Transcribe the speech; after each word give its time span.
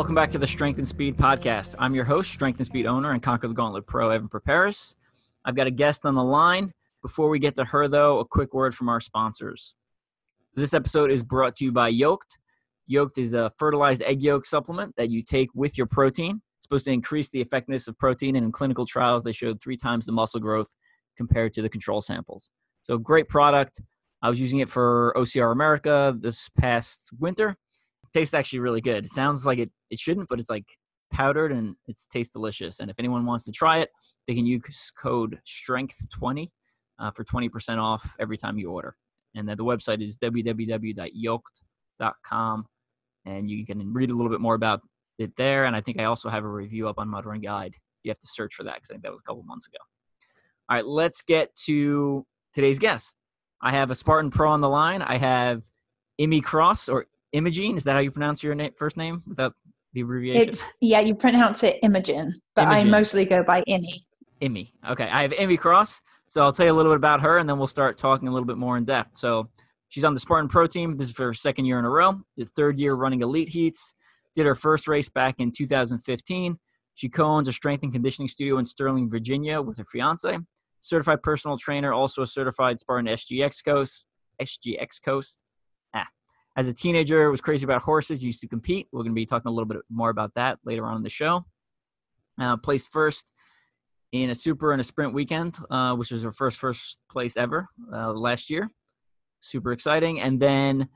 Welcome 0.00 0.14
back 0.14 0.30
to 0.30 0.38
the 0.38 0.46
Strength 0.46 0.78
and 0.78 0.88
Speed 0.88 1.18
podcast. 1.18 1.74
I'm 1.78 1.94
your 1.94 2.06
host, 2.06 2.32
Strength 2.32 2.56
and 2.56 2.64
Speed 2.64 2.86
owner 2.86 3.10
and 3.10 3.22
Conquer 3.22 3.48
the 3.48 3.52
Gauntlet 3.52 3.86
Pro, 3.86 4.08
Evan 4.08 4.30
Perperis. 4.30 4.94
I've 5.44 5.54
got 5.54 5.66
a 5.66 5.70
guest 5.70 6.06
on 6.06 6.14
the 6.14 6.24
line. 6.24 6.72
Before 7.02 7.28
we 7.28 7.38
get 7.38 7.54
to 7.56 7.66
her, 7.66 7.86
though, 7.86 8.18
a 8.20 8.24
quick 8.24 8.54
word 8.54 8.74
from 8.74 8.88
our 8.88 8.98
sponsors. 8.98 9.74
This 10.54 10.72
episode 10.72 11.10
is 11.10 11.22
brought 11.22 11.54
to 11.56 11.66
you 11.66 11.70
by 11.70 11.88
Yoked. 11.88 12.38
Yoked 12.86 13.18
is 13.18 13.34
a 13.34 13.52
fertilized 13.58 14.00
egg 14.00 14.22
yolk 14.22 14.46
supplement 14.46 14.96
that 14.96 15.10
you 15.10 15.22
take 15.22 15.50
with 15.54 15.76
your 15.76 15.86
protein. 15.86 16.40
It's 16.56 16.64
supposed 16.64 16.86
to 16.86 16.92
increase 16.92 17.28
the 17.28 17.42
effectiveness 17.42 17.86
of 17.86 17.98
protein, 17.98 18.36
and 18.36 18.46
in 18.46 18.52
clinical 18.52 18.86
trials, 18.86 19.22
they 19.22 19.32
showed 19.32 19.60
three 19.60 19.76
times 19.76 20.06
the 20.06 20.12
muscle 20.12 20.40
growth 20.40 20.74
compared 21.18 21.52
to 21.52 21.60
the 21.60 21.68
control 21.68 22.00
samples. 22.00 22.52
So, 22.80 22.96
great 22.96 23.28
product. 23.28 23.82
I 24.22 24.30
was 24.30 24.40
using 24.40 24.60
it 24.60 24.70
for 24.70 25.12
OCR 25.14 25.52
America 25.52 26.16
this 26.18 26.48
past 26.56 27.10
winter 27.18 27.54
tastes 28.12 28.34
actually 28.34 28.58
really 28.60 28.80
good. 28.80 29.04
It 29.04 29.12
sounds 29.12 29.46
like 29.46 29.58
it, 29.58 29.70
it 29.90 29.98
shouldn't, 29.98 30.28
but 30.28 30.40
it's 30.40 30.50
like 30.50 30.66
powdered 31.12 31.52
and 31.52 31.76
it 31.86 31.98
tastes 32.10 32.32
delicious. 32.32 32.80
And 32.80 32.90
if 32.90 32.96
anyone 32.98 33.26
wants 33.26 33.44
to 33.44 33.52
try 33.52 33.78
it, 33.78 33.90
they 34.26 34.34
can 34.34 34.46
use 34.46 34.92
code 34.96 35.38
STRENGTH20 35.46 36.48
uh, 36.98 37.10
for 37.10 37.24
20% 37.24 37.78
off 37.78 38.16
every 38.20 38.36
time 38.36 38.58
you 38.58 38.70
order. 38.70 38.94
And 39.34 39.48
the 39.48 39.56
website 39.56 40.02
is 40.02 40.18
www.yoked.com. 40.18 42.66
And 43.26 43.50
you 43.50 43.66
can 43.66 43.92
read 43.92 44.10
a 44.10 44.14
little 44.14 44.30
bit 44.30 44.40
more 44.40 44.54
about 44.54 44.80
it 45.18 45.36
there. 45.36 45.66
And 45.66 45.76
I 45.76 45.80
think 45.80 46.00
I 46.00 46.04
also 46.04 46.28
have 46.28 46.44
a 46.44 46.48
review 46.48 46.88
up 46.88 46.98
on 46.98 47.08
Mud 47.08 47.26
Run 47.26 47.40
Guide. 47.40 47.74
You 48.02 48.10
have 48.10 48.20
to 48.20 48.26
search 48.26 48.54
for 48.54 48.64
that 48.64 48.76
because 48.76 48.90
I 48.90 48.94
think 48.94 49.02
that 49.02 49.12
was 49.12 49.20
a 49.20 49.24
couple 49.24 49.42
months 49.42 49.66
ago. 49.66 49.76
All 50.68 50.76
right, 50.76 50.86
let's 50.86 51.22
get 51.22 51.54
to 51.66 52.24
today's 52.54 52.78
guest. 52.78 53.16
I 53.60 53.72
have 53.72 53.90
a 53.90 53.94
Spartan 53.94 54.30
Pro 54.30 54.50
on 54.50 54.60
the 54.60 54.68
line. 54.68 55.02
I 55.02 55.18
have 55.18 55.62
Imi 56.20 56.42
Cross 56.42 56.88
or 56.88 57.06
Imogene. 57.32 57.76
Is 57.76 57.84
that 57.84 57.92
how 57.92 58.00
you 58.00 58.10
pronounce 58.10 58.42
your 58.42 58.54
name, 58.54 58.72
first 58.76 58.96
name 58.96 59.22
without 59.26 59.54
the 59.92 60.00
abbreviation? 60.00 60.48
It's 60.48 60.66
yeah, 60.80 61.00
you 61.00 61.14
pronounce 61.14 61.62
it 61.62 61.78
Imogen, 61.82 62.40
but 62.54 62.62
Imogen. 62.62 62.88
I 62.88 62.90
mostly 62.90 63.24
go 63.24 63.42
by 63.42 63.62
Imi. 63.68 63.92
Imi. 64.40 64.72
Okay, 64.88 65.08
I 65.08 65.22
have 65.22 65.32
Imi 65.32 65.58
Cross, 65.58 66.00
so 66.26 66.42
I'll 66.42 66.52
tell 66.52 66.66
you 66.66 66.72
a 66.72 66.74
little 66.74 66.92
bit 66.92 66.96
about 66.96 67.20
her, 67.20 67.38
and 67.38 67.48
then 67.48 67.58
we'll 67.58 67.66
start 67.66 67.98
talking 67.98 68.28
a 68.28 68.32
little 68.32 68.46
bit 68.46 68.56
more 68.56 68.76
in 68.76 68.84
depth. 68.84 69.18
So 69.18 69.48
she's 69.88 70.04
on 70.04 70.14
the 70.14 70.20
Spartan 70.20 70.48
Pro 70.48 70.66
team. 70.66 70.96
This 70.96 71.10
is 71.10 71.18
her 71.18 71.34
second 71.34 71.66
year 71.66 71.78
in 71.78 71.84
a 71.84 71.90
row. 71.90 72.20
The 72.36 72.46
third 72.46 72.78
year 72.78 72.94
running 72.94 73.22
elite 73.22 73.48
heats. 73.48 73.94
Did 74.36 74.46
her 74.46 74.54
first 74.54 74.86
race 74.86 75.08
back 75.08 75.36
in 75.38 75.50
2015. 75.50 76.56
She 76.94 77.08
co-owns 77.08 77.48
a 77.48 77.52
strength 77.52 77.82
and 77.82 77.92
conditioning 77.92 78.28
studio 78.28 78.58
in 78.58 78.64
Sterling, 78.64 79.10
Virginia, 79.10 79.60
with 79.60 79.78
her 79.78 79.84
fiance. 79.84 80.38
Certified 80.82 81.22
personal 81.22 81.58
trainer, 81.58 81.92
also 81.92 82.22
a 82.22 82.26
certified 82.26 82.78
Spartan 82.78 83.06
SGX 83.06 83.64
coach. 83.64 83.90
SGX 84.40 85.02
coach 85.04 85.26
as 86.56 86.68
a 86.68 86.72
teenager 86.72 87.30
was 87.30 87.40
crazy 87.40 87.64
about 87.64 87.82
horses. 87.82 88.24
Used 88.24 88.40
to 88.40 88.48
compete. 88.48 88.88
We're 88.92 89.02
going 89.02 89.12
to 89.12 89.14
be 89.14 89.26
talking 89.26 89.48
a 89.48 89.52
little 89.52 89.68
bit 89.68 89.82
more 89.90 90.10
about 90.10 90.32
that 90.34 90.58
later 90.64 90.86
on 90.86 90.96
in 90.96 91.02
the 91.02 91.10
show. 91.10 91.44
Uh, 92.40 92.56
placed 92.56 92.90
first 92.90 93.30
in 94.12 94.30
a 94.30 94.34
super 94.34 94.72
and 94.72 94.80
a 94.80 94.84
sprint 94.84 95.14
weekend 95.14 95.56
uh, 95.70 95.94
which 95.94 96.10
was 96.10 96.24
her 96.24 96.32
first 96.32 96.58
first 96.58 96.98
place 97.10 97.36
ever 97.36 97.68
uh, 97.92 98.12
last 98.12 98.50
year. 98.50 98.70
Super 99.40 99.72
exciting. 99.72 100.20
And 100.20 100.40
then 100.40 100.88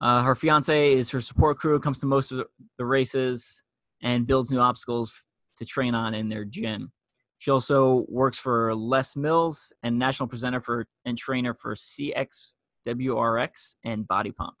uh, 0.00 0.22
her 0.22 0.34
fiance 0.34 0.92
is 0.92 1.10
her 1.10 1.20
support 1.20 1.58
crew 1.58 1.78
comes 1.78 1.98
to 1.98 2.06
most 2.06 2.32
of 2.32 2.46
the 2.78 2.86
races 2.86 3.62
and 4.02 4.26
builds 4.26 4.50
new 4.50 4.60
obstacles 4.60 5.12
to 5.58 5.66
train 5.66 5.94
on 5.94 6.14
in 6.14 6.30
their 6.30 6.46
gym. 6.46 6.90
She 7.38 7.50
also 7.50 8.06
works 8.08 8.38
for 8.38 8.74
les 8.74 9.16
mills 9.16 9.72
and 9.82 9.98
national 9.98 10.28
presenter 10.28 10.60
for 10.60 10.86
and 11.04 11.18
trainer 11.18 11.54
for 11.54 11.74
CXWORX 11.74 13.74
and 13.84 14.08
body 14.08 14.32
pump 14.32 14.54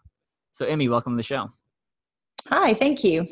so, 0.52 0.66
Imi, 0.66 0.90
welcome 0.90 1.12
to 1.12 1.16
the 1.16 1.22
show. 1.22 1.48
Hi, 2.48 2.74
thank 2.74 3.04
you. 3.04 3.26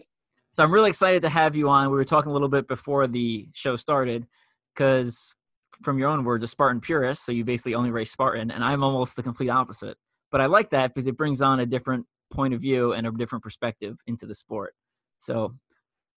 So, 0.52 0.62
I'm 0.62 0.72
really 0.72 0.88
excited 0.88 1.22
to 1.22 1.28
have 1.28 1.56
you 1.56 1.68
on. 1.68 1.90
We 1.90 1.96
were 1.96 2.04
talking 2.04 2.30
a 2.30 2.32
little 2.32 2.48
bit 2.48 2.68
before 2.68 3.06
the 3.06 3.48
show 3.52 3.76
started 3.76 4.26
because, 4.74 5.34
from 5.82 5.98
your 5.98 6.08
own 6.08 6.24
words, 6.24 6.44
a 6.44 6.48
Spartan 6.48 6.80
purist, 6.80 7.24
so 7.24 7.32
you 7.32 7.44
basically 7.44 7.74
only 7.74 7.90
race 7.90 8.12
Spartan, 8.12 8.50
and 8.50 8.62
I'm 8.62 8.84
almost 8.84 9.16
the 9.16 9.22
complete 9.22 9.48
opposite. 9.48 9.96
But 10.30 10.40
I 10.40 10.46
like 10.46 10.70
that 10.70 10.94
because 10.94 11.06
it 11.06 11.16
brings 11.16 11.42
on 11.42 11.60
a 11.60 11.66
different 11.66 12.06
point 12.30 12.54
of 12.54 12.60
view 12.60 12.92
and 12.92 13.06
a 13.06 13.10
different 13.10 13.42
perspective 13.42 13.96
into 14.06 14.26
the 14.26 14.34
sport. 14.34 14.74
So, 15.18 15.54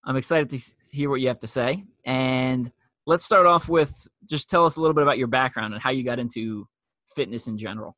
I'm 0.06 0.18
excited 0.18 0.50
to 0.52 0.60
hear 0.92 1.10
what 1.10 1.22
you 1.22 1.28
have 1.28 1.40
to 1.40 1.48
say. 1.48 1.84
And 2.06 2.72
let's 3.08 3.26
start 3.26 3.48
off 3.48 3.70
with 3.70 4.08
just 4.30 4.50
tell 4.50 4.66
us 4.66 4.78
a 4.78 4.82
little 4.82 4.94
bit 4.94 5.04
about 5.04 5.18
your 5.18 5.28
background 5.28 5.74
and 5.74 5.82
how 5.82 5.90
you 5.90 6.04
got 6.04 6.20
into 6.20 6.68
fitness 7.16 7.48
in 7.48 7.58
general 7.58 7.96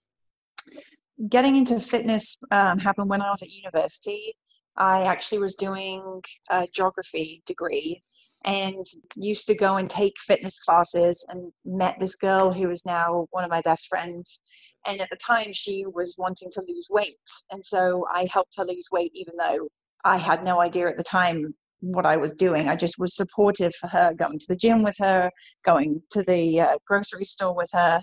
getting 1.29 1.55
into 1.55 1.79
fitness 1.79 2.37
um, 2.51 2.79
happened 2.79 3.09
when 3.09 3.21
I 3.21 3.31
was 3.31 3.41
at 3.41 3.49
university. 3.49 4.35
I 4.75 5.03
actually 5.03 5.39
was 5.39 5.55
doing 5.55 6.21
a 6.49 6.67
geography 6.73 7.43
degree 7.45 8.01
and 8.45 8.85
used 9.15 9.47
to 9.47 9.55
go 9.55 9.77
and 9.77 9.89
take 9.89 10.13
fitness 10.19 10.59
classes 10.59 11.25
and 11.29 11.51
met 11.63 11.99
this 11.99 12.15
girl 12.15 12.51
who 12.51 12.69
is 12.69 12.85
now 12.85 13.27
one 13.31 13.43
of 13.43 13.49
my 13.49 13.61
best 13.61 13.87
friends. 13.87 14.41
And 14.85 14.99
at 14.99 15.09
the 15.09 15.17
time, 15.17 15.53
she 15.53 15.85
was 15.85 16.15
wanting 16.17 16.49
to 16.51 16.63
lose 16.67 16.87
weight. 16.89 17.15
And 17.51 17.63
so 17.63 18.05
I 18.13 18.27
helped 18.31 18.55
her 18.57 18.65
lose 18.65 18.89
weight, 18.91 19.11
even 19.13 19.35
though 19.37 19.69
I 20.03 20.17
had 20.17 20.43
no 20.43 20.59
idea 20.59 20.89
at 20.89 20.97
the 20.97 21.03
time 21.03 21.53
what 21.79 22.05
I 22.05 22.17
was 22.17 22.33
doing. 22.33 22.67
I 22.67 22.75
just 22.75 22.99
was 22.99 23.15
supportive 23.15 23.73
for 23.75 23.87
her, 23.87 24.13
going 24.13 24.39
to 24.39 24.45
the 24.49 24.55
gym 24.55 24.83
with 24.83 24.95
her, 24.99 25.31
going 25.63 26.01
to 26.11 26.23
the 26.23 26.61
uh, 26.61 26.77
grocery 26.85 27.25
store 27.25 27.55
with 27.55 27.69
her. 27.73 28.01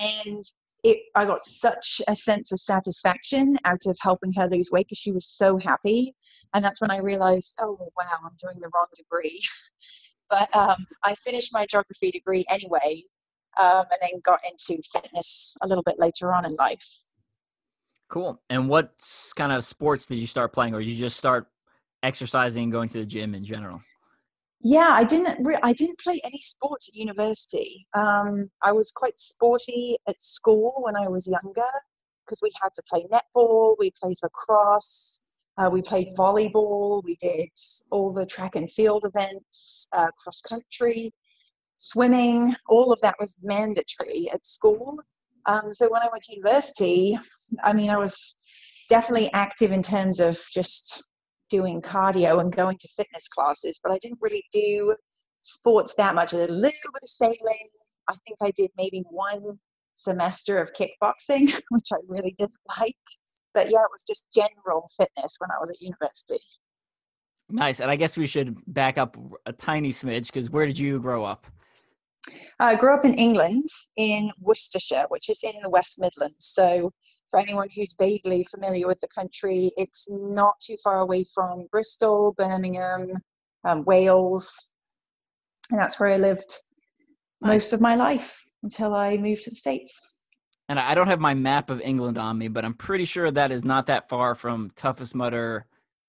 And 0.00 0.44
it, 0.82 0.98
I 1.14 1.24
got 1.24 1.42
such 1.42 2.02
a 2.08 2.14
sense 2.14 2.52
of 2.52 2.60
satisfaction 2.60 3.56
out 3.64 3.86
of 3.86 3.96
helping 4.00 4.32
her 4.32 4.48
lose 4.48 4.70
weight 4.72 4.86
because 4.86 4.98
she 4.98 5.12
was 5.12 5.26
so 5.26 5.56
happy. 5.58 6.14
And 6.54 6.64
that's 6.64 6.80
when 6.80 6.90
I 6.90 6.98
realized, 6.98 7.56
oh, 7.60 7.76
wow, 7.96 8.18
I'm 8.24 8.36
doing 8.40 8.58
the 8.60 8.70
wrong 8.74 8.86
degree. 8.96 9.40
but 10.30 10.54
um, 10.56 10.84
I 11.04 11.14
finished 11.14 11.52
my 11.52 11.66
geography 11.66 12.10
degree 12.10 12.44
anyway 12.50 13.02
um, 13.60 13.84
and 13.90 13.98
then 14.00 14.20
got 14.24 14.40
into 14.50 14.82
fitness 14.92 15.56
a 15.62 15.68
little 15.68 15.84
bit 15.84 15.98
later 15.98 16.32
on 16.32 16.44
in 16.44 16.54
life. 16.56 16.84
Cool. 18.08 18.40
And 18.50 18.68
what 18.68 18.92
kind 19.36 19.52
of 19.52 19.64
sports 19.64 20.06
did 20.06 20.16
you 20.16 20.26
start 20.26 20.52
playing, 20.52 20.74
or 20.74 20.80
did 20.80 20.88
you 20.88 20.98
just 20.98 21.16
start 21.16 21.46
exercising, 22.02 22.64
and 22.64 22.72
going 22.72 22.88
to 22.90 22.98
the 22.98 23.06
gym 23.06 23.34
in 23.34 23.44
general? 23.44 23.80
Yeah 24.62 24.90
i 24.90 25.04
didn't 25.04 25.44
re- 25.44 25.58
i 25.62 25.72
didn't 25.72 25.98
play 25.98 26.20
any 26.24 26.38
sports 26.38 26.88
at 26.88 26.94
university. 26.94 27.86
Um, 27.94 28.48
i 28.62 28.72
was 28.72 28.92
quite 28.92 29.18
sporty 29.18 29.96
at 30.08 30.20
school 30.20 30.74
when 30.82 30.96
i 30.96 31.08
was 31.08 31.26
younger 31.26 31.70
because 32.24 32.40
we 32.42 32.52
had 32.62 32.72
to 32.74 32.82
play 32.88 33.04
netball 33.12 33.76
we 33.78 33.90
played 34.00 34.16
lacrosse 34.22 35.20
uh, 35.58 35.68
we 35.70 35.82
played 35.82 36.08
volleyball 36.16 37.02
we 37.04 37.16
did 37.16 37.48
all 37.90 38.12
the 38.12 38.24
track 38.24 38.54
and 38.56 38.70
field 38.70 39.04
events 39.04 39.88
uh, 39.92 40.08
cross 40.16 40.40
country 40.40 41.12
swimming 41.78 42.54
all 42.68 42.92
of 42.92 43.00
that 43.00 43.16
was 43.18 43.36
mandatory 43.42 44.30
at 44.32 44.46
school. 44.46 45.00
Um, 45.46 45.72
so 45.72 45.90
when 45.90 46.02
i 46.02 46.08
went 46.12 46.22
to 46.24 46.36
university 46.36 47.18
i 47.64 47.72
mean 47.72 47.90
i 47.90 47.96
was 47.96 48.36
definitely 48.88 49.32
active 49.32 49.72
in 49.72 49.82
terms 49.82 50.20
of 50.20 50.38
just 50.52 51.02
doing 51.52 51.82
cardio 51.82 52.40
and 52.40 52.56
going 52.56 52.78
to 52.78 52.88
fitness 52.96 53.28
classes, 53.28 53.78
but 53.84 53.92
I 53.92 53.98
didn't 53.98 54.18
really 54.22 54.42
do 54.50 54.96
sports 55.42 55.94
that 55.96 56.14
much. 56.14 56.32
I 56.32 56.38
did 56.38 56.50
a 56.50 56.54
little 56.54 56.92
bit 56.94 57.02
of 57.02 57.08
sailing. 57.08 57.68
I 58.08 58.14
think 58.26 58.38
I 58.42 58.50
did 58.56 58.70
maybe 58.78 59.04
one 59.10 59.58
semester 59.92 60.58
of 60.58 60.72
kickboxing, 60.72 61.52
which 61.68 61.88
I 61.92 61.98
really 62.08 62.34
didn't 62.38 62.56
like. 62.80 62.94
But 63.52 63.66
yeah, 63.66 63.80
it 63.80 63.92
was 63.92 64.02
just 64.08 64.26
general 64.34 64.88
fitness 64.96 65.36
when 65.38 65.50
I 65.50 65.60
was 65.60 65.70
at 65.70 65.82
university. 65.82 66.40
Nice. 67.50 67.80
And 67.80 67.90
I 67.90 67.96
guess 67.96 68.16
we 68.16 68.26
should 68.26 68.56
back 68.68 68.96
up 68.96 69.14
a 69.44 69.52
tiny 69.52 69.90
smidge 69.90 70.28
because 70.28 70.48
where 70.48 70.64
did 70.64 70.78
you 70.78 71.00
grow 71.00 71.22
up? 71.22 71.46
I 72.60 72.76
grew 72.76 72.94
up 72.94 73.04
in 73.04 73.12
England, 73.14 73.68
in 73.96 74.30
Worcestershire, 74.40 75.04
which 75.10 75.28
is 75.28 75.42
in 75.42 75.52
the 75.62 75.68
West 75.68 75.98
Midlands. 76.00 76.46
So 76.46 76.92
for 77.32 77.40
anyone 77.40 77.68
who's 77.74 77.96
vaguely 77.98 78.44
familiar 78.44 78.86
with 78.86 79.00
the 79.00 79.08
country, 79.08 79.72
it's 79.78 80.06
not 80.10 80.52
too 80.60 80.76
far 80.84 81.00
away 81.00 81.24
from 81.34 81.66
Bristol, 81.72 82.34
Birmingham, 82.36 83.08
um, 83.64 83.84
Wales, 83.86 84.74
and 85.70 85.80
that's 85.80 85.98
where 85.98 86.10
I 86.10 86.18
lived 86.18 86.54
nice. 87.40 87.54
most 87.54 87.72
of 87.72 87.80
my 87.80 87.94
life 87.94 88.44
until 88.62 88.94
I 88.94 89.16
moved 89.16 89.44
to 89.44 89.50
the 89.50 89.56
States. 89.56 89.98
And 90.68 90.78
I 90.78 90.94
don't 90.94 91.08
have 91.08 91.20
my 91.20 91.32
map 91.32 91.70
of 91.70 91.80
England 91.80 92.18
on 92.18 92.36
me, 92.36 92.48
but 92.48 92.66
I'm 92.66 92.74
pretty 92.74 93.06
sure 93.06 93.30
that 93.30 93.50
is 93.50 93.64
not 93.64 93.86
that 93.86 94.10
far 94.10 94.34
from 94.34 94.70
Toughest 94.76 95.14
Mudder, 95.14 95.66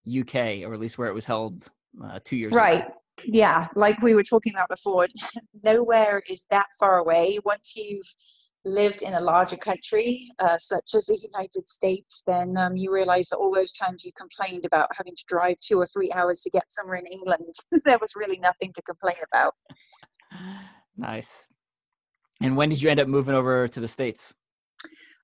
UK, 0.08 0.36
or 0.66 0.74
at 0.74 0.80
least 0.80 0.98
where 0.98 1.08
it 1.08 1.14
was 1.14 1.26
held 1.26 1.70
uh, 2.04 2.20
two 2.22 2.36
years 2.36 2.54
right. 2.54 2.82
ago. 2.82 2.86
Right. 2.86 2.94
Yeah, 3.26 3.68
like 3.76 4.02
we 4.02 4.16
were 4.16 4.24
talking 4.24 4.54
about 4.54 4.70
before, 4.70 5.08
nowhere 5.64 6.22
is 6.30 6.46
that 6.50 6.66
far 6.78 6.98
away. 6.98 7.40
Once 7.46 7.76
you've 7.78 8.08
lived 8.66 9.02
in 9.02 9.14
a 9.14 9.22
larger 9.22 9.58
country, 9.58 10.30
uh, 10.40 10.58
such 10.58 10.96
as 10.96 11.06
the 11.06 11.18
United 11.18 11.68
States, 11.68 12.24
then 12.26 12.56
um, 12.58 12.78
you 12.78 12.94
realize 12.94 13.28
that 13.30 13.38
all 13.38 13.54
those 13.54 13.74
times 13.74 14.06
you 14.06 14.12
complained 14.18 14.66
about 14.66 14.90
having 14.96 15.16
to 15.16 15.24
drive 15.28 15.60
two 15.60 15.80
or 15.80 15.86
three 15.86 16.12
hours 16.12 16.42
to 16.42 16.50
get 16.50 16.64
somewhere 16.70 16.98
in 16.98 17.06
England, 17.08 17.54
there 17.86 17.98
was 18.00 18.14
really 18.16 18.40
nothing 18.40 18.72
to 18.74 18.82
complain 18.84 19.18
about. 19.32 19.54
Nice. 20.98 21.48
And 22.42 22.56
when 22.58 22.70
did 22.70 22.82
you 22.82 22.90
end 22.90 23.00
up 23.00 23.08
moving 23.08 23.36
over 23.36 23.68
to 23.68 23.80
the 23.80 23.88
States? 23.88 24.34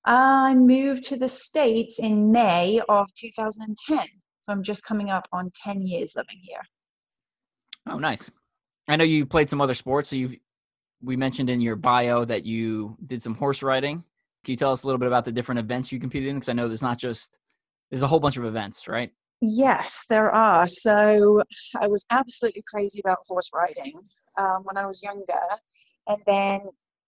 I 0.05 0.55
moved 0.55 1.03
to 1.05 1.17
the 1.17 1.27
States 1.27 1.99
in 1.99 2.31
May 2.31 2.79
of 2.89 3.07
2010. 3.15 3.99
So 4.41 4.51
I'm 4.51 4.63
just 4.63 4.85
coming 4.85 5.09
up 5.09 5.27
on 5.31 5.51
10 5.53 5.85
years 5.85 6.13
living 6.15 6.39
here. 6.41 6.61
Oh, 7.87 7.97
nice. 7.97 8.31
I 8.87 8.95
know 8.95 9.05
you 9.05 9.25
played 9.25 9.49
some 9.49 9.61
other 9.61 9.73
sports. 9.73 10.09
So 10.09 10.15
you, 10.15 10.37
we 11.01 11.15
mentioned 11.15 11.49
in 11.49 11.61
your 11.61 11.75
bio 11.75 12.25
that 12.25 12.45
you 12.45 12.97
did 13.07 13.21
some 13.21 13.35
horse 13.35 13.63
riding. 13.63 14.03
Can 14.43 14.51
you 14.51 14.57
tell 14.57 14.71
us 14.71 14.83
a 14.83 14.87
little 14.87 14.99
bit 14.99 15.07
about 15.07 15.25
the 15.25 15.31
different 15.31 15.59
events 15.59 15.91
you 15.91 15.99
competed 15.99 16.29
in? 16.29 16.35
Because 16.35 16.49
I 16.49 16.53
know 16.53 16.67
there's 16.67 16.81
not 16.81 16.97
just 16.97 17.39
there's 17.89 18.01
a 18.01 18.07
whole 18.07 18.19
bunch 18.19 18.37
of 18.37 18.45
events, 18.45 18.87
right? 18.87 19.11
Yes, 19.41 20.05
there 20.09 20.31
are. 20.31 20.67
So 20.67 21.43
I 21.79 21.87
was 21.87 22.05
absolutely 22.09 22.63
crazy 22.69 23.01
about 23.03 23.19
horse 23.27 23.49
riding 23.53 23.93
um, 24.37 24.63
when 24.63 24.77
I 24.77 24.85
was 24.85 25.01
younger, 25.01 25.39
and 26.07 26.21
then 26.25 26.61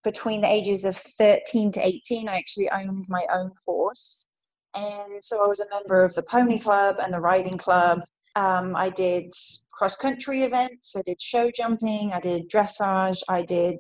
between 0.04 0.42
the 0.42 0.52
ages 0.52 0.86
of 0.86 0.96
13 0.96 1.72
to 1.74 1.86
18, 1.86 2.28
I 2.28 2.38
actually 2.38 2.70
owned 2.72 3.06
my 3.08 3.26
own 3.34 3.52
horse. 3.66 4.28
And 4.76 5.22
so 5.24 5.44
I 5.44 5.48
was 5.48 5.60
a 5.60 5.70
member 5.70 6.04
of 6.04 6.14
the 6.16 6.24
pony 6.24 6.60
club 6.60 6.98
and 7.00 7.14
the 7.14 7.20
riding 7.20 7.58
club. 7.58 8.02
Um, 8.36 8.76
I 8.76 8.90
did 8.90 9.34
cross 9.74 9.98
country 9.98 10.44
events, 10.44 10.96
I 10.96 11.02
did 11.02 11.22
show 11.22 11.52
jumping, 11.52 12.12
I 12.14 12.20
did 12.20 12.50
dressage, 12.50 13.22
I 13.28 13.42
did 13.42 13.78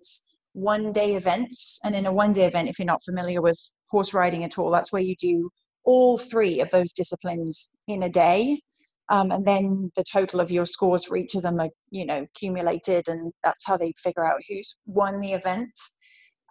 one 0.54 0.92
day 0.92 1.16
events. 1.16 1.80
And 1.84 1.96
in 1.96 2.06
a 2.06 2.14
one 2.14 2.34
day 2.34 2.46
event, 2.46 2.70
if 2.70 2.80
you're 2.80 2.86
not 2.86 3.04
familiar 3.04 3.42
with 3.42 3.60
horse 3.90 4.14
riding 4.14 4.44
at 4.44 4.58
all, 4.58 4.72
that's 4.72 4.92
where 4.92 5.02
you 5.02 5.16
do 5.18 5.50
all 5.84 6.18
three 6.18 6.60
of 6.60 6.70
those 6.72 6.92
disciplines 6.92 7.70
in 7.88 8.04
a 8.04 8.10
day. 8.10 8.62
Um, 9.10 9.32
and 9.32 9.46
then 9.46 9.92
the 9.96 10.04
total 10.12 10.40
of 10.40 10.52
your 10.52 10.66
scores 10.66 11.06
for 11.06 11.18
each 11.18 11.36
of 11.36 11.42
them 11.42 11.60
are, 11.60 11.70
you 11.90 12.06
know, 12.06 12.20
accumulated, 12.20 13.10
and 13.10 13.32
that's 13.44 13.66
how 13.66 13.76
they 13.76 13.94
figure 13.98 14.26
out 14.26 14.40
who's 14.48 14.76
won 14.86 15.20
the 15.20 15.34
event 15.34 15.74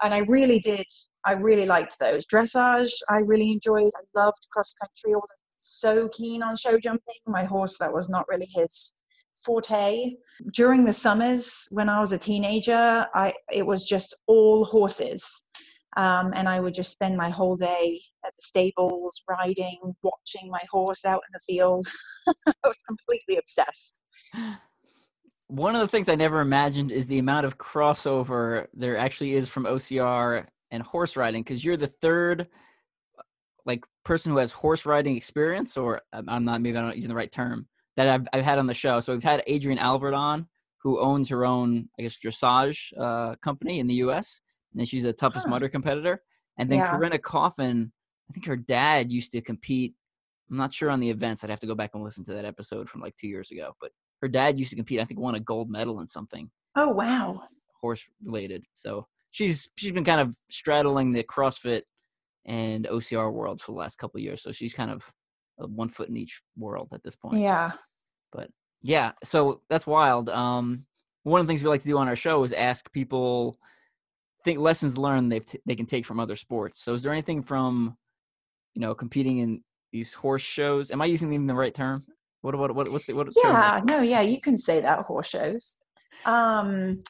and 0.02 0.14
I 0.14 0.20
really 0.28 0.58
did. 0.58 0.86
I 1.24 1.32
really 1.32 1.66
liked 1.66 1.98
those 1.98 2.24
dressage. 2.26 2.92
I 3.08 3.18
really 3.18 3.52
enjoyed. 3.52 3.90
I 3.96 4.20
loved 4.20 4.46
cross 4.52 4.74
country. 4.74 5.14
So 5.60 6.08
keen 6.08 6.42
on 6.42 6.56
show 6.56 6.78
jumping. 6.78 7.14
My 7.26 7.44
horse 7.44 7.78
that 7.78 7.92
was 7.92 8.08
not 8.08 8.26
really 8.28 8.48
his 8.54 8.94
forte. 9.44 10.14
During 10.52 10.84
the 10.84 10.92
summers 10.92 11.68
when 11.70 11.88
I 11.88 12.00
was 12.00 12.12
a 12.12 12.18
teenager, 12.18 13.06
I 13.14 13.32
it 13.52 13.66
was 13.66 13.86
just 13.86 14.14
all 14.26 14.64
horses. 14.64 15.42
Um, 15.96 16.32
and 16.36 16.48
I 16.48 16.60
would 16.60 16.72
just 16.72 16.92
spend 16.92 17.16
my 17.16 17.30
whole 17.30 17.56
day 17.56 18.00
at 18.24 18.32
the 18.36 18.42
stables, 18.42 19.24
riding, 19.28 19.78
watching 20.02 20.48
my 20.48 20.60
horse 20.70 21.04
out 21.04 21.20
in 21.28 21.32
the 21.32 21.40
field. 21.40 21.84
I 22.46 22.68
was 22.68 22.80
completely 22.86 23.38
obsessed. 23.38 24.02
one 25.48 25.74
of 25.74 25.80
the 25.80 25.88
things 25.88 26.08
I 26.08 26.14
never 26.14 26.40
imagined 26.40 26.92
is 26.92 27.08
the 27.08 27.18
amount 27.18 27.44
of 27.44 27.58
crossover 27.58 28.68
there 28.72 28.96
actually 28.96 29.34
is 29.34 29.48
from 29.48 29.64
OCR 29.64 30.46
and 30.70 30.82
horse 30.84 31.16
riding 31.16 31.42
because 31.42 31.64
you're 31.64 31.76
the 31.76 31.88
third 31.88 32.46
like 33.70 33.84
person 34.04 34.32
who 34.32 34.38
has 34.38 34.50
horse 34.50 34.84
riding 34.86 35.16
experience 35.16 35.76
or 35.76 36.02
I'm 36.12 36.44
not 36.44 36.60
maybe 36.60 36.76
I'm 36.76 36.86
not 36.86 36.96
using 36.96 37.08
the 37.08 37.14
right 37.14 37.30
term 37.30 37.66
that 37.96 38.08
I've 38.08 38.26
I've 38.32 38.44
had 38.44 38.58
on 38.58 38.66
the 38.66 38.74
show. 38.74 39.00
So 39.00 39.12
we've 39.12 39.22
had 39.22 39.42
Adrienne 39.48 39.78
Albert 39.78 40.14
on 40.14 40.46
who 40.82 41.00
owns 41.00 41.28
her 41.28 41.44
own 41.44 41.88
I 41.98 42.02
guess 42.02 42.18
dressage 42.18 42.92
uh, 42.98 43.36
company 43.36 43.78
in 43.78 43.86
the 43.86 43.94
US 44.06 44.40
and 44.72 44.88
she's 44.88 45.04
a 45.04 45.12
toughest 45.12 45.46
huh. 45.46 45.50
mudder 45.50 45.68
competitor. 45.68 46.22
And 46.58 46.68
then 46.68 46.78
yeah. 46.78 46.90
Corinna 46.90 47.18
Coffin, 47.18 47.92
I 48.28 48.32
think 48.32 48.46
her 48.46 48.56
dad 48.56 49.10
used 49.10 49.32
to 49.32 49.40
compete 49.40 49.94
I'm 50.50 50.56
not 50.56 50.74
sure 50.74 50.90
on 50.90 51.00
the 51.00 51.10
events. 51.10 51.44
I'd 51.44 51.50
have 51.50 51.60
to 51.60 51.66
go 51.66 51.76
back 51.76 51.92
and 51.94 52.02
listen 52.02 52.24
to 52.24 52.34
that 52.34 52.44
episode 52.44 52.88
from 52.88 53.00
like 53.00 53.14
two 53.14 53.28
years 53.28 53.52
ago. 53.52 53.76
But 53.80 53.92
her 54.20 54.28
dad 54.28 54.58
used 54.58 54.70
to 54.70 54.76
compete. 54.76 55.00
I 55.00 55.04
think 55.04 55.20
won 55.20 55.36
a 55.36 55.40
gold 55.40 55.70
medal 55.70 56.00
in 56.00 56.06
something. 56.06 56.50
Oh 56.76 56.88
wow! 56.88 57.42
Horse 57.80 58.04
related. 58.24 58.64
So 58.74 59.06
she's 59.30 59.70
she's 59.76 59.92
been 59.92 60.04
kind 60.04 60.20
of 60.20 60.36
straddling 60.50 61.12
the 61.12 61.22
CrossFit 61.22 61.82
and 62.50 62.86
OCR 62.86 63.32
worlds 63.32 63.62
for 63.62 63.70
the 63.70 63.78
last 63.78 63.96
couple 63.96 64.18
years. 64.20 64.42
So 64.42 64.50
she's 64.50 64.74
kind 64.74 64.90
of 64.90 65.08
one 65.56 65.88
foot 65.88 66.08
in 66.08 66.16
each 66.16 66.42
world 66.58 66.88
at 66.92 67.02
this 67.04 67.14
point. 67.14 67.38
Yeah. 67.38 67.70
But 68.32 68.50
yeah, 68.82 69.12
so 69.22 69.62
that's 69.70 69.86
wild. 69.86 70.28
Um, 70.28 70.84
one 71.22 71.40
of 71.40 71.46
the 71.46 71.50
things 71.50 71.62
we 71.62 71.68
like 71.68 71.82
to 71.82 71.88
do 71.88 71.98
on 71.98 72.08
our 72.08 72.16
show 72.16 72.42
is 72.42 72.52
ask 72.52 72.90
people 72.92 73.56
think 74.44 74.58
lessons 74.58 74.98
learned 74.98 75.30
they 75.30 75.38
t- 75.40 75.60
they 75.64 75.76
can 75.76 75.86
take 75.86 76.04
from 76.04 76.18
other 76.18 76.34
sports. 76.34 76.82
So 76.82 76.92
is 76.92 77.04
there 77.04 77.12
anything 77.12 77.42
from 77.42 77.96
you 78.74 78.80
know 78.80 78.94
competing 78.94 79.38
in 79.38 79.62
these 79.92 80.12
horse 80.12 80.42
shows? 80.42 80.90
Am 80.90 81.00
I 81.02 81.06
using 81.06 81.32
even 81.32 81.46
the 81.46 81.54
right 81.54 81.74
term? 81.74 82.04
What 82.40 82.56
what 82.56 82.74
what 82.74 82.90
what's 82.90 83.06
the 83.06 83.12
what? 83.12 83.28
Yeah, 83.44 83.80
no, 83.84 84.00
yeah, 84.00 84.22
you 84.22 84.40
can 84.40 84.58
say 84.58 84.80
that 84.80 85.00
horse 85.00 85.28
shows. 85.28 85.76
Um, 86.24 87.00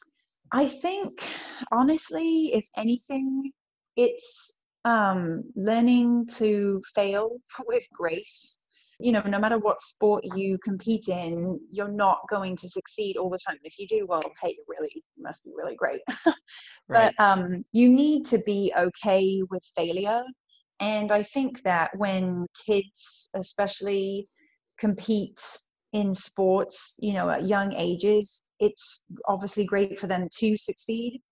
I 0.53 0.67
think 0.67 1.25
honestly, 1.73 2.53
if 2.53 2.67
anything, 2.77 3.53
it's 3.97 4.60
um, 4.85 5.45
learning 5.55 6.27
to 6.37 6.81
fail 6.95 7.39
with 7.67 7.87
grace. 7.93 8.59
You 8.99 9.13
know, 9.13 9.23
no 9.23 9.39
matter 9.39 9.59
what 9.59 9.81
sport 9.81 10.25
you 10.35 10.59
compete 10.59 11.09
in, 11.09 11.59
you're 11.71 11.89
not 11.89 12.19
going 12.29 12.55
to 12.57 12.69
succeed 12.69 13.17
all 13.17 13.31
the 13.31 13.39
time. 13.39 13.57
If 13.65 13.79
you 13.79 13.87
do, 13.89 14.07
well, 14.07 14.23
hey, 14.43 14.51
you 14.51 14.65
really 14.69 14.91
you 14.93 15.23
must 15.23 15.43
be 15.43 15.53
really 15.57 15.75
great. 15.75 16.03
but 16.89 17.15
right. 17.19 17.21
um, 17.21 17.63
you 17.73 17.89
need 17.89 18.27
to 18.27 18.41
be 18.45 18.73
okay 18.77 19.41
with 19.51 19.63
failure. 19.75 20.23
And 20.81 21.13
I 21.13 21.23
think 21.23 21.63
that 21.63 21.97
when 21.97 22.47
kids, 22.67 23.31
especially 23.35 24.29
compete 24.79 25.41
in 25.95 26.13
sports, 26.13 26.97
you 26.99 27.15
know, 27.15 27.31
at 27.31 27.49
young 27.49 27.73
ages, 27.73 28.43
it's 28.61 29.05
obviously 29.27 29.65
great 29.65 29.99
for 29.99 30.09
them 30.09 30.29
to 30.39 30.57
succeed, 30.57 31.23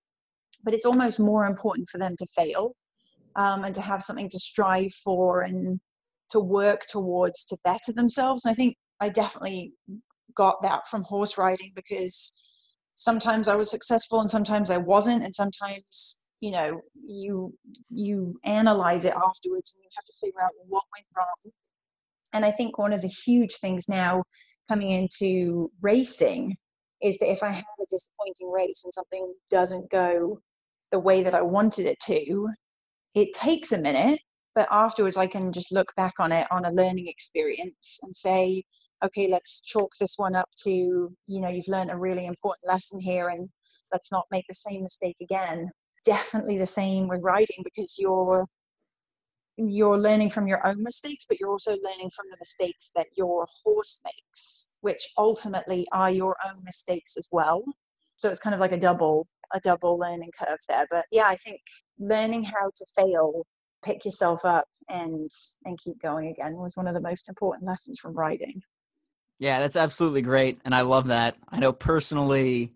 but 0.64 0.72
it's 0.72 0.86
almost 0.86 1.20
more 1.20 1.44
important 1.44 1.88
for 1.90 1.98
them 1.98 2.16
to 2.16 2.26
fail 2.34 2.74
um, 3.36 3.64
and 3.64 3.74
to 3.74 3.80
have 3.80 4.02
something 4.02 4.28
to 4.28 4.38
strive 4.38 4.92
for 5.04 5.42
and 5.42 5.80
to 6.30 6.40
work 6.40 6.86
towards 6.86 7.44
to 7.46 7.58
better 7.64 7.92
themselves. 7.92 8.46
I 8.46 8.54
think 8.54 8.76
I 9.00 9.08
definitely 9.08 9.72
got 10.34 10.62
that 10.62 10.86
from 10.88 11.02
horse 11.02 11.38
riding 11.38 11.72
because 11.74 12.32
sometimes 12.94 13.48
I 13.48 13.56
was 13.56 13.70
successful 13.70 14.20
and 14.20 14.30
sometimes 14.30 14.70
I 14.70 14.78
wasn't, 14.78 15.24
and 15.24 15.34
sometimes 15.34 16.18
you 16.40 16.52
know 16.52 16.80
you 17.06 17.52
you 17.90 18.38
analyze 18.44 19.04
it 19.04 19.14
afterwards 19.14 19.74
and 19.74 19.82
you 19.82 19.90
have 19.96 20.04
to 20.04 20.12
figure 20.20 20.40
out 20.40 20.52
what 20.68 20.84
went 20.94 21.06
wrong 21.16 21.52
and 22.32 22.44
I 22.44 22.50
think 22.50 22.78
one 22.78 22.92
of 22.92 23.02
the 23.02 23.08
huge 23.08 23.56
things 23.56 23.88
now 23.88 24.22
coming 24.68 24.90
into 24.90 25.70
racing 25.82 26.56
is 27.02 27.18
that 27.18 27.30
if 27.30 27.42
I 27.42 27.48
have 27.48 27.64
a 27.80 27.86
disappointing 27.88 28.50
race 28.52 28.82
and 28.84 28.92
something 28.92 29.32
doesn't 29.50 29.90
go 29.90 30.40
the 30.90 30.98
way 30.98 31.22
that 31.22 31.34
I 31.34 31.42
wanted 31.42 31.86
it 31.86 31.98
to, 32.06 32.48
it 33.14 33.32
takes 33.32 33.72
a 33.72 33.78
minute, 33.78 34.20
but 34.54 34.68
afterwards 34.70 35.16
I 35.16 35.26
can 35.26 35.52
just 35.52 35.72
look 35.72 35.94
back 35.96 36.14
on 36.18 36.32
it 36.32 36.46
on 36.50 36.64
a 36.64 36.72
learning 36.72 37.08
experience 37.08 37.98
and 38.02 38.14
say, 38.14 38.62
okay, 39.04 39.28
let's 39.28 39.60
chalk 39.60 39.92
this 40.00 40.14
one 40.16 40.34
up 40.34 40.48
to, 40.64 40.70
you 40.70 41.40
know, 41.40 41.48
you've 41.48 41.68
learned 41.68 41.90
a 41.90 41.96
really 41.96 42.26
important 42.26 42.66
lesson 42.66 43.00
here 43.00 43.28
and 43.28 43.48
let's 43.92 44.10
not 44.12 44.26
make 44.30 44.44
the 44.48 44.54
same 44.54 44.82
mistake 44.82 45.16
again. 45.20 45.70
Definitely 46.04 46.58
the 46.58 46.66
same 46.66 47.08
with 47.08 47.22
riding 47.22 47.62
because 47.64 47.96
you're 47.98 48.46
you're 49.60 49.98
learning 49.98 50.30
from 50.30 50.46
your 50.46 50.64
own 50.64 50.80
mistakes, 50.82 51.24
but 51.28 51.40
you're 51.40 51.50
also 51.50 51.72
learning 51.72 52.10
from 52.14 52.26
the 52.30 52.36
mistakes 52.38 52.92
that 52.94 53.08
your 53.16 53.44
horse 53.64 54.00
makes, 54.04 54.68
which 54.82 55.08
ultimately 55.18 55.84
are 55.92 56.12
your 56.12 56.36
own 56.46 56.62
mistakes 56.64 57.16
as 57.16 57.26
well. 57.32 57.64
So 58.16 58.30
it's 58.30 58.38
kind 58.38 58.54
of 58.54 58.60
like 58.60 58.70
a 58.70 58.78
double 58.78 59.26
a 59.52 59.60
double 59.60 59.98
learning 59.98 60.30
curve 60.38 60.58
there. 60.68 60.86
But 60.90 61.06
yeah, 61.10 61.26
I 61.26 61.36
think 61.36 61.60
learning 61.98 62.44
how 62.44 62.70
to 62.74 62.86
fail, 62.96 63.44
pick 63.84 64.04
yourself 64.04 64.44
up 64.44 64.66
and 64.88 65.30
and 65.64 65.78
keep 65.78 66.00
going 66.00 66.28
again 66.28 66.54
was 66.54 66.76
one 66.76 66.86
of 66.86 66.94
the 66.94 67.00
most 67.00 67.28
important 67.28 67.66
lessons 67.66 67.98
from 67.98 68.14
writing. 68.14 68.60
Yeah, 69.38 69.60
that's 69.60 69.76
absolutely 69.76 70.22
great. 70.22 70.60
And 70.64 70.74
I 70.74 70.80
love 70.80 71.08
that. 71.08 71.36
I 71.48 71.58
know 71.60 71.72
personally 71.72 72.72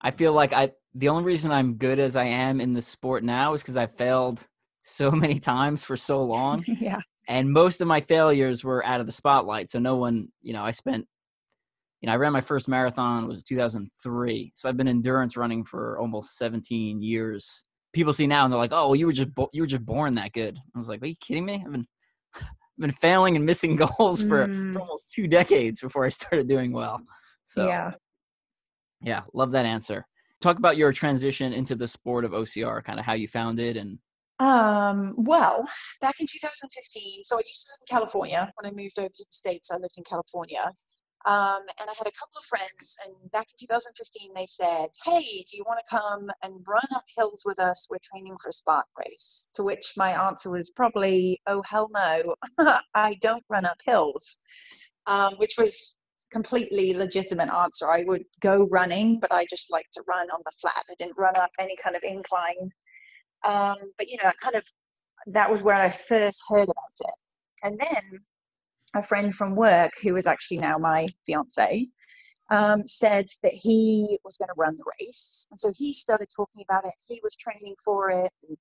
I 0.00 0.10
feel 0.10 0.32
like 0.32 0.52
I 0.52 0.72
the 0.94 1.08
only 1.08 1.24
reason 1.24 1.52
I'm 1.52 1.74
good 1.74 1.98
as 1.98 2.16
I 2.16 2.24
am 2.24 2.60
in 2.60 2.74
the 2.74 2.82
sport 2.82 3.24
now 3.24 3.54
is 3.54 3.62
because 3.62 3.76
I 3.76 3.86
failed 3.86 4.46
so 4.82 5.10
many 5.12 5.38
times 5.38 5.84
for 5.84 5.96
so 5.96 6.22
long. 6.24 6.64
yeah. 6.66 7.00
And 7.28 7.52
most 7.52 7.80
of 7.80 7.86
my 7.86 8.00
failures 8.00 8.64
were 8.64 8.84
out 8.84 9.00
of 9.00 9.06
the 9.06 9.12
spotlight. 9.12 9.70
So 9.70 9.78
no 9.78 9.96
one, 9.96 10.28
you 10.40 10.52
know, 10.52 10.62
I 10.64 10.72
spent, 10.72 11.06
you 12.02 12.08
know, 12.08 12.12
I 12.12 12.16
ran 12.16 12.32
my 12.32 12.40
first 12.40 12.68
marathon 12.68 13.28
was 13.28 13.44
2003. 13.44 14.52
So 14.56 14.68
I've 14.68 14.76
been 14.76 14.88
endurance 14.88 15.36
running 15.36 15.64
for 15.64 15.98
almost 15.98 16.36
17 16.36 17.00
years. 17.00 17.64
People 17.92 18.12
see 18.12 18.26
now 18.26 18.44
and 18.44 18.52
they're 18.52 18.58
like, 18.58 18.72
"Oh, 18.72 18.88
well, 18.88 18.96
you 18.96 19.06
were 19.06 19.12
just 19.12 19.32
bo- 19.34 19.50
you 19.52 19.62
were 19.62 19.68
just 19.68 19.86
born 19.86 20.16
that 20.16 20.32
good." 20.32 20.58
I 20.58 20.78
was 20.78 20.88
like, 20.88 21.00
"Are 21.02 21.06
you 21.06 21.14
kidding 21.20 21.44
me? 21.44 21.62
I've 21.64 21.72
been 21.72 21.86
I've 22.34 22.42
been 22.78 22.92
failing 22.92 23.36
and 23.36 23.46
missing 23.46 23.76
goals 23.98 24.22
for, 24.22 24.46
mm. 24.46 24.72
for 24.72 24.80
almost 24.80 25.12
two 25.14 25.28
decades 25.28 25.80
before 25.80 26.04
I 26.04 26.08
started 26.08 26.48
doing 26.48 26.72
well." 26.72 27.00
So 27.44 27.68
yeah, 27.68 27.92
Yeah, 29.00 29.22
love 29.32 29.52
that 29.52 29.66
answer. 29.66 30.06
Talk 30.40 30.58
about 30.58 30.76
your 30.76 30.92
transition 30.92 31.52
into 31.52 31.76
the 31.76 31.86
sport 31.86 32.24
of 32.24 32.32
OCR, 32.32 32.82
kind 32.82 32.98
of 32.98 33.06
how 33.06 33.12
you 33.12 33.28
found 33.28 33.60
it 33.60 33.76
and 33.76 33.98
um, 34.40 35.14
well, 35.16 35.64
back 36.00 36.16
in 36.18 36.26
2015, 36.26 37.22
so 37.22 37.36
I 37.36 37.42
used 37.46 37.64
to 37.64 37.70
live 37.70 37.78
in 37.80 37.96
California. 37.96 38.52
When 38.56 38.72
I 38.72 38.74
moved 38.74 38.98
over 38.98 39.08
to 39.08 39.24
the 39.24 39.26
States, 39.30 39.70
I 39.70 39.76
lived 39.76 39.94
in 39.98 40.02
California. 40.02 40.72
Um, 41.24 41.62
and 41.80 41.88
I 41.88 41.94
had 41.96 42.06
a 42.08 42.18
couple 42.18 42.38
of 42.38 42.44
friends, 42.44 42.96
and 43.04 43.14
back 43.30 43.46
in 43.50 43.66
2015, 43.66 44.34
they 44.34 44.46
said, 44.46 44.88
Hey, 45.04 45.44
do 45.48 45.56
you 45.56 45.64
want 45.66 45.78
to 45.84 45.96
come 45.96 46.30
and 46.42 46.64
run 46.66 46.86
up 46.94 47.04
hills 47.16 47.42
with 47.46 47.60
us? 47.60 47.86
We're 47.90 47.98
training 48.02 48.36
for 48.42 48.48
a 48.48 48.52
Spartan 48.52 48.90
race. 48.98 49.48
To 49.54 49.62
which 49.62 49.92
my 49.96 50.10
answer 50.26 50.50
was 50.50 50.70
probably, 50.70 51.40
Oh, 51.46 51.62
hell 51.62 51.88
no, 51.92 52.34
I 52.94 53.14
don't 53.20 53.44
run 53.48 53.64
up 53.64 53.78
hills, 53.84 54.38
um, 55.06 55.34
which 55.34 55.54
was 55.58 55.94
completely 56.32 56.94
legitimate 56.94 57.52
answer. 57.52 57.90
I 57.90 58.04
would 58.04 58.24
go 58.40 58.66
running, 58.70 59.20
but 59.20 59.32
I 59.32 59.44
just 59.46 59.70
like 59.70 59.86
to 59.92 60.02
run 60.08 60.28
on 60.30 60.40
the 60.44 60.52
flat. 60.60 60.82
I 60.90 60.94
didn't 60.98 61.18
run 61.18 61.36
up 61.36 61.50
any 61.60 61.76
kind 61.76 61.94
of 61.94 62.02
incline. 62.02 62.70
Um, 63.44 63.76
but 63.98 64.08
you 64.08 64.16
know, 64.22 64.32
kind 64.42 64.56
of 64.56 64.64
that 65.26 65.50
was 65.50 65.62
where 65.62 65.76
I 65.76 65.90
first 65.90 66.42
heard 66.48 66.64
about 66.68 66.98
it. 67.00 67.14
And 67.62 67.78
then 67.78 68.20
a 68.94 69.02
friend 69.02 69.34
from 69.34 69.54
work, 69.56 69.92
who 70.02 70.16
is 70.16 70.26
actually 70.26 70.58
now 70.58 70.78
my 70.78 71.08
fiance, 71.26 71.86
um, 72.50 72.82
said 72.86 73.26
that 73.42 73.52
he 73.52 74.18
was 74.24 74.36
going 74.36 74.48
to 74.48 74.54
run 74.56 74.76
the 74.76 74.84
race. 75.00 75.46
And 75.50 75.58
so 75.58 75.72
he 75.76 75.92
started 75.92 76.28
talking 76.34 76.64
about 76.68 76.84
it. 76.84 76.94
He 77.08 77.20
was 77.22 77.34
training 77.36 77.74
for 77.84 78.10
it. 78.10 78.30
And 78.48 78.56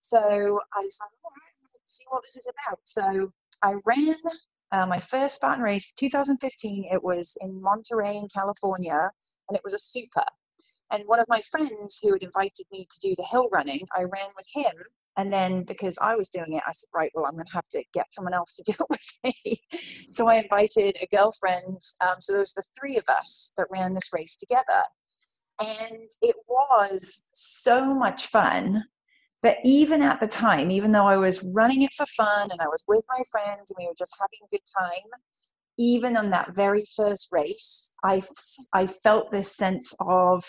so 0.00 0.18
I 0.18 0.82
decided, 0.82 1.18
all 1.24 1.32
right, 1.32 1.54
let's 1.74 1.96
see 1.96 2.04
what 2.08 2.22
this 2.22 2.36
is 2.36 2.48
about. 2.48 2.78
So 2.84 3.28
I 3.62 3.74
ran 3.86 4.14
uh, 4.72 4.86
my 4.86 4.98
first 4.98 5.36
Spartan 5.36 5.64
race, 5.64 5.92
2015. 5.96 6.88
It 6.92 7.02
was 7.02 7.36
in 7.40 7.60
Monterey, 7.60 8.16
in 8.16 8.28
California, 8.32 9.10
and 9.48 9.56
it 9.56 9.62
was 9.64 9.74
a 9.74 9.78
super. 9.78 10.24
And 10.92 11.02
one 11.06 11.18
of 11.18 11.26
my 11.28 11.40
friends 11.50 11.98
who 12.02 12.12
had 12.12 12.22
invited 12.22 12.66
me 12.70 12.86
to 12.90 12.98
do 13.00 13.14
the 13.16 13.24
hill 13.24 13.48
running, 13.50 13.80
I 13.96 14.02
ran 14.02 14.28
with 14.36 14.46
him. 14.52 14.72
And 15.16 15.32
then 15.32 15.62
because 15.64 15.98
I 15.98 16.16
was 16.16 16.28
doing 16.28 16.54
it, 16.54 16.62
I 16.66 16.72
said, 16.72 16.88
right, 16.94 17.10
well, 17.14 17.26
I'm 17.26 17.34
going 17.34 17.46
to 17.46 17.52
have 17.52 17.68
to 17.70 17.84
get 17.92 18.12
someone 18.12 18.34
else 18.34 18.56
to 18.56 18.62
do 18.66 18.72
it 18.72 18.86
with 18.90 19.18
me. 19.24 19.60
so 20.10 20.26
I 20.26 20.36
invited 20.36 20.96
a 21.00 21.06
girlfriend. 21.14 21.78
Um, 22.00 22.16
so 22.18 22.32
there 22.32 22.40
was 22.40 22.52
the 22.52 22.64
three 22.78 22.96
of 22.96 23.04
us 23.08 23.52
that 23.56 23.68
ran 23.76 23.94
this 23.94 24.12
race 24.12 24.36
together. 24.36 24.82
And 25.60 26.10
it 26.20 26.34
was 26.48 27.22
so 27.32 27.94
much 27.94 28.26
fun. 28.26 28.82
But 29.42 29.58
even 29.62 30.02
at 30.02 30.20
the 30.20 30.26
time, 30.26 30.70
even 30.70 30.90
though 30.90 31.06
I 31.06 31.18
was 31.18 31.44
running 31.44 31.82
it 31.82 31.92
for 31.94 32.06
fun 32.06 32.48
and 32.50 32.60
I 32.60 32.66
was 32.66 32.82
with 32.88 33.04
my 33.10 33.22
friends 33.30 33.70
and 33.70 33.76
we 33.78 33.86
were 33.86 33.94
just 33.96 34.16
having 34.18 34.40
a 34.42 34.50
good 34.50 34.64
time, 34.78 35.10
even 35.78 36.16
on 36.16 36.30
that 36.30 36.56
very 36.56 36.84
first 36.96 37.28
race, 37.30 37.92
I, 38.02 38.22
I 38.72 38.86
felt 38.86 39.30
this 39.30 39.54
sense 39.54 39.94
of 40.00 40.44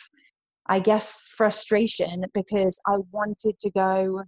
I 0.67 0.79
guess, 0.79 1.27
frustration 1.27 2.25
because 2.33 2.79
I 2.87 2.97
wanted 3.11 3.59
to 3.59 3.69
go 3.71 4.23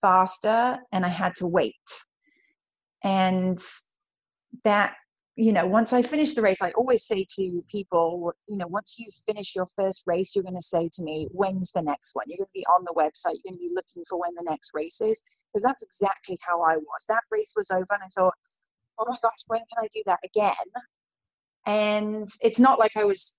faster 0.00 0.78
and 0.92 1.04
I 1.04 1.08
had 1.08 1.34
to 1.36 1.46
wait. 1.46 1.74
And 3.02 3.58
that, 4.64 4.94
you 5.36 5.52
know, 5.52 5.66
once 5.66 5.92
I 5.92 6.02
finished 6.02 6.36
the 6.36 6.42
race, 6.42 6.60
I 6.60 6.70
always 6.72 7.04
say 7.06 7.24
to 7.36 7.64
people, 7.70 8.32
you 8.48 8.56
know, 8.56 8.66
once 8.66 8.98
you 8.98 9.06
finish 9.26 9.54
your 9.54 9.66
first 9.66 10.02
race, 10.06 10.34
you're 10.34 10.42
going 10.42 10.54
to 10.54 10.62
say 10.62 10.88
to 10.92 11.02
me, 11.02 11.28
when's 11.30 11.72
the 11.72 11.82
next 11.82 12.14
one? 12.14 12.26
You're 12.28 12.38
going 12.38 12.48
to 12.48 12.52
be 12.52 12.66
on 12.66 12.84
the 12.84 12.94
website, 12.94 13.38
you're 13.42 13.52
going 13.52 13.60
to 13.60 13.68
be 13.68 13.74
looking 13.74 14.04
for 14.08 14.20
when 14.20 14.34
the 14.34 14.44
next 14.44 14.72
race 14.74 15.00
is. 15.00 15.22
Because 15.52 15.62
that's 15.62 15.82
exactly 15.82 16.38
how 16.46 16.60
I 16.62 16.76
was. 16.76 17.04
That 17.08 17.22
race 17.30 17.54
was 17.56 17.70
over, 17.70 17.86
and 17.90 18.02
I 18.02 18.08
thought, 18.08 18.34
oh 18.98 19.06
my 19.08 19.16
gosh, 19.22 19.44
when 19.46 19.60
can 19.60 19.84
I 19.84 19.88
do 19.94 20.02
that 20.06 20.18
again? 20.24 20.52
And 21.66 22.28
it's 22.42 22.60
not 22.60 22.78
like 22.78 22.96
I 22.96 23.04
was 23.04 23.36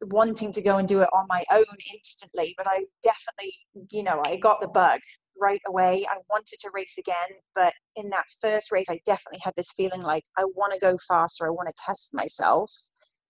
wanting 0.00 0.52
to 0.52 0.62
go 0.62 0.78
and 0.78 0.88
do 0.88 1.00
it 1.00 1.08
on 1.12 1.26
my 1.28 1.44
own 1.52 1.64
instantly, 1.94 2.54
but 2.56 2.66
I 2.66 2.84
definitely, 3.02 3.54
you 3.92 4.02
know, 4.02 4.22
I 4.24 4.36
got 4.36 4.60
the 4.60 4.68
bug 4.68 5.00
right 5.40 5.60
away. 5.66 6.04
I 6.08 6.16
wanted 6.30 6.58
to 6.60 6.70
race 6.72 6.98
again, 6.98 7.38
but 7.54 7.72
in 7.96 8.10
that 8.10 8.24
first 8.40 8.72
race, 8.72 8.88
I 8.90 9.00
definitely 9.04 9.40
had 9.42 9.54
this 9.56 9.72
feeling 9.76 10.02
like 10.02 10.24
I 10.36 10.44
want 10.56 10.72
to 10.72 10.78
go 10.78 10.96
faster, 11.08 11.46
I 11.46 11.50
want 11.50 11.68
to 11.68 11.74
test 11.84 12.10
myself. 12.12 12.70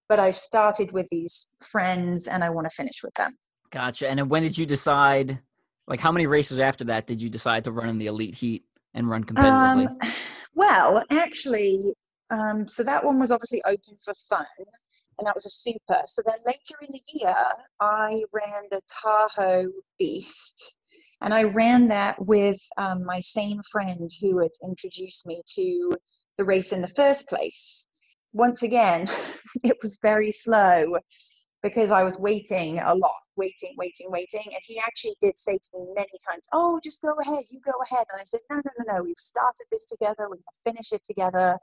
But 0.08 0.18
I've 0.18 0.36
started 0.36 0.92
with 0.92 1.08
these 1.10 1.46
friends 1.60 2.28
and 2.28 2.44
I 2.44 2.50
want 2.50 2.66
to 2.66 2.70
finish 2.70 3.02
with 3.02 3.14
them. 3.14 3.32
Gotcha. 3.70 4.08
And 4.08 4.28
when 4.28 4.42
did 4.42 4.56
you 4.56 4.66
decide? 4.66 5.40
Like, 5.86 6.00
how 6.00 6.12
many 6.12 6.26
races 6.26 6.60
after 6.60 6.84
that 6.84 7.06
did 7.06 7.20
you 7.20 7.28
decide 7.28 7.64
to 7.64 7.72
run 7.72 7.88
in 7.88 7.98
the 7.98 8.06
elite 8.06 8.34
heat 8.34 8.64
and 8.94 9.08
run 9.08 9.24
competitively? 9.24 9.88
Um, 9.88 9.98
well, 10.54 11.02
actually, 11.10 11.92
um, 12.30 12.66
so 12.66 12.82
that 12.82 13.04
one 13.04 13.18
was 13.18 13.30
obviously 13.30 13.62
open 13.64 13.94
for 14.02 14.14
fun 14.14 14.46
and 15.18 15.26
that 15.26 15.34
was 15.34 15.46
a 15.46 15.50
super. 15.50 16.02
So 16.06 16.22
then 16.26 16.38
later 16.46 16.76
in 16.82 16.88
the 16.90 17.00
year, 17.12 17.34
I 17.80 18.22
ran 18.32 18.62
the 18.70 18.80
Tahoe 18.88 19.70
Beast, 19.98 20.76
and 21.20 21.32
I 21.32 21.44
ran 21.44 21.88
that 21.88 22.24
with 22.24 22.60
um, 22.76 23.04
my 23.04 23.20
same 23.20 23.60
friend 23.70 24.10
who 24.20 24.38
had 24.38 24.50
introduced 24.62 25.26
me 25.26 25.42
to 25.54 25.92
the 26.36 26.44
race 26.44 26.72
in 26.72 26.82
the 26.82 26.88
first 26.88 27.28
place. 27.28 27.86
Once 28.32 28.62
again, 28.62 29.08
it 29.64 29.76
was 29.82 29.98
very 30.02 30.30
slow 30.30 30.96
because 31.62 31.90
I 31.90 32.02
was 32.02 32.18
waiting 32.18 32.78
a 32.78 32.94
lot, 32.94 33.14
waiting, 33.36 33.72
waiting, 33.78 34.10
waiting. 34.10 34.42
And 34.44 34.60
he 34.64 34.78
actually 34.78 35.16
did 35.20 35.38
say 35.38 35.54
to 35.56 35.70
me 35.74 35.92
many 35.94 36.08
times, 36.28 36.46
Oh, 36.52 36.78
just 36.84 37.00
go 37.00 37.14
ahead, 37.20 37.44
you 37.50 37.60
go 37.64 37.72
ahead. 37.90 38.04
And 38.12 38.20
I 38.20 38.24
said, 38.24 38.40
No, 38.50 38.56
no, 38.56 38.70
no, 38.78 38.96
no, 38.96 39.02
we've 39.04 39.16
started 39.16 39.64
this 39.70 39.86
together, 39.86 40.28
we're 40.28 40.36
going 40.36 40.40
to 40.40 40.70
finish 40.70 40.92
it 40.92 41.04
together 41.04 41.58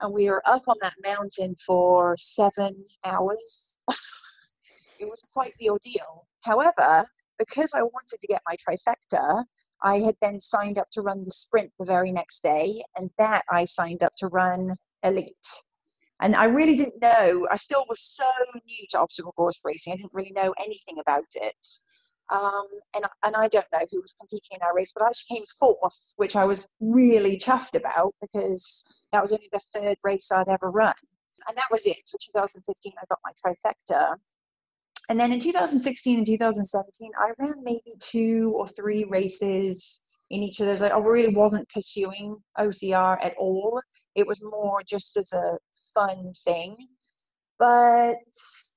and 0.00 0.14
we 0.14 0.28
were 0.28 0.42
up 0.46 0.62
on 0.68 0.76
that 0.80 0.94
mountain 1.02 1.54
for 1.64 2.16
seven 2.18 2.74
hours. 3.04 3.76
it 4.98 5.08
was 5.08 5.22
quite 5.32 5.52
the 5.58 5.70
ordeal. 5.70 6.26
However, 6.42 7.04
because 7.38 7.74
I 7.74 7.82
wanted 7.82 8.18
to 8.20 8.26
get 8.26 8.42
my 8.46 8.56
trifecta, 8.56 9.44
I 9.82 9.98
had 9.98 10.14
then 10.22 10.40
signed 10.40 10.78
up 10.78 10.88
to 10.92 11.02
run 11.02 11.24
the 11.24 11.30
sprint 11.30 11.72
the 11.78 11.84
very 11.84 12.12
next 12.12 12.42
day, 12.42 12.82
and 12.96 13.10
that 13.18 13.42
I 13.50 13.64
signed 13.64 14.02
up 14.02 14.14
to 14.18 14.28
run 14.28 14.76
elite. 15.02 15.34
And 16.20 16.34
I 16.34 16.44
really 16.44 16.76
didn't 16.76 17.00
know, 17.00 17.46
I 17.50 17.56
still 17.56 17.84
was 17.88 18.00
so 18.00 18.24
new 18.66 18.86
to 18.90 19.00
obstacle 19.00 19.32
course 19.32 19.60
racing, 19.64 19.92
I 19.92 19.96
didn't 19.96 20.14
really 20.14 20.32
know 20.32 20.54
anything 20.58 20.96
about 21.00 21.26
it. 21.34 21.66
Um, 22.30 22.64
and, 22.94 23.04
and 23.24 23.36
I 23.36 23.48
don't 23.48 23.66
know 23.72 23.86
who 23.90 24.00
was 24.00 24.14
competing 24.14 24.56
in 24.56 24.58
that 24.60 24.74
race, 24.74 24.92
but 24.92 25.04
I 25.04 25.08
actually 25.08 25.36
came 25.36 25.44
fourth, 25.60 26.14
which 26.16 26.34
I 26.34 26.44
was 26.44 26.68
really 26.80 27.36
chuffed 27.36 27.76
about 27.76 28.14
because 28.20 28.84
that 29.12 29.22
was 29.22 29.32
only 29.32 29.48
the 29.52 29.60
third 29.60 29.96
race 30.02 30.32
I'd 30.32 30.48
ever 30.48 30.70
run. 30.70 30.94
And 31.48 31.56
that 31.56 31.68
was 31.70 31.86
it 31.86 31.98
for 32.10 32.18
2015. 32.18 32.92
I 32.98 33.04
got 33.08 33.20
my 33.24 33.32
trifecta. 33.32 34.16
And 35.08 35.18
then 35.18 35.32
in 35.32 35.38
2016 35.38 36.18
and 36.18 36.26
2017, 36.26 37.10
I 37.18 37.32
ran 37.38 37.54
maybe 37.62 37.94
two 38.00 38.52
or 38.56 38.66
three 38.66 39.04
races 39.04 40.02
in 40.30 40.42
each 40.42 40.58
of 40.60 40.66
those. 40.66 40.82
I 40.82 40.96
really 40.98 41.32
wasn't 41.32 41.68
pursuing 41.68 42.36
OCR 42.58 43.24
at 43.24 43.34
all. 43.38 43.80
It 44.14 44.26
was 44.26 44.40
more 44.42 44.82
just 44.84 45.16
as 45.16 45.32
a 45.32 45.58
fun 45.94 46.32
thing 46.44 46.76
but 47.58 48.16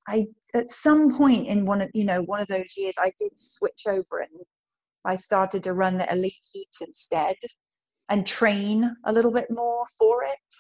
I 0.08 0.28
at 0.54 0.72
some 0.72 1.18
point 1.18 1.48
in 1.48 1.66
one 1.66 1.82
of 1.82 1.90
you 1.94 2.06
know 2.06 2.22
one 2.22 2.40
of 2.40 2.48
those 2.48 2.78
years 2.78 2.96
I 3.00 3.12
did 3.18 3.38
switch 3.38 3.84
over 3.88 4.20
and 4.20 4.46
I 5.06 5.16
started 5.16 5.64
to 5.64 5.74
run 5.74 5.98
the 5.98 6.12
elite 6.12 6.46
heats 6.52 6.82
instead 6.82 7.36
and 8.10 8.26
train 8.26 8.96
a 9.06 9.14
little 9.14 9.32
bit 9.32 9.48
more 9.50 9.86
for 9.98 10.24
it. 10.24 10.56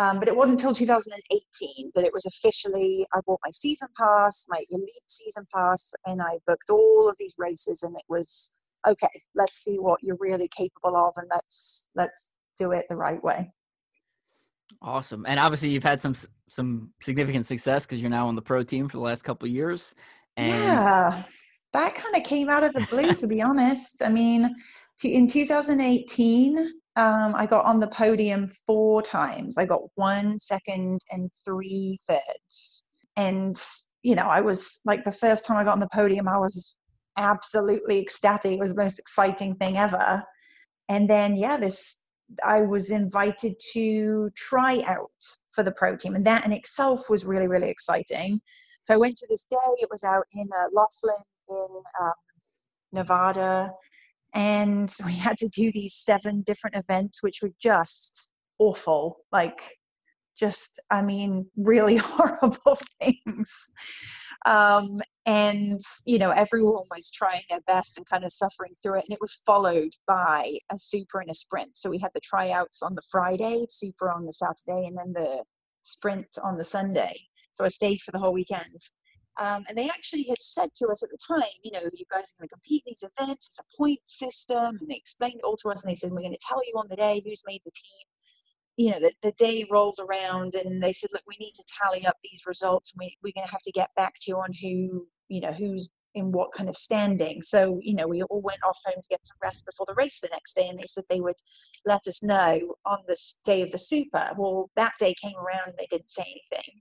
Um, 0.00 0.18
but 0.18 0.28
it 0.28 0.36
wasn't 0.36 0.58
until 0.60 0.74
2018 0.74 1.90
that 1.94 2.04
it 2.04 2.12
was 2.12 2.24
officially 2.24 3.06
I 3.12 3.20
bought 3.26 3.40
my 3.44 3.50
season 3.50 3.88
pass, 3.98 4.46
my 4.48 4.64
elite 4.70 4.88
season 5.06 5.46
pass, 5.54 5.92
and 6.06 6.22
I 6.22 6.38
booked 6.46 6.70
all 6.70 7.06
of 7.06 7.16
these 7.18 7.34
races 7.36 7.82
and 7.82 7.94
it 7.94 8.04
was 8.08 8.50
okay, 8.88 9.08
let's 9.34 9.58
see 9.58 9.76
what 9.76 10.02
you're 10.02 10.16
really 10.18 10.48
capable 10.48 10.96
of 10.96 11.12
and 11.18 11.28
let's 11.30 11.88
let's 11.94 12.30
do 12.58 12.72
it 12.72 12.86
the 12.88 12.96
right 12.96 13.22
way. 13.22 13.52
Awesome. 14.80 15.26
And 15.28 15.38
obviously 15.38 15.68
you've 15.68 15.84
had 15.84 16.00
some 16.00 16.14
some 16.48 16.94
significant 17.02 17.44
success 17.44 17.84
because 17.84 18.00
you're 18.00 18.08
now 18.08 18.26
on 18.26 18.36
the 18.36 18.42
pro 18.42 18.62
team 18.62 18.88
for 18.88 18.96
the 18.96 19.02
last 19.02 19.22
couple 19.22 19.46
of 19.46 19.52
years. 19.52 19.94
And 20.38 20.48
yeah, 20.48 21.22
that 21.74 21.94
kind 21.94 22.16
of 22.16 22.22
came 22.22 22.48
out 22.48 22.64
of 22.64 22.72
the 22.72 22.86
blue, 22.90 23.12
to 23.12 23.26
be 23.26 23.42
honest. 23.42 24.02
I 24.02 24.08
mean, 24.08 24.48
in 25.04 25.26
2018, 25.26 26.79
um, 26.96 27.34
I 27.34 27.46
got 27.46 27.64
on 27.64 27.78
the 27.78 27.88
podium 27.88 28.48
four 28.48 29.02
times. 29.02 29.58
I 29.58 29.64
got 29.64 29.82
one 29.94 30.38
second 30.38 31.00
and 31.10 31.30
three 31.44 31.98
thirds. 32.06 32.84
And, 33.16 33.60
you 34.02 34.14
know, 34.14 34.26
I 34.26 34.40
was 34.40 34.80
like 34.84 35.04
the 35.04 35.12
first 35.12 35.46
time 35.46 35.56
I 35.56 35.64
got 35.64 35.72
on 35.72 35.80
the 35.80 35.88
podium, 35.92 36.28
I 36.28 36.38
was 36.38 36.78
absolutely 37.16 37.98
ecstatic. 37.98 38.52
It 38.52 38.58
was 38.58 38.74
the 38.74 38.82
most 38.82 38.98
exciting 38.98 39.54
thing 39.54 39.76
ever. 39.76 40.22
And 40.88 41.08
then, 41.08 41.36
yeah, 41.36 41.56
this 41.56 42.04
I 42.44 42.60
was 42.60 42.90
invited 42.90 43.54
to 43.72 44.30
try 44.36 44.80
out 44.86 45.10
for 45.50 45.62
the 45.62 45.72
pro 45.72 45.96
team, 45.96 46.14
and 46.14 46.24
that 46.26 46.44
in 46.44 46.52
itself 46.52 47.10
was 47.10 47.24
really, 47.24 47.48
really 47.48 47.70
exciting. 47.70 48.40
So 48.84 48.94
I 48.94 48.98
went 48.98 49.16
to 49.18 49.26
this 49.28 49.44
day. 49.44 49.56
It 49.78 49.88
was 49.90 50.04
out 50.04 50.26
in 50.32 50.48
uh, 50.52 50.68
Laughlin 50.72 51.22
in 51.48 51.82
um, 52.00 52.12
Nevada, 52.92 53.72
and 54.34 54.94
we 55.06 55.12
had 55.12 55.38
to 55.38 55.48
do 55.48 55.70
these 55.72 55.94
seven 55.94 56.42
different 56.42 56.76
events, 56.76 57.22
which 57.22 57.40
were 57.42 57.52
just 57.60 58.28
awful, 58.58 59.18
like 59.32 59.62
just, 60.38 60.80
I 60.90 61.02
mean, 61.02 61.46
really 61.56 61.96
horrible 62.02 62.78
things. 63.00 63.70
Um, 64.46 65.00
and, 65.26 65.80
you 66.06 66.18
know, 66.18 66.30
everyone 66.30 66.82
was 66.90 67.10
trying 67.10 67.42
their 67.48 67.60
best 67.66 67.98
and 67.98 68.08
kind 68.08 68.24
of 68.24 68.32
suffering 68.32 68.72
through 68.82 68.98
it. 68.98 69.04
And 69.08 69.14
it 69.14 69.20
was 69.20 69.42
followed 69.44 69.92
by 70.06 70.56
a 70.72 70.78
super 70.78 71.20
and 71.20 71.30
a 71.30 71.34
sprint. 71.34 71.76
So 71.76 71.90
we 71.90 71.98
had 71.98 72.12
the 72.14 72.20
tryouts 72.20 72.82
on 72.82 72.94
the 72.94 73.02
Friday, 73.10 73.66
super 73.68 74.10
on 74.10 74.24
the 74.24 74.32
Saturday, 74.32 74.86
and 74.86 74.96
then 74.96 75.12
the 75.12 75.44
sprint 75.82 76.26
on 76.42 76.56
the 76.56 76.64
Sunday. 76.64 77.14
So 77.52 77.64
I 77.64 77.68
stayed 77.68 78.00
for 78.00 78.12
the 78.12 78.18
whole 78.18 78.32
weekend. 78.32 78.80
Um, 79.38 79.64
and 79.68 79.78
they 79.78 79.88
actually 79.88 80.24
had 80.28 80.42
said 80.42 80.68
to 80.76 80.88
us 80.88 81.02
at 81.02 81.10
the 81.10 81.18
time, 81.34 81.48
you 81.62 81.70
know, 81.72 81.80
you 81.92 82.04
guys 82.10 82.32
are 82.32 82.38
going 82.38 82.48
to 82.48 82.54
compete 82.54 82.82
these 82.84 83.04
events. 83.04 83.48
It's 83.48 83.60
a 83.60 83.76
point 83.76 84.00
system. 84.04 84.76
And 84.80 84.90
they 84.90 84.96
explained 84.96 85.36
it 85.36 85.44
all 85.44 85.56
to 85.58 85.70
us. 85.70 85.84
And 85.84 85.90
they 85.90 85.94
said, 85.94 86.10
we're 86.10 86.20
going 86.20 86.32
to 86.32 86.46
tell 86.46 86.60
you 86.66 86.74
on 86.76 86.88
the 86.88 86.96
day 86.96 87.22
who's 87.24 87.42
made 87.46 87.62
the 87.64 87.70
team. 87.70 88.06
You 88.76 88.92
know, 88.92 89.00
the, 89.00 89.12
the 89.22 89.32
day 89.32 89.66
rolls 89.70 89.98
around 89.98 90.54
and 90.54 90.82
they 90.82 90.92
said, 90.92 91.10
look, 91.12 91.22
we 91.26 91.36
need 91.38 91.54
to 91.54 91.64
tally 91.82 92.06
up 92.06 92.16
these 92.22 92.42
results. 92.46 92.92
And 92.92 93.00
we, 93.00 93.16
we're 93.22 93.32
going 93.34 93.46
to 93.46 93.52
have 93.52 93.62
to 93.62 93.72
get 93.72 93.94
back 93.96 94.14
to 94.14 94.22
you 94.28 94.36
on 94.36 94.52
who, 94.52 95.06
you 95.28 95.40
know, 95.40 95.52
who's 95.52 95.90
in 96.14 96.32
what 96.32 96.52
kind 96.52 96.68
of 96.68 96.76
standing. 96.76 97.42
So, 97.42 97.78
you 97.82 97.94
know, 97.94 98.06
we 98.06 98.22
all 98.22 98.40
went 98.40 98.62
off 98.64 98.78
home 98.84 99.00
to 99.00 99.08
get 99.08 99.24
some 99.24 99.36
rest 99.42 99.64
before 99.66 99.86
the 99.86 99.94
race 99.94 100.20
the 100.20 100.28
next 100.32 100.54
day, 100.54 100.66
and 100.68 100.78
they 100.78 100.86
said 100.86 101.04
they 101.08 101.20
would 101.20 101.36
let 101.86 102.06
us 102.08 102.22
know 102.22 102.74
on 102.84 102.98
the 103.06 103.16
day 103.44 103.62
of 103.62 103.70
the 103.70 103.78
super. 103.78 104.30
Well, 104.36 104.70
that 104.76 104.94
day 104.98 105.14
came 105.14 105.36
around 105.36 105.68
and 105.68 105.76
they 105.78 105.86
didn't 105.88 106.10
say 106.10 106.22
anything. 106.22 106.80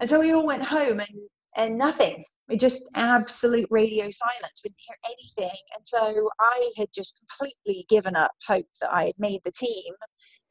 And 0.00 0.10
so 0.10 0.18
we 0.18 0.32
all 0.32 0.44
went 0.44 0.64
home 0.64 0.98
and 0.98 1.08
and 1.56 1.76
nothing. 1.76 2.24
It 2.48 2.60
just 2.60 2.90
absolute 2.94 3.66
radio 3.70 4.10
silence. 4.10 4.60
We 4.64 4.70
didn't 4.70 4.80
hear 4.86 4.96
anything. 5.04 5.58
And 5.74 5.86
so 5.86 6.28
I 6.40 6.72
had 6.76 6.88
just 6.94 7.20
completely 7.20 7.86
given 7.88 8.16
up 8.16 8.32
hope 8.46 8.66
that 8.80 8.92
I 8.92 9.06
had 9.06 9.14
made 9.18 9.40
the 9.44 9.52
team 9.52 9.94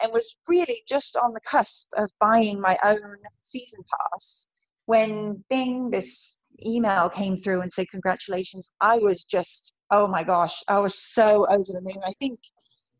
and 0.01 0.11
was 0.11 0.37
really 0.47 0.81
just 0.87 1.17
on 1.17 1.33
the 1.33 1.41
cusp 1.49 1.87
of 1.97 2.09
buying 2.19 2.59
my 2.59 2.77
own 2.83 3.17
season 3.43 3.83
pass 3.89 4.47
when 4.85 5.43
bing 5.49 5.91
this 5.91 6.41
email 6.65 7.09
came 7.09 7.35
through 7.35 7.61
and 7.61 7.71
said 7.71 7.87
congratulations 7.89 8.75
i 8.81 8.97
was 8.97 9.23
just 9.23 9.81
oh 9.89 10.07
my 10.07 10.23
gosh 10.23 10.61
i 10.67 10.77
was 10.77 10.95
so 10.95 11.47
over 11.49 11.63
the 11.63 11.81
moon 11.81 12.01
i 12.05 12.11
think 12.19 12.39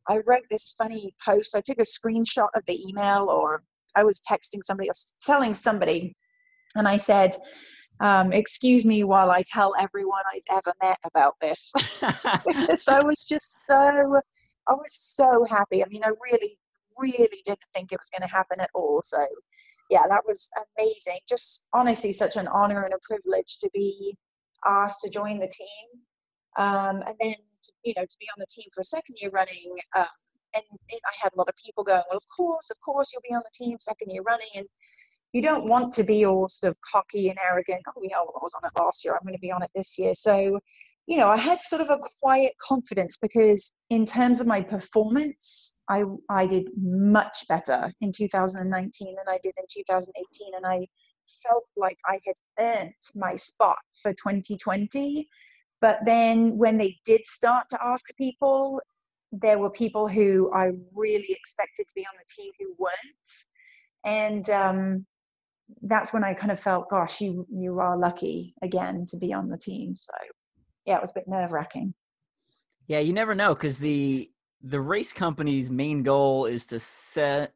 i 0.08 0.20
wrote 0.26 0.44
this 0.50 0.74
funny 0.78 1.14
post 1.24 1.56
i 1.56 1.62
took 1.62 1.78
a 1.78 1.82
screenshot 1.82 2.48
of 2.56 2.64
the 2.66 2.82
email 2.88 3.28
or 3.30 3.62
i 3.96 4.04
was 4.04 4.22
texting 4.22 4.64
somebody 4.64 4.90
or 4.90 4.94
telling 5.22 5.54
somebody 5.54 6.16
and 6.76 6.88
i 6.88 6.98
said 6.98 7.36
um, 8.02 8.34
excuse 8.34 8.84
me 8.84 9.04
while 9.04 9.30
I 9.30 9.44
tell 9.46 9.74
everyone 9.80 10.24
I've 10.34 10.58
ever 10.58 10.74
met 10.82 10.98
about 11.06 11.36
this. 11.40 11.72
so 12.82 12.94
I 12.94 13.04
was 13.04 13.24
just 13.24 13.68
so, 13.68 13.78
I 13.78 14.74
was 14.74 14.94
so 14.94 15.46
happy. 15.48 15.84
I 15.84 15.88
mean, 15.88 16.02
I 16.04 16.10
really, 16.32 16.58
really 17.00 17.42
didn't 17.46 17.64
think 17.74 17.92
it 17.92 18.00
was 18.00 18.10
going 18.10 18.28
to 18.28 18.36
happen 18.36 18.60
at 18.60 18.72
all. 18.74 19.02
So, 19.04 19.24
yeah, 19.92 20.08
that 20.10 20.24
was 20.26 20.50
amazing. 20.78 21.20
Just 21.30 21.68
honestly, 21.74 22.12
such 22.12 22.38
an 22.38 22.48
honor 22.48 22.84
and 22.84 22.94
a 22.94 23.00
privilege 23.08 23.60
to 23.60 23.70
be 23.72 24.18
asked 24.66 25.02
to 25.04 25.10
join 25.10 25.38
the 25.38 25.48
team. 25.48 26.02
Um, 26.58 27.04
and 27.06 27.16
then, 27.20 27.36
you 27.84 27.94
know, 27.96 28.04
to 28.04 28.18
be 28.20 28.28
on 28.36 28.40
the 28.40 28.48
team 28.50 28.66
for 28.74 28.82
a 28.82 28.86
second 28.86 29.18
year 29.22 29.32
running. 29.32 29.78
Um, 29.96 30.08
and, 30.56 30.64
and 30.72 31.00
I 31.06 31.14
had 31.22 31.34
a 31.34 31.38
lot 31.38 31.50
of 31.50 31.56
people 31.56 31.84
going, 31.84 32.02
well, 32.10 32.18
of 32.18 32.26
course, 32.36 32.72
of 32.72 32.78
course, 32.82 33.12
you'll 33.14 33.22
be 33.30 33.36
on 33.36 33.44
the 33.44 33.66
team 33.66 33.78
second 33.80 34.12
year 34.12 34.24
running. 34.24 34.50
And 34.56 34.68
you 35.34 35.42
don't 35.42 35.66
want 35.66 35.94
to 35.94 36.04
be 36.04 36.26
all 36.26 36.48
sort 36.48 36.72
of 36.72 36.82
cocky 36.82 37.30
and 37.30 37.38
arrogant. 37.48 37.82
Oh, 37.88 38.02
you 38.02 38.10
know, 38.10 38.22
I 38.22 38.40
was 38.42 38.54
on 38.54 38.68
it 38.70 38.80
last 38.80 39.06
year. 39.06 39.14
I'm 39.14 39.26
going 39.26 39.36
to 39.36 39.42
be 39.42 39.52
on 39.52 39.64
it 39.64 39.70
this 39.74 39.98
year. 39.98 40.14
So, 40.14 40.60
you 41.08 41.18
know, 41.18 41.30
I 41.30 41.38
had 41.38 41.62
sort 41.62 41.82
of 41.82 41.90
a 41.90 41.98
quiet 42.22 42.54
confidence 42.62 43.18
because 43.22 43.72
in 43.90 44.06
terms 44.06 44.42
of 44.42 44.48
my 44.48 44.62
performance, 44.62 45.82
I 45.90 46.04
I 46.30 46.46
did 46.46 46.68
much 46.78 47.46
better 47.48 47.92
in 48.02 48.12
2019 48.12 49.16
than 49.16 49.34
I 49.34 49.40
did 49.42 49.54
in 49.58 49.66
2018, 49.70 50.54
and 50.56 50.66
I 50.66 50.86
felt 51.44 51.64
like 51.78 51.98
I 52.06 52.20
had 52.26 52.36
earned 52.60 52.94
my 53.16 53.36
spot 53.36 53.78
for 54.02 54.12
2020. 54.14 55.28
But 55.80 56.00
then 56.06 56.58
when 56.58 56.78
they 56.78 57.00
did 57.06 57.26
start 57.26 57.66
to 57.72 57.84
ask 57.84 58.06
people, 58.18 58.82
there 59.32 59.58
were 59.58 59.70
people 59.70 60.08
who 60.08 60.52
I 60.54 60.72
really 60.94 61.32
expected 61.32 61.88
to 61.88 61.96
be 61.96 62.06
on 62.06 62.14
the 62.18 62.26
team 62.30 62.52
who 62.60 62.76
weren't. 62.78 63.46
And 64.04 64.50
um, 64.50 65.06
that's 65.84 66.14
when 66.14 66.24
I 66.24 66.34
kind 66.34 66.52
of 66.52 66.60
felt, 66.60 66.90
gosh, 66.90 67.22
you 67.22 67.46
you 67.50 67.80
are 67.80 67.98
lucky 67.98 68.54
again 68.62 69.06
to 69.10 69.18
be 69.18 69.34
on 69.34 69.48
the 69.48 69.58
team. 69.58 69.96
So 69.96 70.14
yeah, 70.86 70.96
it 70.96 71.02
was 71.02 71.12
a 71.12 71.20
bit 71.20 71.28
nerve 71.28 71.52
wracking. 71.52 71.94
Yeah, 72.88 73.00
you 73.00 73.14
never 73.14 73.36
know 73.36 73.54
because 73.54 73.78
the 73.78 74.30
the 74.62 74.82
race 74.82 75.14
company's 75.14 75.72
main 75.72 76.04
goal 76.04 76.46
is 76.46 76.66
to 76.68 76.80
set 76.80 77.54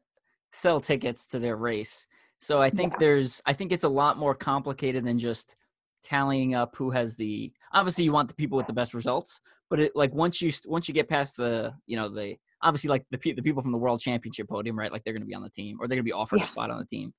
sell 0.52 0.80
tickets 0.80 1.26
to 1.28 1.38
their 1.38 1.56
race. 1.56 2.06
So 2.38 2.60
I 2.60 2.70
think 2.70 2.94
yeah. 2.94 2.98
there's 3.00 3.42
I 3.46 3.52
think 3.52 3.72
it's 3.72 3.84
a 3.84 3.88
lot 3.88 4.18
more 4.18 4.34
complicated 4.34 5.04
than 5.04 5.18
just 5.18 5.56
tallying 6.02 6.54
up 6.54 6.76
who 6.76 6.90
has 6.90 7.16
the 7.16 7.52
obviously 7.72 8.04
you 8.04 8.12
want 8.12 8.28
the 8.28 8.34
people 8.34 8.56
with 8.56 8.66
the 8.66 8.72
best 8.72 8.94
results, 8.94 9.40
but 9.68 9.80
it 9.80 9.92
like 9.94 10.14
once 10.14 10.40
you 10.40 10.50
once 10.66 10.88
you 10.88 10.94
get 10.94 11.08
past 11.08 11.36
the 11.36 11.72
you 11.86 11.96
know 11.96 12.08
the 12.08 12.36
obviously 12.62 12.88
like 12.88 13.04
the 13.10 13.18
the 13.18 13.42
people 13.42 13.62
from 13.62 13.72
the 13.72 13.78
world 13.78 14.00
championship 14.00 14.48
podium, 14.48 14.78
right? 14.78 14.92
Like 14.92 15.04
they're 15.04 15.14
going 15.14 15.22
to 15.22 15.26
be 15.26 15.34
on 15.34 15.42
the 15.42 15.50
team 15.50 15.78
or 15.80 15.86
they're 15.86 15.96
going 15.96 16.04
to 16.04 16.08
be 16.08 16.12
offered 16.12 16.38
yeah. 16.38 16.44
a 16.44 16.48
spot 16.48 16.70
on 16.70 16.78
the 16.78 16.86
team. 16.86 17.12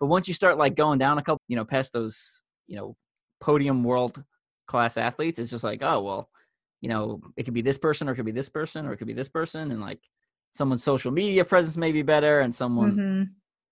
But 0.00 0.06
once 0.06 0.28
you 0.28 0.34
start 0.34 0.58
like 0.58 0.74
going 0.74 0.98
down 0.98 1.18
a 1.18 1.22
couple, 1.22 1.42
you 1.48 1.56
know, 1.56 1.64
past 1.64 1.92
those, 1.92 2.42
you 2.66 2.76
know, 2.76 2.96
podium 3.40 3.84
world 3.84 4.22
class 4.66 4.96
athletes, 4.96 5.38
it's 5.38 5.50
just 5.50 5.64
like, 5.64 5.82
oh 5.82 6.02
well, 6.02 6.28
you 6.80 6.88
know, 6.88 7.20
it 7.36 7.44
could 7.44 7.54
be 7.54 7.62
this 7.62 7.78
person 7.78 8.08
or 8.08 8.12
it 8.12 8.16
could 8.16 8.26
be 8.26 8.32
this 8.32 8.48
person 8.48 8.86
or 8.86 8.92
it 8.92 8.96
could 8.98 9.06
be 9.06 9.12
this 9.12 9.28
person, 9.28 9.70
and 9.70 9.80
like 9.80 10.00
someone's 10.50 10.82
social 10.82 11.10
media 11.10 11.44
presence 11.44 11.76
may 11.76 11.92
be 11.92 12.02
better, 12.02 12.40
and 12.40 12.54
someone, 12.54 12.96
mm-hmm. 12.96 13.22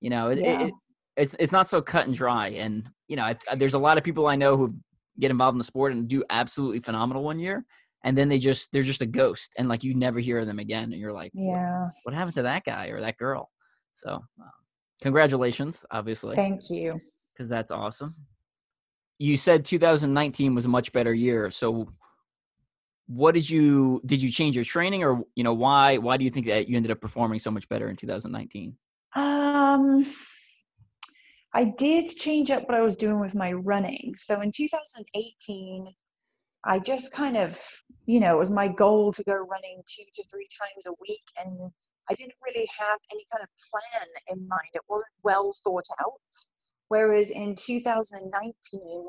you 0.01 0.11
know, 0.11 0.29
it, 0.29 0.39
yeah. 0.39 0.61
it, 0.61 0.67
it, 0.69 0.75
it's 1.17 1.37
it's 1.39 1.53
not 1.53 1.69
so 1.69 1.83
cut 1.83 2.07
and 2.07 2.15
dry. 2.15 2.49
And 2.49 2.89
you 3.09 3.17
know, 3.17 3.25
I, 3.25 3.37
there's 3.57 3.75
a 3.75 3.79
lot 3.79 3.99
of 3.99 4.05
people 4.05 4.27
I 4.27 4.37
know 4.37 4.57
who 4.57 4.75
get 5.21 5.31
involved 5.31 5.55
in 5.55 5.59
the 5.59 5.65
sport 5.65 5.93
and 5.93 6.09
do 6.09 6.25
absolutely 6.31 6.81
phenomenal 6.81 7.23
one 7.23 7.39
year, 7.39 7.65
and 8.05 8.17
then 8.17 8.29
they 8.29 8.39
just 8.39 8.73
they're 8.73 8.83
just 8.83 9.03
a 9.03 9.07
ghost, 9.07 9.53
and 9.59 9.69
like 9.69 9.85
you 9.85 9.95
never 9.95 10.19
hear 10.19 10.39
of 10.39 10.47
them 10.47 10.59
again, 10.59 10.85
and 10.85 11.01
you're 11.01 11.13
like, 11.13 11.33
yeah, 11.35 11.83
what, 11.83 11.93
what 12.05 12.15
happened 12.15 12.35
to 12.37 12.43
that 12.43 12.65
guy 12.65 12.87
or 12.87 13.01
that 13.01 13.19
girl? 13.19 13.51
So. 13.95 14.15
Um, 14.15 14.51
congratulations, 15.03 15.85
obviously. 15.91 16.37
Thank 16.37 16.71
you. 16.71 16.99
Because 17.33 17.49
that's 17.49 17.71
awesome. 17.71 18.15
You 19.19 19.37
said 19.37 19.65
2019 19.65 20.55
was 20.55 20.65
a 20.65 20.69
much 20.69 20.93
better 20.93 21.13
year. 21.13 21.51
So 21.51 21.89
what 23.07 23.35
did 23.35 23.49
you 23.49 24.01
did 24.07 24.23
you 24.23 24.31
change 24.31 24.57
your 24.57 24.65
training 24.65 25.05
or 25.05 25.23
you 25.35 25.45
know 25.45 25.53
why 25.53 25.99
why 25.99 26.17
do 26.17 26.25
you 26.25 26.31
think 26.31 26.47
that 26.47 26.69
you 26.69 26.77
ended 26.77 26.91
up 26.91 27.01
performing 27.01 27.39
so 27.39 27.51
much 27.51 27.69
better 27.69 27.89
in 27.89 27.97
2019 27.97 28.75
um 29.17 30.07
i 31.53 31.65
did 31.65 32.07
change 32.07 32.51
up 32.51 32.63
what 32.69 32.77
i 32.77 32.81
was 32.81 32.97
doing 32.97 33.21
with 33.21 33.35
my 33.35 33.53
running 33.53 34.15
so 34.17 34.41
in 34.41 34.51
2018 34.51 35.87
i 36.65 36.79
just 36.79 37.13
kind 37.13 37.37
of 37.37 37.61
you 38.07 38.21
know 38.21 38.37
it 38.37 38.39
was 38.39 38.51
my 38.51 38.69
goal 38.69 39.13
to 39.13 39.23
go 39.25 39.35
running 39.35 39.83
two 39.87 40.05
to 40.15 40.25
three 40.31 40.49
times 40.59 40.87
a 40.87 40.93
week 41.01 41.25
and 41.45 41.71
I 42.11 42.15
didn't 42.15 42.35
really 42.45 42.69
have 42.79 42.99
any 43.13 43.25
kind 43.33 43.43
of 43.43 43.49
plan 43.71 44.09
in 44.29 44.49
mind. 44.49 44.71
It 44.75 44.83
wasn't 44.89 45.11
well 45.23 45.53
thought 45.65 45.87
out. 46.01 46.35
Whereas 46.89 47.31
in 47.31 47.55
2019, 47.55 49.07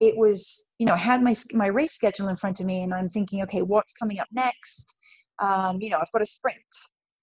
it 0.00 0.16
was, 0.16 0.66
you 0.78 0.86
know, 0.86 0.94
I 0.94 0.98
had 0.98 1.22
my, 1.22 1.34
my 1.52 1.68
race 1.68 1.92
schedule 1.92 2.28
in 2.28 2.36
front 2.36 2.60
of 2.60 2.66
me 2.66 2.82
and 2.82 2.92
I'm 2.92 3.08
thinking, 3.08 3.42
okay, 3.42 3.62
what's 3.62 3.92
coming 3.92 4.18
up 4.18 4.28
next? 4.32 4.94
Um, 5.38 5.76
you 5.80 5.90
know, 5.90 5.98
I've 5.98 6.10
got 6.12 6.22
a 6.22 6.26
sprint. 6.26 6.58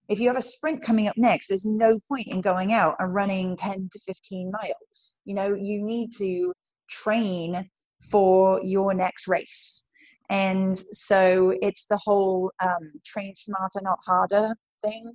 If 0.09 0.19
you 0.19 0.27
have 0.27 0.37
a 0.37 0.41
sprint 0.41 0.81
coming 0.81 1.07
up 1.07 1.17
next, 1.17 1.47
there's 1.47 1.65
no 1.65 1.99
point 2.07 2.27
in 2.27 2.41
going 2.41 2.73
out 2.73 2.95
and 2.99 3.13
running 3.13 3.55
10 3.55 3.89
to 3.91 3.99
15 3.99 4.51
miles. 4.51 5.19
You 5.25 5.35
know, 5.35 5.53
you 5.53 5.85
need 5.85 6.11
to 6.17 6.51
train 6.89 7.69
for 8.09 8.59
your 8.63 8.93
next 8.93 9.27
race. 9.27 9.85
And 10.29 10.77
so 10.77 11.53
it's 11.61 11.85
the 11.85 11.97
whole 11.97 12.51
um, 12.61 12.91
train 13.05 13.35
smarter, 13.35 13.81
not 13.83 13.99
harder 14.05 14.55
thing. 14.81 15.11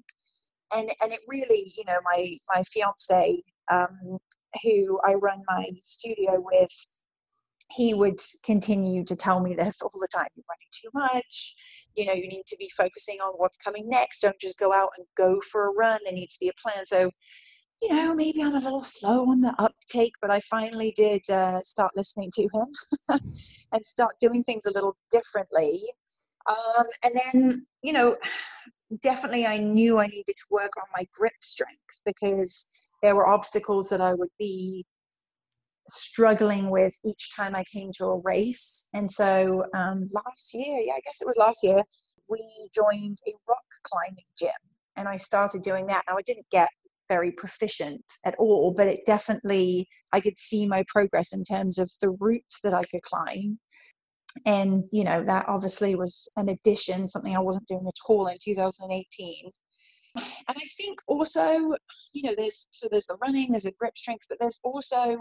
And 0.74 0.90
and 1.02 1.12
it 1.12 1.20
really, 1.29 1.72
you 1.76 1.85
know, 1.87 1.98
my 2.05 2.37
my 2.55 2.62
fiance, 2.64 3.42
um, 3.70 4.18
who 4.62 5.00
I 5.05 5.14
run 5.14 5.42
my 5.48 5.68
studio 5.83 6.42
with, 6.44 6.87
he 7.72 7.94
would 7.94 8.20
continue 8.44 9.05
to 9.05 9.16
tell 9.16 9.40
me 9.40 9.55
this 9.55 9.83
all 9.83 9.90
the 10.00 10.09
time. 10.12 10.29
You're 10.35 10.44
running 10.48 10.68
too 10.72 10.90
much. 10.94 11.55
You 11.96 12.07
know, 12.07 12.12
you 12.12 12.29
need 12.29 12.44
to 12.46 12.57
be 12.59 12.70
focusing 12.76 13.18
on 13.18 13.35
what's 13.37 13.59
coming 13.59 13.88
next. 13.88 14.20
Don't 14.20 14.38
just 14.40 14.59
go 14.59 14.72
out 14.72 14.90
and 14.96 15.07
go 15.16 15.40
for 15.40 15.66
a 15.66 15.72
run. 15.72 15.98
There 16.05 16.12
needs 16.12 16.35
to 16.35 16.40
be 16.40 16.48
a 16.48 16.52
plan. 16.62 16.87
So, 16.87 17.11
you 17.83 17.88
know, 17.88 18.14
maybe 18.14 18.42
I'm 18.42 18.55
a 18.55 18.61
little 18.61 18.81
slow 18.81 19.29
on 19.31 19.40
the 19.40 19.55
uptake, 19.59 20.14
but 20.20 20.31
I 20.31 20.40
finally 20.40 20.92
did 20.96 21.29
uh, 21.29 21.61
start 21.61 21.92
listening 21.96 22.31
to 22.35 22.42
him 22.42 23.20
and 23.72 23.85
start 23.85 24.14
doing 24.20 24.42
things 24.44 24.66
a 24.66 24.72
little 24.72 24.96
differently. 25.11 25.83
Um, 26.48 26.87
and 27.05 27.14
then, 27.14 27.66
you 27.83 27.92
know, 27.92 28.16
definitely 29.03 29.46
I 29.46 29.59
knew 29.59 29.99
I 29.99 30.07
needed 30.07 30.37
to 30.37 30.44
work 30.51 30.72
on 30.77 30.85
my 30.96 31.07
grip 31.12 31.33
strength 31.42 32.03
because 32.05 32.66
there 33.03 33.14
were 33.14 33.27
obstacles 33.27 33.88
that 33.90 34.01
I 34.01 34.14
would 34.14 34.31
be 34.38 34.85
struggling 35.88 36.70
with 36.70 36.94
each 37.05 37.35
time 37.35 37.55
I 37.55 37.64
came 37.64 37.92
to 37.99 38.07
a 38.07 38.20
race. 38.20 38.88
And 38.94 39.11
so 39.11 39.64
um, 39.75 40.09
last 40.12 40.55
year, 40.55 40.81
yeah, 40.81 40.94
I 40.94 41.01
guess 41.05 41.20
it 41.20 41.27
was 41.27 41.37
last 41.37 41.62
year, 41.62 41.83
we 42.29 42.42
joined 42.75 43.18
a 43.29 43.33
rock 43.49 43.64
climbing 43.85 44.25
gym 44.38 44.51
and 44.96 45.07
I 45.07 45.16
started 45.16 45.62
doing 45.62 45.87
that. 45.87 46.03
Now 46.09 46.16
I 46.16 46.22
didn't 46.22 46.46
get 46.51 46.68
very 47.09 47.31
proficient 47.33 48.05
at 48.25 48.35
all, 48.37 48.72
but 48.77 48.88
it 48.88 49.01
definitely, 49.07 49.87
I 50.12 50.20
could 50.20 50.37
see 50.37 50.66
my 50.66 50.85
progress 50.88 51.33
in 51.33 51.44
terms 51.44 51.79
of 51.79 51.90
the 52.01 52.11
routes 52.20 52.61
that 52.62 52.75
I 52.75 52.83
could 52.85 53.03
climb. 53.03 53.59
And, 54.44 54.85
you 54.92 55.05
know, 55.05 55.25
that 55.25 55.49
obviously 55.49 55.94
was 55.94 56.29
an 56.37 56.49
addition, 56.49 57.09
something 57.09 57.37
I 57.37 57.40
wasn't 57.40 57.66
doing 57.66 57.87
at 57.87 57.94
all 58.09 58.27
in 58.27 58.37
2018. 58.42 59.51
And 60.16 60.25
I 60.49 60.66
think 60.79 60.99
also, 61.07 61.75
you 62.14 62.22
know, 62.22 62.35
there's 62.35 62.68
so 62.70 62.88
there's 62.90 63.07
the 63.07 63.16
running, 63.20 63.51
there's 63.51 63.66
a 63.66 63.72
grip 63.72 63.99
strength, 63.99 64.27
but 64.29 64.38
there's 64.40 64.59
also 64.62 65.18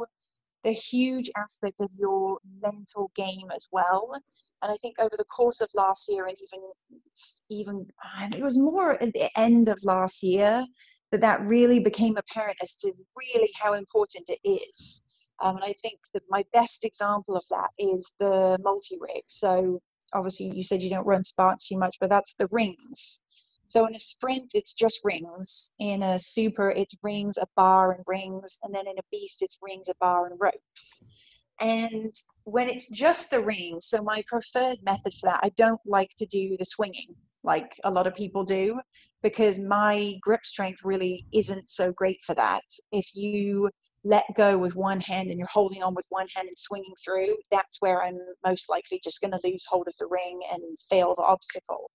the 0.63 0.71
huge 0.71 1.29
aspect 1.37 1.79
of 1.81 1.89
your 1.97 2.39
mental 2.61 3.11
game 3.15 3.51
as 3.53 3.67
well. 3.71 4.09
And 4.61 4.71
I 4.71 4.75
think 4.77 4.95
over 4.99 5.15
the 5.17 5.25
course 5.25 5.61
of 5.61 5.69
last 5.75 6.09
year, 6.09 6.25
and 6.25 6.35
even 6.41 6.61
even 7.49 7.87
it 8.33 8.41
was 8.41 8.57
more 8.57 9.01
at 9.01 9.13
the 9.13 9.29
end 9.37 9.69
of 9.69 9.83
last 9.83 10.23
year 10.23 10.65
that 11.11 11.21
that 11.21 11.45
really 11.45 11.79
became 11.79 12.17
apparent 12.17 12.57
as 12.61 12.75
to 12.77 12.91
really 13.15 13.49
how 13.61 13.73
important 13.73 14.29
it 14.29 14.39
is. 14.43 15.03
Um, 15.39 15.55
and 15.57 15.65
I 15.65 15.73
think 15.81 15.99
that 16.13 16.23
my 16.29 16.43
best 16.53 16.85
example 16.85 17.35
of 17.35 17.43
that 17.49 17.69
is 17.77 18.13
the 18.19 18.57
multi 18.63 18.97
rig. 18.99 19.23
So 19.27 19.81
obviously, 20.13 20.51
you 20.55 20.63
said 20.63 20.81
you 20.81 20.89
don't 20.89 21.05
run 21.05 21.23
Spartans 21.23 21.67
too 21.67 21.77
much, 21.77 21.97
but 21.99 22.09
that's 22.09 22.33
the 22.35 22.47
rings. 22.51 23.21
So 23.67 23.85
in 23.87 23.95
a 23.95 23.99
sprint, 23.99 24.51
it's 24.53 24.73
just 24.73 25.01
rings. 25.03 25.71
In 25.79 26.03
a 26.03 26.19
super, 26.19 26.69
it's 26.69 26.95
rings, 27.03 27.37
a 27.37 27.47
bar, 27.55 27.91
and 27.91 28.03
rings. 28.05 28.59
And 28.63 28.73
then 28.73 28.87
in 28.87 28.97
a 28.97 29.03
beast, 29.11 29.41
it's 29.41 29.57
rings, 29.61 29.89
a 29.89 29.95
bar, 29.99 30.27
and 30.27 30.39
ropes. 30.39 31.03
And 31.59 32.13
when 32.43 32.67
it's 32.69 32.89
just 32.89 33.31
the 33.31 33.41
rings, 33.41 33.87
so 33.87 34.03
my 34.03 34.23
preferred 34.27 34.77
method 34.83 35.13
for 35.13 35.29
that, 35.29 35.39
I 35.41 35.49
don't 35.55 35.81
like 35.85 36.11
to 36.17 36.25
do 36.25 36.55
the 36.57 36.65
swinging 36.65 37.15
like 37.45 37.79
a 37.83 37.91
lot 37.91 38.07
of 38.07 38.15
people 38.15 38.43
do 38.43 38.79
because 39.21 39.57
my 39.59 40.15
grip 40.21 40.45
strength 40.45 40.81
really 40.83 41.25
isn't 41.31 41.69
so 41.69 41.91
great 41.91 42.21
for 42.23 42.35
that. 42.35 42.63
If 42.91 43.15
you 43.15 43.69
let 44.05 44.23
go 44.35 44.57
with 44.57 44.75
one 44.75 45.01
hand 45.01 45.29
and 45.29 45.39
you're 45.39 45.47
holding 45.47 45.81
on 45.81 45.95
with 45.95 46.05
one 46.09 46.27
hand 46.35 46.47
and 46.47 46.57
swinging 46.57 46.93
through, 47.03 47.35
that's 47.51 47.81
where 47.81 48.03
I'm 48.03 48.19
most 48.45 48.69
likely 48.69 49.01
just 49.03 49.19
going 49.19 49.31
to 49.31 49.39
lose 49.43 49.65
hold 49.67 49.87
of 49.87 49.95
the 49.99 50.07
ring 50.07 50.39
and 50.53 50.61
fail 50.89 51.15
the 51.15 51.23
obstacle. 51.23 51.89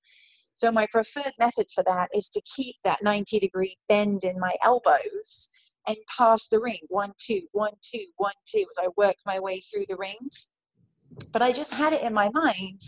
So 0.55 0.73
my 0.73 0.89
preferred 0.93 1.33
method 1.39 1.67
for 1.73 1.85
that 1.85 2.11
is 2.13 2.29
to 2.31 2.43
keep 2.57 2.75
that 2.83 3.03
90 3.03 3.39
degree 3.39 3.77
bend 3.89 4.25
in 4.25 4.39
my 4.41 4.55
elbows 4.65 5.49
and 5.87 5.97
pass 6.19 6.49
the 6.49 6.59
ring 6.59 6.81
one, 6.89 7.13
two, 7.17 7.43
one, 7.53 7.73
two, 7.81 8.07
one, 8.17 8.35
two 8.45 8.67
as 8.71 8.85
I 8.85 8.89
work 8.97 9.17
my 9.25 9.39
way 9.39 9.61
through 9.61 9.85
the 9.89 9.97
rings. 9.97 10.49
But 11.33 11.43
I 11.43 11.53
just 11.53 11.73
had 11.73 11.93
it 11.93 12.03
in 12.03 12.13
my 12.13 12.29
mind 12.35 12.83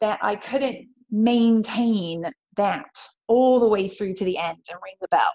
that 0.00 0.20
I 0.22 0.36
couldn't 0.36 0.88
maintain 1.10 2.24
that 2.56 2.96
all 3.26 3.58
the 3.58 3.68
way 3.68 3.88
through 3.88 4.14
to 4.14 4.24
the 4.24 4.38
end 4.38 4.64
and 4.70 4.78
ring 4.82 4.94
the 5.00 5.08
bell. 5.08 5.32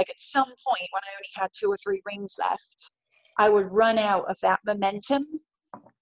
Like 0.00 0.08
at 0.08 0.18
some 0.18 0.46
point 0.46 0.88
when 0.92 1.02
I 1.04 1.12
only 1.14 1.28
had 1.34 1.50
two 1.52 1.70
or 1.70 1.76
three 1.76 2.00
rings 2.06 2.34
left, 2.38 2.90
I 3.36 3.50
would 3.50 3.70
run 3.70 3.98
out 3.98 4.24
of 4.30 4.38
that 4.40 4.60
momentum 4.64 5.26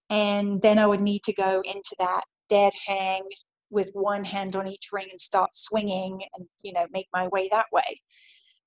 and 0.08 0.62
then 0.62 0.78
I 0.78 0.86
would 0.86 1.00
need 1.00 1.24
to 1.24 1.32
go 1.32 1.62
into 1.64 1.96
that 1.98 2.22
dead 2.48 2.72
hang 2.86 3.22
with 3.70 3.90
one 3.94 4.22
hand 4.22 4.54
on 4.54 4.68
each 4.68 4.90
ring 4.92 5.08
and 5.10 5.20
start 5.20 5.50
swinging 5.52 6.22
and 6.36 6.46
you 6.62 6.72
know 6.72 6.86
make 6.92 7.08
my 7.12 7.26
way 7.26 7.48
that 7.50 7.66
way. 7.72 8.00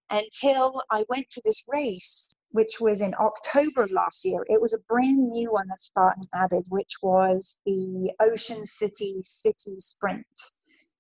Until 0.10 0.84
i 0.92 1.06
went 1.08 1.30
to 1.30 1.42
this 1.46 1.64
race 1.70 2.36
which 2.50 2.82
was 2.82 3.00
in 3.00 3.16
october 3.18 3.88
last 3.88 4.26
year 4.26 4.46
it 4.50 4.60
was 4.60 4.74
a 4.74 4.84
brand 4.90 5.32
new 5.32 5.54
one 5.54 5.70
that 5.70 5.80
spartan 5.80 6.26
added 6.34 6.66
which 6.68 6.96
was 7.02 7.58
the 7.66 8.12
ocean 8.20 8.66
city 8.66 9.16
city 9.22 9.80
sprint 9.80 10.28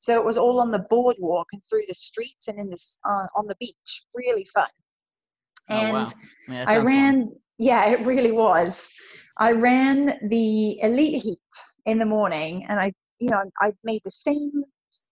so 0.01 0.19
it 0.19 0.25
was 0.25 0.35
all 0.35 0.59
on 0.59 0.71
the 0.71 0.83
boardwalk 0.89 1.45
and 1.53 1.61
through 1.63 1.83
the 1.87 1.93
streets 1.93 2.47
and 2.47 2.59
in 2.59 2.71
this 2.71 2.97
uh, 3.07 3.27
on 3.35 3.45
the 3.45 3.55
beach. 3.59 4.03
Really 4.15 4.47
fun. 4.51 4.67
And 5.69 5.95
oh, 5.95 5.99
wow. 5.99 6.55
yeah, 6.55 6.65
i 6.67 6.77
ran 6.77 7.27
fun. 7.27 7.35
yeah 7.59 7.85
it 7.85 7.99
really 7.99 8.31
was. 8.31 8.91
I 9.37 9.51
ran 9.51 10.27
the 10.27 10.81
elite 10.81 11.21
heat 11.21 11.53
in 11.85 11.99
the 11.99 12.05
morning 12.05 12.65
and 12.67 12.79
i 12.79 12.91
you 13.19 13.29
know, 13.29 13.43
I 13.61 13.71
made 13.83 14.01
the 14.03 14.09
same 14.09 14.63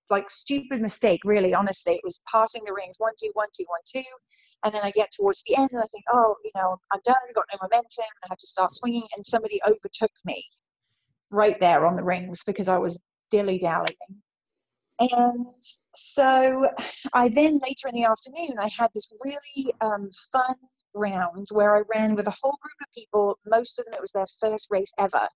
like 0.10 0.28
stupid 0.32 0.82
mistake 0.82 1.21
really 1.23 1.54
honestly. 1.54 1.93
It 1.93 2.02
was 2.04 2.19
passing 2.28 2.63
the 2.65 2.73
rings 2.73 2.95
one 2.97 3.13
two 3.21 3.30
one 3.34 3.49
two 3.56 3.65
one 3.67 3.82
two 3.86 4.10
and 4.65 4.73
then 4.73 4.82
i 4.84 4.89
get 4.91 5.12
towards 5.12 5.43
the 5.43 5.56
end 5.56 5.69
and 5.71 5.82
i 5.82 5.86
think 5.91 6.04
oh 6.12 6.36
you 6.43 6.52
know 6.56 6.78
i'm 6.91 6.99
done 7.06 7.15
got 7.36 7.45
no 7.54 7.60
momentum 7.62 8.12
i 8.23 8.28
have 8.28 8.38
to 8.39 8.47
start 8.47 8.73
swinging 8.73 9.04
and 9.15 9.25
somebody 9.25 9.62
overtook 9.67 10.12
me 10.25 10.43
right 11.30 11.60
there 11.60 11.86
on 11.86 11.95
the 11.95 12.04
rings 12.04 12.43
because 12.43 12.67
i 12.67 12.78
was 12.78 13.02
dilly 13.32 13.60
dallying 13.60 13.95
and 14.99 15.45
so 15.93 16.67
i 17.13 17.29
then 17.29 17.59
later 17.63 17.88
in 17.88 17.95
the 17.95 18.03
afternoon 18.03 18.57
i 18.59 18.69
had 18.77 18.89
this 18.93 19.12
really 19.23 19.73
um, 19.81 20.09
fun 20.31 20.55
round 20.93 21.47
where 21.51 21.77
i 21.77 21.83
ran 21.93 22.15
with 22.15 22.27
a 22.27 22.35
whole 22.41 22.57
group 22.62 22.73
of 22.81 22.88
people 22.95 23.38
most 23.45 23.79
of 23.79 23.85
them 23.85 23.93
it 23.93 24.01
was 24.01 24.12
their 24.12 24.27
first 24.39 24.67
race 24.69 24.91
ever 24.97 25.27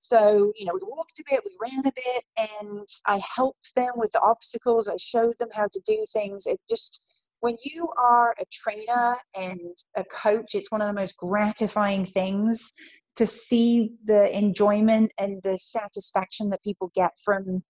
so, 0.00 0.52
you 0.56 0.64
know, 0.64 0.72
we 0.72 0.80
walked 0.82 1.20
a 1.20 1.24
bit, 1.30 1.42
we 1.44 1.56
ran 1.60 1.80
a 1.86 1.92
bit, 1.94 2.24
and 2.38 2.88
I 3.06 3.18
helped 3.36 3.74
them 3.74 3.92
with 3.96 4.10
the 4.12 4.20
obstacles. 4.22 4.88
I 4.88 4.96
showed 4.96 5.34
them 5.38 5.50
how 5.52 5.68
to 5.70 5.80
do 5.84 6.04
things. 6.10 6.46
It 6.46 6.58
just, 6.68 7.02
when 7.40 7.56
you 7.64 7.86
are 7.98 8.34
a 8.40 8.44
trainer 8.50 9.16
and 9.36 9.76
a 9.96 10.04
coach, 10.04 10.54
it's 10.54 10.72
one 10.72 10.80
of 10.80 10.86
the 10.86 10.98
most 10.98 11.18
gratifying 11.18 12.06
things 12.06 12.72
to 13.16 13.26
see 13.26 13.92
the 14.04 14.34
enjoyment 14.36 15.12
and 15.18 15.42
the 15.42 15.58
satisfaction 15.58 16.48
that 16.48 16.62
people 16.62 16.90
get 16.94 17.12
from, 17.22 17.62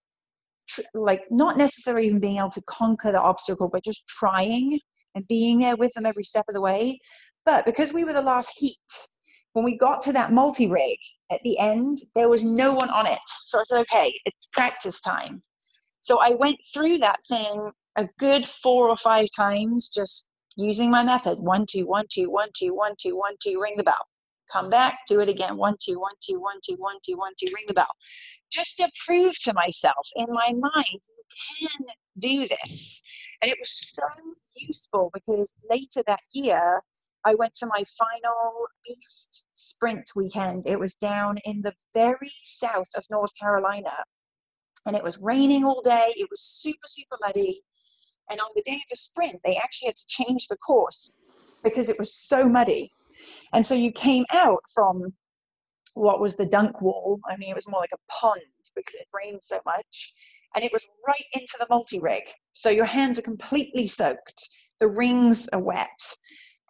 like, 0.95 1.23
not 1.31 1.57
necessarily 1.57 2.07
even 2.07 2.21
being 2.21 2.39
able 2.39 2.51
to 2.51 2.63
conquer 2.63 3.13
the 3.13 3.21
obstacle, 3.21 3.69
but 3.69 3.85
just 3.85 4.07
trying 4.07 4.79
and 5.15 5.27
being 5.29 5.59
there 5.59 5.77
with 5.77 5.93
them 5.95 6.07
every 6.07 6.25
step 6.25 6.45
of 6.49 6.55
the 6.55 6.61
way. 6.61 6.99
But 7.45 7.65
because 7.65 7.93
we 7.93 8.05
were 8.05 8.13
the 8.13 8.23
last 8.23 8.53
heat, 8.57 8.77
when 9.55 9.65
we 9.65 9.77
got 9.77 10.03
to 10.03 10.13
that 10.13 10.33
multi 10.33 10.69
rig 10.69 10.99
at 11.33 11.41
the 11.43 11.59
end, 11.59 11.99
there 12.15 12.29
was 12.29 12.45
no 12.45 12.73
one 12.73 12.91
on 12.91 13.07
it. 13.07 13.19
So 13.45 13.59
I 13.59 13.63
said, 13.65 13.79
okay, 13.81 14.15
it's 14.25 14.47
practice 14.53 15.01
time. 15.01 15.43
So 16.01 16.19
I 16.19 16.31
went 16.31 16.59
through 16.73 16.99
that 16.99 17.19
thing 17.29 17.71
a 17.97 18.09
good 18.19 18.47
four 18.47 18.89
or 18.89 18.97
five 18.97 19.27
times, 19.37 19.91
just 19.95 20.27
using 20.57 20.91
my 20.91 21.03
method 21.03 21.39
one, 21.39 21.67
two, 21.71 21.87
one, 21.87 22.05
two, 22.13 22.31
one, 22.31 22.49
two, 22.57 22.75
one, 22.75 22.95
two, 23.01 23.17
one, 23.17 23.35
two, 23.43 23.61
ring 23.61 23.75
the 23.77 23.83
bell. 23.83 24.07
Come 24.53 24.69
back, 24.69 24.99
do 25.07 25.21
it 25.21 25.29
again. 25.29 25.57
One, 25.57 25.77
two, 25.81 26.01
one, 26.01 26.13
two, 26.21 26.41
one, 26.41 26.57
two, 26.65 26.77
one, 26.77 26.97
two, 27.05 27.17
one, 27.17 27.33
two, 27.39 27.53
ring 27.55 27.65
the 27.69 27.75
bell. 27.75 27.91
Just 28.51 28.79
to 28.79 28.91
prove 29.07 29.39
to 29.41 29.53
myself 29.53 30.09
in 30.17 30.27
my 30.31 30.53
mind, 30.53 30.87
you 30.93 31.69
can 31.69 31.87
do 32.19 32.49
this. 32.49 33.01
And 33.43 33.51
it 33.51 33.59
was 33.61 33.71
so 33.71 34.03
useful 34.57 35.11
because 35.15 35.55
later 35.71 36.03
that 36.07 36.21
year, 36.33 36.83
I 37.25 37.35
went 37.35 37.55
to 37.57 37.67
my 37.67 37.83
final 37.99 38.67
Beast 38.87 39.47
sprint 39.55 40.11
weekend. 40.17 40.67
It 40.67 40.81
was 40.81 40.95
down 40.95 41.37
in 41.45 41.61
the 41.63 41.75
very 41.95 42.31
south 42.43 42.89
of 42.97 43.05
North 43.11 43.33
Carolina. 43.39 43.93
And 44.87 44.97
it 44.97 45.05
was 45.05 45.19
raining 45.19 45.65
all 45.65 45.83
day. 45.83 46.13
It 46.17 46.29
was 46.31 46.41
super, 46.41 46.87
super 46.87 47.19
muddy. 47.21 47.61
And 48.31 48.41
on 48.41 48.49
the 48.55 48.63
day 48.63 48.77
of 48.77 48.89
the 48.89 48.97
sprint, 48.97 49.41
they 49.45 49.57
actually 49.57 49.89
had 49.89 49.97
to 49.97 50.07
change 50.07 50.49
the 50.49 50.57
course 50.57 51.13
because 51.63 51.89
it 51.89 51.99
was 51.99 52.15
so 52.15 52.49
muddy. 52.49 52.91
And 53.53 53.65
so 53.65 53.75
you 53.75 53.93
came 53.93 54.25
out 54.33 54.63
from 54.75 55.13
what 55.95 56.21
was 56.21 56.37
the 56.37 56.47
dunk 56.47 56.81
wall. 56.81 57.21
I 57.29 57.37
mean, 57.37 57.51
it 57.51 57.57
was 57.57 57.69
more 57.69 57.81
like 57.81 57.93
a 57.93 58.13
pond 58.13 58.41
because 58.75 58.95
it 58.95 59.07
rained 59.13 59.43
so 59.43 59.61
much. 59.67 60.13
And 60.55 60.65
it 60.65 60.73
was 60.73 60.87
right 61.07 61.25
into 61.33 61.57
the 61.59 61.67
multi 61.71 62.01
rig. 62.01 62.23
So 62.55 62.71
your 62.71 62.85
hands 62.85 63.19
are 63.19 63.23
completely 63.23 63.87
soaked. 63.87 64.49
The 64.79 64.89
rings 64.89 65.49
are 65.49 65.63
wet. 65.63 65.89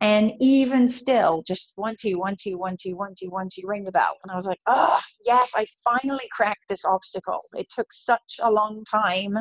And 0.03 0.33
even 0.41 0.89
still, 0.89 1.43
just 1.47 1.73
one, 1.77 1.95
two, 2.01 2.19
one, 2.19 2.35
two, 2.41 2.57
one, 2.57 2.77
two, 2.81 2.97
one, 2.97 3.15
two, 3.19 3.29
one, 3.29 3.49
two, 3.53 3.67
ring 3.67 3.85
the 3.85 3.93
bell. 3.93 4.17
And 4.23 4.33
I 4.33 4.35
was 4.35 4.47
like, 4.47 4.61
oh, 4.67 4.99
yes, 5.27 5.53
I 5.55 5.67
finally 5.85 6.27
cracked 6.33 6.69
this 6.69 6.87
obstacle. 6.87 7.43
It 7.55 7.69
took 7.69 7.93
such 7.93 8.41
a 8.43 8.51
long 8.51 8.83
time, 8.91 9.35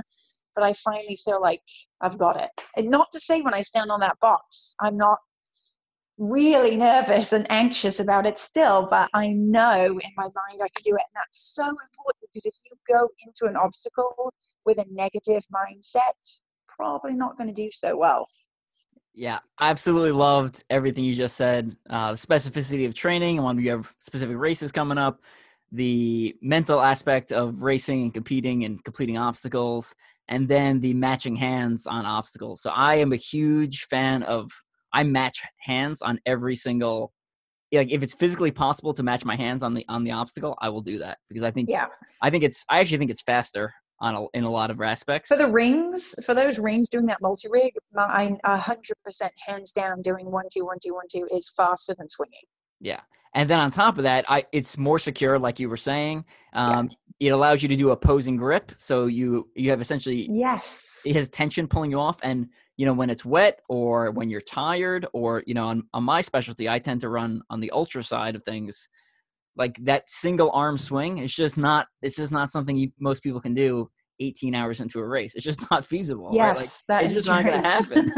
but 0.56 0.66
I 0.66 0.74
finally 0.74 1.18
feel 1.24 1.42
like 1.42 1.62
I've 2.02 2.18
got 2.18 2.42
it. 2.42 2.50
And 2.76 2.90
not 2.90 3.08
to 3.14 3.22
say 3.22 3.42
when 3.42 3.54
I 3.54 3.62
stand 3.62 3.90
on 3.90 4.02
that 4.02 4.20
box, 4.20 4.76
I'm 4.82 4.98
not 4.98 5.20
really 6.20 6.76
nervous 6.76 7.32
and 7.32 7.50
anxious 7.50 8.00
about 8.02 8.28
it 8.28 8.38
still, 8.38 8.88
but 8.90 9.10
I 9.14 9.30
know 9.30 9.86
in 9.86 10.12
my 10.18 10.24
mind 10.24 10.62
I 10.62 10.68
can 10.68 10.84
do 10.84 10.94
it. 10.96 11.02
And 11.08 11.16
that's 11.16 11.54
so 11.56 11.66
important 11.66 12.22
because 12.22 12.46
if 12.46 12.54
you 12.70 12.78
go 12.88 13.08
into 13.26 13.46
an 13.46 13.56
obstacle 13.56 14.34
with 14.66 14.78
a 14.78 14.86
negative 14.92 15.44
mindset, 15.52 16.42
probably 16.68 17.14
not 17.14 17.38
going 17.38 17.48
to 17.48 17.54
do 17.54 17.72
so 17.72 17.98
well. 17.98 18.28
Yeah, 19.14 19.40
I 19.58 19.70
absolutely 19.70 20.12
loved 20.12 20.64
everything 20.70 21.04
you 21.04 21.16
just 21.16 21.38
said. 21.38 21.76
Uh, 21.90 22.12
the 22.12 22.18
specificity 22.18 22.86
of 22.86 22.94
training, 22.94 23.38
and 23.38 23.46
when 23.46 23.58
you 23.58 23.72
have 23.72 23.94
specific 24.00 24.38
races 24.38 24.72
coming 24.72 24.98
up, 24.98 25.22
the 25.72 26.38
mental 26.42 26.82
aspect 26.82 27.32
of 27.32 27.62
racing 27.62 28.04
and 28.04 28.14
competing 28.14 28.66
and 28.66 28.84
completing 28.84 29.18
obstacles, 29.18 29.96
and 30.28 30.48
then 30.48 30.80
the 30.80 30.94
matching 30.94 31.36
hands 31.36 31.88
on 31.88 32.06
obstacles. 32.06 32.62
So 32.62 32.70
I 32.70 32.96
am 32.96 33.12
a 33.12 33.18
huge 33.18 33.86
fan 33.86 34.24
of 34.24 34.52
I 34.94 35.04
match 35.04 35.44
hands 35.58 36.02
on 36.02 36.20
every 36.26 36.56
single 36.56 37.14
like 37.72 37.92
if 37.92 38.02
it's 38.02 38.14
physically 38.14 38.52
possible 38.52 38.94
to 38.96 39.04
match 39.04 39.24
my 39.24 39.36
hands 39.36 39.62
on 39.62 39.74
the 39.74 39.86
on 39.88 40.04
the 40.04 40.12
obstacle, 40.12 40.58
I 40.60 40.70
will 40.70 40.82
do 40.82 41.00
that 41.00 41.20
because 41.28 41.44
I 41.44 41.52
think 41.52 41.70
yeah 41.70 41.88
I 42.22 42.30
think 42.30 42.44
it's 42.44 42.66
I 42.70 42.80
actually 42.80 42.98
think 42.98 43.12
it's 43.12 43.22
faster 43.22 43.74
on 44.02 44.16
a, 44.16 44.26
in 44.34 44.44
a 44.44 44.50
lot 44.50 44.72
of 44.72 44.82
aspects. 44.82 45.30
For 45.30 45.38
the 45.38 45.48
rings, 45.48 46.16
for 46.26 46.34
those 46.34 46.58
rings 46.58 46.90
doing 46.90 47.06
that 47.08 47.22
multi 47.22 47.48
rig, 47.50 47.74
my 47.94 48.38
hundred 48.46 48.96
percent 49.04 49.34
hands 49.46 49.72
down 49.72 50.02
doing 50.02 50.32
one 50.32 50.46
two 50.52 50.66
one 50.66 50.78
two 50.84 50.94
one 50.94 51.06
two 51.12 51.28
is 51.32 51.52
faster 51.56 51.94
than 51.98 52.08
swinging. 52.10 52.42
Yeah, 52.80 53.02
and 53.34 53.50
then 53.50 53.60
on 53.60 53.72
top 53.72 53.98
of 53.98 54.04
that, 54.04 54.26
I 54.30 54.46
it's 54.52 54.78
more 54.78 55.00
secure, 55.00 55.38
like 55.38 55.60
you 55.60 55.70
were 55.70 55.78
saying. 55.78 56.26
Um, 56.54 56.88
yeah. 56.88 56.96
It 57.20 57.30
allows 57.34 57.62
you 57.62 57.68
to 57.68 57.76
do 57.76 57.90
opposing 57.90 58.38
grip, 58.38 58.72
so 58.78 59.08
you 59.08 59.50
you 59.54 59.70
have 59.72 59.82
essentially 59.82 60.28
yes, 60.32 61.02
it 61.06 61.16
has 61.16 61.28
tension 61.28 61.68
pulling 61.68 61.92
you 61.92 62.00
off, 62.00 62.18
and 62.24 62.48
you 62.80 62.86
know 62.86 62.94
when 62.94 63.10
it's 63.10 63.26
wet 63.26 63.60
or 63.68 64.10
when 64.12 64.30
you're 64.30 64.40
tired 64.40 65.06
or 65.12 65.44
you 65.46 65.54
know 65.54 65.66
on, 65.66 65.84
on 65.94 66.06
my 66.06 66.22
specialty, 66.22 66.70
I 66.70 66.80
tend 66.80 67.02
to 67.02 67.10
run 67.10 67.42
on 67.50 67.60
the 67.60 67.72
ultra 67.72 68.02
side 68.02 68.38
of 68.38 68.44
things. 68.46 68.88
Like 69.58 69.78
that 69.84 70.10
single 70.10 70.50
arm 70.52 70.78
swing 70.78 71.18
it's 71.18 71.36
just 71.36 71.58
not 71.58 71.88
it's 72.02 72.16
just 72.16 72.32
not 72.32 72.50
something 72.50 72.78
you, 72.78 72.90
most 72.98 73.22
people 73.22 73.42
can 73.42 73.54
do 73.54 73.92
18 74.22 74.56
hours 74.56 74.80
into 74.80 75.00
a 75.00 75.06
race. 75.06 75.36
It's 75.36 75.44
just 75.44 75.60
not 75.72 75.84
feasible 75.84 76.32
yes 76.34 76.86
right? 76.88 76.96
like, 76.96 77.06
it's 77.06 77.14
just 77.16 77.26
true. 77.26 77.36
not 77.36 77.44
going 77.44 77.62
to 77.62 77.70
happen. 77.70 78.14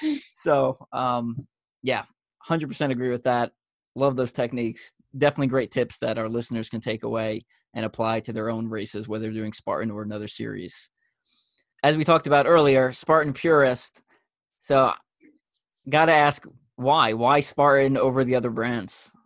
So 0.34 0.78
um 0.92 1.44
yeah 1.82 2.04
100% 2.48 2.92
agree 2.92 3.10
with 3.10 3.24
that. 3.24 3.50
Love 3.96 4.14
those 4.14 4.30
techniques. 4.30 4.92
Definitely 5.18 5.48
great 5.48 5.72
tips 5.72 5.98
that 5.98 6.16
our 6.16 6.28
listeners 6.28 6.68
can 6.68 6.80
take 6.80 7.02
away 7.02 7.44
and 7.74 7.84
apply 7.84 8.20
to 8.20 8.32
their 8.32 8.50
own 8.50 8.68
races 8.68 9.08
whether 9.08 9.24
they're 9.24 9.32
doing 9.32 9.52
spartan 9.52 9.90
or 9.90 10.02
another 10.02 10.28
series 10.28 10.90
as 11.86 11.96
we 11.96 12.04
talked 12.04 12.26
about 12.26 12.46
earlier 12.46 12.92
spartan 12.92 13.32
purist 13.32 14.02
so 14.58 14.92
gotta 15.88 16.12
ask 16.12 16.44
why 16.76 17.12
why 17.12 17.40
spartan 17.40 17.96
over 17.96 18.24
the 18.24 18.34
other 18.34 18.50
brands 18.50 19.16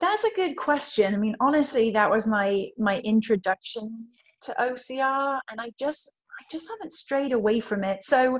that's 0.00 0.24
a 0.24 0.30
good 0.36 0.56
question. 0.56 1.14
I 1.14 1.18
mean, 1.18 1.36
honestly, 1.40 1.90
that 1.90 2.10
was 2.10 2.26
my 2.26 2.68
my 2.78 3.00
introduction 3.00 3.90
to 4.42 4.54
OCR, 4.60 5.40
and 5.50 5.60
I 5.60 5.70
just 5.78 6.10
I 6.40 6.44
just 6.50 6.68
haven't 6.68 6.92
strayed 6.92 7.32
away 7.32 7.58
from 7.60 7.82
it. 7.82 8.04
So, 8.04 8.38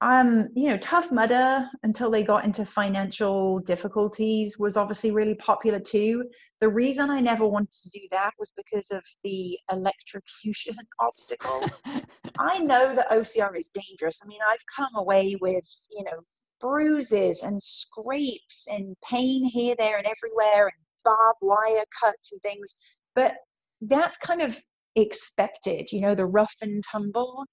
um, 0.00 0.48
you 0.54 0.68
know, 0.68 0.76
Tough 0.78 1.12
Mudder 1.12 1.68
until 1.82 2.10
they 2.10 2.22
got 2.22 2.44
into 2.44 2.64
financial 2.66 3.60
difficulties 3.60 4.58
was 4.58 4.76
obviously 4.76 5.12
really 5.12 5.34
popular 5.34 5.80
too. 5.80 6.24
The 6.60 6.68
reason 6.68 7.10
I 7.10 7.20
never 7.20 7.46
wanted 7.46 7.72
to 7.72 7.90
do 7.90 8.00
that 8.10 8.32
was 8.38 8.52
because 8.56 8.90
of 8.90 9.04
the 9.22 9.58
electrocution 9.70 10.76
obstacle. 11.00 11.64
I 12.38 12.58
know 12.58 12.94
that 12.94 13.10
OCR 13.10 13.56
is 13.56 13.70
dangerous. 13.70 14.20
I 14.22 14.26
mean, 14.26 14.40
I've 14.46 14.64
come 14.74 14.94
away 14.96 15.36
with 15.40 15.68
you 15.90 16.04
know 16.04 16.20
bruises 16.60 17.42
and 17.42 17.62
scrapes 17.62 18.66
and 18.68 18.96
pain 19.08 19.44
here, 19.44 19.76
there, 19.78 19.96
and 19.96 20.06
everywhere, 20.06 20.66
and 20.66 20.84
barbed 21.04 21.38
wire 21.40 21.84
cuts 22.02 22.32
and 22.32 22.42
things. 22.42 22.74
But 23.14 23.36
that's 23.80 24.16
kind 24.16 24.42
of 24.42 24.58
expected, 24.96 25.92
you 25.92 26.00
know, 26.00 26.14
the 26.14 26.26
rough 26.26 26.54
and 26.62 26.82
tumble. 26.90 27.44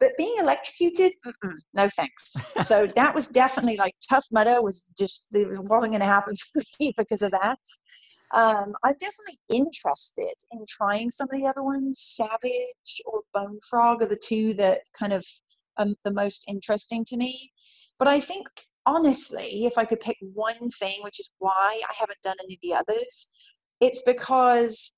But 0.00 0.16
being 0.16 0.36
electrocuted, 0.38 1.12
no 1.74 1.88
thanks. 1.88 2.34
so 2.62 2.86
that 2.94 3.14
was 3.14 3.28
definitely 3.28 3.76
like 3.76 3.94
Tough 4.08 4.26
Mudder 4.30 4.62
was 4.62 4.86
just 4.98 5.26
it 5.32 5.48
wasn't 5.48 5.92
going 5.92 6.00
to 6.00 6.06
happen 6.06 6.34
for 6.36 6.62
me 6.80 6.94
because 6.96 7.22
of 7.22 7.32
that. 7.32 7.58
Um, 8.34 8.74
I'm 8.84 8.94
definitely 9.00 9.38
interested 9.48 10.34
in 10.52 10.64
trying 10.68 11.10
some 11.10 11.28
of 11.32 11.40
the 11.40 11.46
other 11.46 11.62
ones. 11.62 12.00
Savage 12.00 13.02
or 13.06 13.22
Bone 13.32 13.58
Frog 13.68 14.02
are 14.02 14.06
the 14.06 14.20
two 14.22 14.54
that 14.54 14.80
kind 14.98 15.12
of 15.12 15.24
um, 15.78 15.94
the 16.04 16.12
most 16.12 16.44
interesting 16.46 17.04
to 17.06 17.16
me. 17.16 17.50
But 17.98 18.08
I 18.08 18.20
think 18.20 18.48
honestly, 18.86 19.66
if 19.66 19.78
I 19.78 19.84
could 19.84 20.00
pick 20.00 20.16
one 20.20 20.70
thing, 20.70 20.98
which 21.02 21.20
is 21.20 21.30
why 21.38 21.80
I 21.88 21.94
haven't 21.98 22.22
done 22.22 22.36
any 22.44 22.54
of 22.54 22.60
the 22.60 22.74
others, 22.74 23.28
it's 23.80 24.02
because 24.02 24.92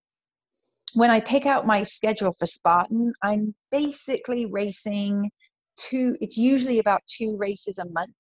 when 0.95 1.11
I 1.11 1.21
pick 1.21 1.47
out 1.47 1.67
my 1.67 1.83
schedule 1.83 2.35
for 2.39 2.47
Spartan, 2.47 3.13
I'm 3.23 3.55
basically 3.71 4.47
racing 4.47 5.31
two, 5.77 6.17
it's 6.21 6.37
usually 6.37 6.79
about 6.79 7.03
two 7.07 7.37
races 7.37 7.79
a 7.79 7.89
month. 7.91 8.11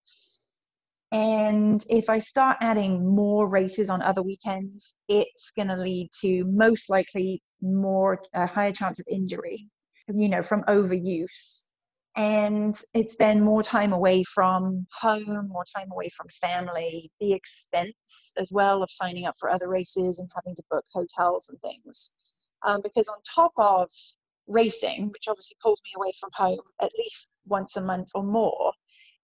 And 1.12 1.84
if 1.90 2.08
I 2.08 2.18
start 2.18 2.58
adding 2.60 3.04
more 3.04 3.48
races 3.48 3.90
on 3.90 4.00
other 4.00 4.22
weekends, 4.22 4.94
it's 5.08 5.50
going 5.50 5.68
to 5.68 5.76
lead 5.76 6.08
to 6.20 6.44
most 6.44 6.88
likely 6.88 7.42
more, 7.60 8.22
a 8.32 8.46
higher 8.46 8.72
chance 8.72 9.00
of 9.00 9.06
injury, 9.10 9.66
you 10.08 10.28
know, 10.28 10.42
from 10.42 10.62
overuse 10.62 11.64
and 12.16 12.80
it's 12.92 13.16
then 13.16 13.40
more 13.40 13.62
time 13.62 13.92
away 13.92 14.24
from 14.24 14.86
home, 14.92 15.48
more 15.48 15.64
time 15.76 15.90
away 15.92 16.08
from 16.08 16.26
family, 16.28 17.10
the 17.20 17.32
expense 17.32 18.32
as 18.36 18.50
well 18.52 18.82
of 18.82 18.90
signing 18.90 19.26
up 19.26 19.34
for 19.38 19.48
other 19.48 19.68
races 19.68 20.18
and 20.18 20.28
having 20.34 20.56
to 20.56 20.62
book 20.70 20.84
hotels 20.92 21.48
and 21.48 21.60
things. 21.60 22.12
Um, 22.66 22.80
because 22.82 23.08
on 23.08 23.16
top 23.34 23.52
of 23.56 23.88
racing, 24.46 25.08
which 25.08 25.28
obviously 25.28 25.56
pulls 25.62 25.80
me 25.84 25.90
away 25.96 26.12
from 26.20 26.30
home 26.34 26.60
at 26.82 26.90
least 26.98 27.30
once 27.46 27.76
a 27.76 27.80
month 27.80 28.10
or 28.14 28.22
more, 28.22 28.72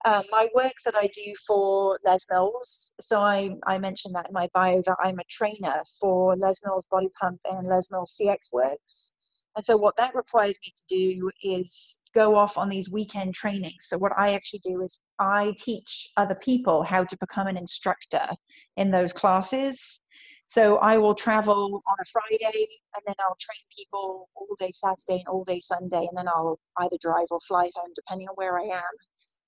um, 0.04 0.22
my 0.30 0.48
work 0.54 0.74
that 0.84 0.94
I 0.94 1.08
do 1.08 1.34
for 1.46 1.98
Les 2.04 2.24
Mills, 2.30 2.92
so 3.00 3.20
I, 3.20 3.50
I 3.66 3.78
mentioned 3.78 4.14
that 4.14 4.28
in 4.28 4.34
my 4.34 4.48
bio 4.54 4.80
that 4.86 4.96
I'm 5.00 5.18
a 5.18 5.24
trainer 5.28 5.82
for 6.00 6.36
Les 6.36 6.60
Mills 6.64 6.86
Body 6.90 7.08
Pump 7.20 7.40
and 7.44 7.66
Les 7.66 7.90
Mills 7.90 8.16
CX 8.20 8.52
Works. 8.52 9.12
And 9.56 9.64
so, 9.64 9.76
what 9.76 9.96
that 9.96 10.14
requires 10.14 10.58
me 10.64 10.72
to 10.76 10.82
do 10.86 11.30
is 11.42 11.98
go 12.14 12.36
off 12.36 12.58
on 12.58 12.68
these 12.68 12.90
weekend 12.90 13.34
trainings. 13.34 13.86
So, 13.88 13.96
what 13.96 14.12
I 14.16 14.34
actually 14.34 14.60
do 14.60 14.82
is 14.82 15.00
I 15.18 15.54
teach 15.56 16.10
other 16.18 16.34
people 16.34 16.82
how 16.82 17.04
to 17.04 17.16
become 17.18 17.46
an 17.46 17.56
instructor 17.56 18.28
in 18.76 18.90
those 18.90 19.14
classes. 19.14 19.98
So, 20.46 20.78
I 20.78 20.98
will 20.98 21.14
travel 21.14 21.82
on 21.86 21.96
a 22.00 22.04
Friday 22.12 22.66
and 22.94 23.02
then 23.06 23.16
I'll 23.20 23.36
train 23.40 23.62
people 23.76 24.28
all 24.36 24.48
day 24.58 24.70
Saturday 24.72 25.20
and 25.20 25.28
all 25.28 25.44
day 25.44 25.60
Sunday. 25.60 26.06
And 26.08 26.16
then 26.16 26.28
I'll 26.28 26.58
either 26.78 26.96
drive 27.00 27.26
or 27.30 27.40
fly 27.40 27.70
home, 27.74 27.90
depending 27.94 28.28
on 28.28 28.34
where 28.36 28.58
I 28.58 28.64
am 28.64 28.94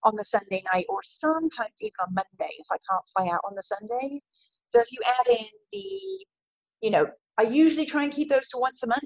on 0.04 0.16
the 0.16 0.24
Sunday 0.24 0.62
night, 0.72 0.86
or 0.88 1.00
sometimes 1.02 1.72
even 1.80 1.94
on 2.00 2.14
Monday 2.14 2.52
if 2.58 2.66
I 2.72 2.76
can't 2.90 3.04
fly 3.16 3.28
out 3.34 3.40
on 3.48 3.54
the 3.54 3.62
Sunday. 3.62 4.20
So, 4.68 4.80
if 4.80 4.92
you 4.92 4.98
add 5.06 5.28
in 5.28 5.46
the 5.72 6.26
you 6.80 6.90
know, 6.90 7.06
I 7.38 7.42
usually 7.42 7.86
try 7.86 8.04
and 8.04 8.12
keep 8.12 8.28
those 8.28 8.48
to 8.48 8.58
once 8.58 8.82
a 8.82 8.88
month, 8.88 9.04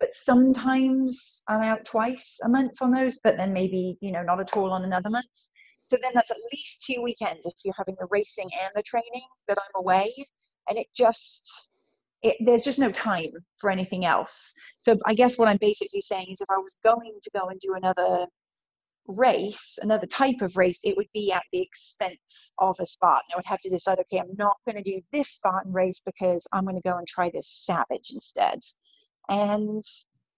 but 0.00 0.14
sometimes 0.14 1.42
I'm 1.48 1.62
out 1.62 1.84
twice 1.84 2.40
a 2.44 2.48
month 2.48 2.80
on 2.80 2.90
those, 2.90 3.18
but 3.22 3.36
then 3.36 3.52
maybe, 3.52 3.98
you 4.00 4.12
know, 4.12 4.22
not 4.22 4.40
at 4.40 4.56
all 4.56 4.72
on 4.72 4.84
another 4.84 5.10
month. 5.10 5.26
So 5.84 5.98
then 6.02 6.12
that's 6.14 6.30
at 6.30 6.38
least 6.52 6.84
two 6.86 7.02
weekends 7.02 7.46
if 7.46 7.54
you're 7.64 7.74
having 7.76 7.96
the 8.00 8.06
racing 8.10 8.48
and 8.62 8.72
the 8.74 8.82
training 8.82 9.26
that 9.48 9.58
I'm 9.58 9.82
away. 9.82 10.14
And 10.68 10.78
it 10.78 10.86
just, 10.94 11.68
it, 12.22 12.36
there's 12.40 12.64
just 12.64 12.78
no 12.78 12.90
time 12.90 13.30
for 13.58 13.70
anything 13.70 14.04
else. 14.04 14.54
So 14.80 14.96
I 15.04 15.14
guess 15.14 15.38
what 15.38 15.48
I'm 15.48 15.58
basically 15.60 16.00
saying 16.00 16.28
is 16.30 16.40
if 16.40 16.50
I 16.50 16.58
was 16.58 16.76
going 16.82 17.18
to 17.22 17.30
go 17.34 17.48
and 17.48 17.60
do 17.60 17.74
another 17.74 18.26
race, 19.06 19.78
another 19.82 20.06
type 20.06 20.40
of 20.40 20.56
race, 20.56 20.80
it 20.84 20.96
would 20.96 21.08
be 21.12 21.32
at 21.32 21.42
the 21.52 21.60
expense 21.60 22.52
of 22.58 22.76
a 22.80 22.86
Spartan. 22.86 23.26
I 23.32 23.36
would 23.36 23.46
have 23.46 23.60
to 23.60 23.70
decide, 23.70 23.98
okay, 24.00 24.18
I'm 24.18 24.34
not 24.38 24.56
going 24.64 24.82
to 24.82 24.90
do 24.90 25.00
this 25.12 25.28
Spartan 25.28 25.72
race 25.72 26.00
because 26.04 26.46
I'm 26.52 26.64
going 26.64 26.80
to 26.80 26.88
go 26.88 26.96
and 26.96 27.06
try 27.06 27.30
this 27.30 27.48
Savage 27.48 28.10
instead. 28.12 28.60
And 29.28 29.84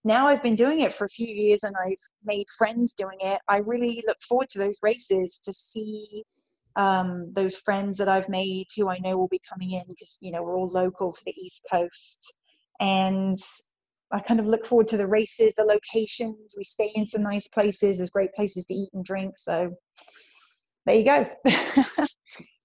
now 0.05 0.29
I've 0.29 0.43
been 0.43 0.55
doing 0.55 0.81
it 0.81 0.93
for 0.93 1.05
a 1.05 1.09
few 1.09 1.27
years 1.27 1.65
and 1.65 1.75
I've 1.77 1.95
made 2.25 2.47
friends 2.57 2.95
doing 2.95 3.19
it. 3.21 3.41
I 3.49 3.59
really 3.59 4.03
look 4.07 4.21
forward 4.21 4.49
to 4.51 4.59
those 4.59 4.79
races 4.83 5.39
to 5.45 5.53
see 5.53 6.25
um, 6.77 7.33
those 7.33 7.57
friends 7.57 7.99
that 7.99 8.09
I've 8.09 8.29
made 8.29 8.67
who 8.77 8.89
I 8.89 8.99
know 8.99 9.17
will 9.17 9.29
be 9.29 9.41
coming 9.49 9.73
in 9.73 9.83
because, 9.89 10.19
you 10.21 10.31
know, 10.31 10.43
we're 10.43 10.57
all 10.57 10.69
local 10.69 11.13
for 11.13 11.23
the 11.25 11.35
East 11.41 11.67
Coast. 11.71 12.35
And 12.81 13.39
I 14.13 14.21
kind 14.21 14.39
of 14.39 14.47
look 14.47 14.65
forward 14.65 14.89
to 14.89 14.97
the 14.97 15.07
races, 15.07 15.55
the 15.55 15.65
locations. 15.65 16.55
We 16.57 16.65
stay 16.65 16.93
in 16.95 17.07
some 17.07 17.23
nice 17.23 17.49
places. 17.49 17.97
There's 17.97 18.11
great 18.11 18.33
places 18.35 18.67
to 18.67 18.75
eat 18.75 18.91
and 18.93 19.05
drink. 19.05 19.39
So 19.39 19.75
there 20.85 20.97
you 20.97 21.05
go. 21.05 21.27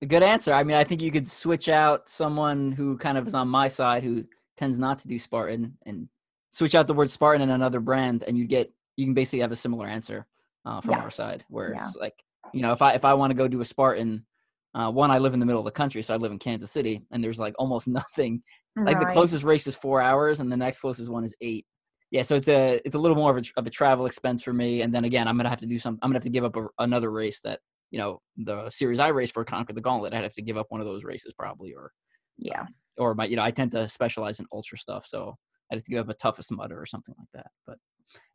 a 0.02 0.06
good 0.06 0.24
answer. 0.24 0.54
I 0.54 0.64
mean, 0.64 0.78
I 0.78 0.84
think 0.84 1.02
you 1.02 1.12
could 1.12 1.28
switch 1.28 1.70
out 1.70 2.10
someone 2.10 2.72
who 2.72 2.98
kind 2.98 3.18
of 3.18 3.28
is 3.28 3.34
on 3.34 3.48
my 3.48 3.68
side 3.68 4.04
who 4.04 4.26
tends 4.58 4.78
not 4.78 5.00
to 5.00 5.08
do 5.08 5.18
Spartan 5.18 5.78
and 5.86 6.08
switch 6.52 6.76
out 6.76 6.88
the 6.88 6.94
word 6.94 7.10
Spartan 7.10 7.42
and 7.42 7.52
another 7.52 7.80
brand, 7.80 8.24
and 8.28 8.38
you 8.38 8.46
get 8.46 8.72
you 8.98 9.06
can 9.06 9.14
basically 9.14 9.40
have 9.40 9.52
a 9.52 9.56
similar 9.56 9.88
answer 9.88 10.28
uh, 10.66 10.82
from 10.82 10.92
yes. 10.92 11.02
our 11.02 11.12
side. 11.12 11.46
Where 11.50 11.74
yeah. 11.74 11.86
it's 11.86 11.96
like, 11.96 12.24
you 12.54 12.62
know, 12.62 12.72
if 12.72 12.82
I 12.82 12.94
if 12.94 13.06
I 13.06 13.14
want 13.14 13.32
to 13.32 13.36
go 13.36 13.48
do 13.48 13.62
a 13.62 13.66
Spartan, 13.66 14.26
uh, 14.74 14.92
one 14.92 15.12
I 15.12 15.18
live 15.18 15.34
in 15.34 15.40
the 15.40 15.46
middle 15.46 15.62
of 15.62 15.66
the 15.66 15.72
country, 15.72 16.02
so 16.02 16.14
I 16.14 16.18
live 16.18 16.32
in 16.32 16.40
Kansas 16.40 16.72
City, 16.72 17.06
and 17.12 17.24
there's 17.24 17.40
like 17.40 17.56
almost 17.60 17.88
nothing 17.88 18.42
like 18.76 18.98
right. 18.98 19.08
the 19.08 19.14
closest 19.14 19.44
race 19.44 19.68
is 19.68 19.76
four 19.76 20.02
hours, 20.02 20.40
and 20.40 20.52
the 20.52 20.58
next 20.58 20.82
closest 20.82 21.10
one 21.10 21.24
is 21.24 21.36
eight. 21.42 21.66
Yeah, 22.12 22.24
so 22.24 22.36
it's 22.36 22.48
a 22.48 22.82
it's 22.86 22.96
a 22.96 23.00
little 23.00 23.16
more 23.18 23.36
of 23.36 23.44
a, 23.44 23.60
of 23.60 23.68
a 23.68 23.70
travel 23.70 24.06
expense 24.06 24.44
for 24.44 24.54
me. 24.54 24.82
And 24.82 24.94
then 24.94 25.06
again, 25.06 25.28
I'm 25.28 25.38
gonna 25.38 25.50
have 25.50 25.60
to 25.60 25.66
do 25.66 25.78
some. 25.78 25.98
I'm 26.02 26.10
gonna 26.10 26.18
have 26.18 26.24
to 26.24 26.30
give 26.30 26.44
up 26.44 26.56
a, 26.56 26.68
another 26.80 27.12
race 27.12 27.42
that 27.42 27.60
you 27.90 28.00
know 28.00 28.22
the 28.38 28.70
series 28.70 29.00
I 29.00 29.10
race 29.10 29.32
for 29.32 29.46
Conquer 29.46 29.74
the 29.74 29.82
Gauntlet. 29.82 30.14
I'd 30.14 30.24
have 30.24 30.34
to 30.36 30.42
give 30.42 30.58
up 30.58 30.68
one 30.70 30.82
of 30.82 30.88
those 30.88 31.04
races 31.04 31.34
probably, 31.38 31.74
or 31.74 31.92
yeah, 32.38 32.66
or 32.98 33.16
my 33.16 33.26
you 33.26 33.36
know 33.36 33.44
I 33.44 33.52
tend 33.52 33.72
to 33.74 33.88
specialize 33.88 34.40
in 34.40 34.46
ultra 34.52 34.78
stuff, 34.78 35.06
so 35.06 35.36
I'd 35.72 35.76
have 35.76 35.84
to 35.84 35.92
give 35.92 36.02
up 36.02 36.10
a 36.10 36.18
toughest 36.18 36.52
mudder 36.52 36.80
or 36.80 36.86
something 36.86 37.16
like 37.18 37.30
that. 37.34 37.52
But 37.66 37.78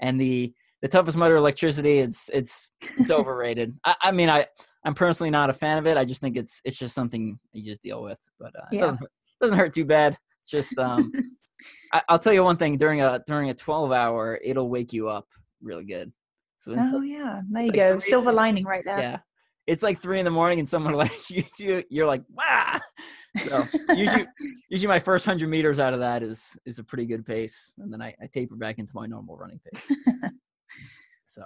and 0.01 0.21
the 0.21 0.55
the 0.83 0.89
toughest 0.89 1.17
mudder 1.17 1.37
electricity, 1.37 1.99
it's 1.99 2.29
it's 2.33 2.71
it's 2.99 3.11
overrated. 3.11 3.79
I, 3.85 3.95
I 4.03 4.13
mean, 4.13 4.29
I 4.29 4.47
I'm 4.85 4.95
personally 4.95 5.31
not 5.31 5.51
a 5.51 5.53
fan 5.53 5.79
of 5.79 5.87
it. 5.87 5.97
I 5.97 6.05
just 6.05 6.21
think 6.21 6.37
it's 6.37 6.61
it's 6.65 6.77
just 6.77 6.95
something 6.95 7.39
you 7.53 7.65
just 7.65 7.83
deal 7.83 8.03
with, 8.03 8.21
but 8.39 8.55
uh, 8.57 8.67
yeah. 8.71 8.79
it 8.79 8.83
doesn't 8.83 9.01
doesn't 9.41 9.59
hurt 9.59 9.75
too 9.75 9.85
bad. 9.85 10.17
It's 10.43 10.51
just 10.51 10.79
um, 10.79 11.13
I, 11.93 12.03
will 12.11 12.19
tell 12.19 12.33
you 12.33 12.45
one 12.45 12.57
thing 12.57 12.77
during 12.77 13.03
a 13.03 13.21
during 13.27 13.51
a 13.51 13.55
12 13.55 13.93
hour, 13.93 14.39
it'll 14.45 14.69
wake 14.69 14.93
you 14.93 15.09
up 15.09 15.27
really 15.63 15.85
good. 15.85 16.13
So 16.59 16.75
oh 16.77 17.01
yeah, 17.03 17.43
there 17.51 17.63
you 17.63 17.69
like 17.69 17.77
go. 17.77 17.99
Silver 17.99 18.33
lining 18.33 18.65
right 18.65 18.85
there. 18.85 18.99
Yeah, 18.99 19.19
it's 19.67 19.83
like 19.83 20.01
three 20.01 20.19
in 20.19 20.25
the 20.25 20.31
morning 20.31 20.59
and 20.59 20.69
someone 20.69 20.93
like 20.95 21.31
you, 21.31 21.43
you 21.59 21.85
you're 21.91 22.07
like 22.07 22.23
wow. 22.31 22.81
So 23.39 23.63
usually, 23.95 24.27
usually 24.71 24.89
my 24.89 24.99
first 24.99 25.27
hundred 25.27 25.49
meters 25.49 25.81
out 25.81 25.95
of 25.95 26.01
that 26.01 26.23
is 26.23 26.57
is 26.65 26.79
a 26.79 26.85
pretty 26.85 27.07
good 27.07 27.27
pace, 27.27 27.75
and 27.79 27.93
then 27.93 28.01
I, 28.01 28.15
I 28.21 28.27
taper 28.27 28.57
back 28.57 28.79
into 28.79 28.93
my 28.95 29.07
normal 29.07 29.37
running 29.37 29.61
pace. 29.65 29.91
So, 31.27 31.45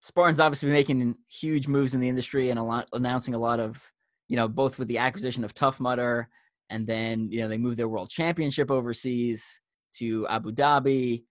Spartan's 0.00 0.40
obviously 0.40 0.70
making 0.70 1.16
huge 1.28 1.68
moves 1.68 1.94
in 1.94 2.00
the 2.00 2.08
industry 2.08 2.50
and 2.50 2.58
a 2.58 2.62
lot 2.62 2.88
announcing 2.92 3.34
a 3.34 3.38
lot 3.38 3.60
of 3.60 3.80
you 4.28 4.36
know 4.36 4.48
both 4.48 4.78
with 4.78 4.88
the 4.88 4.98
acquisition 4.98 5.44
of 5.44 5.54
Tough 5.54 5.80
Mudder, 5.80 6.28
and 6.70 6.86
then 6.86 7.28
you 7.30 7.40
know 7.40 7.48
they 7.48 7.58
moved 7.58 7.78
their 7.78 7.88
world 7.88 8.10
championship 8.10 8.70
overseas 8.70 9.60
to 9.98 10.26
Abu 10.28 10.52
Dhabi. 10.52 11.24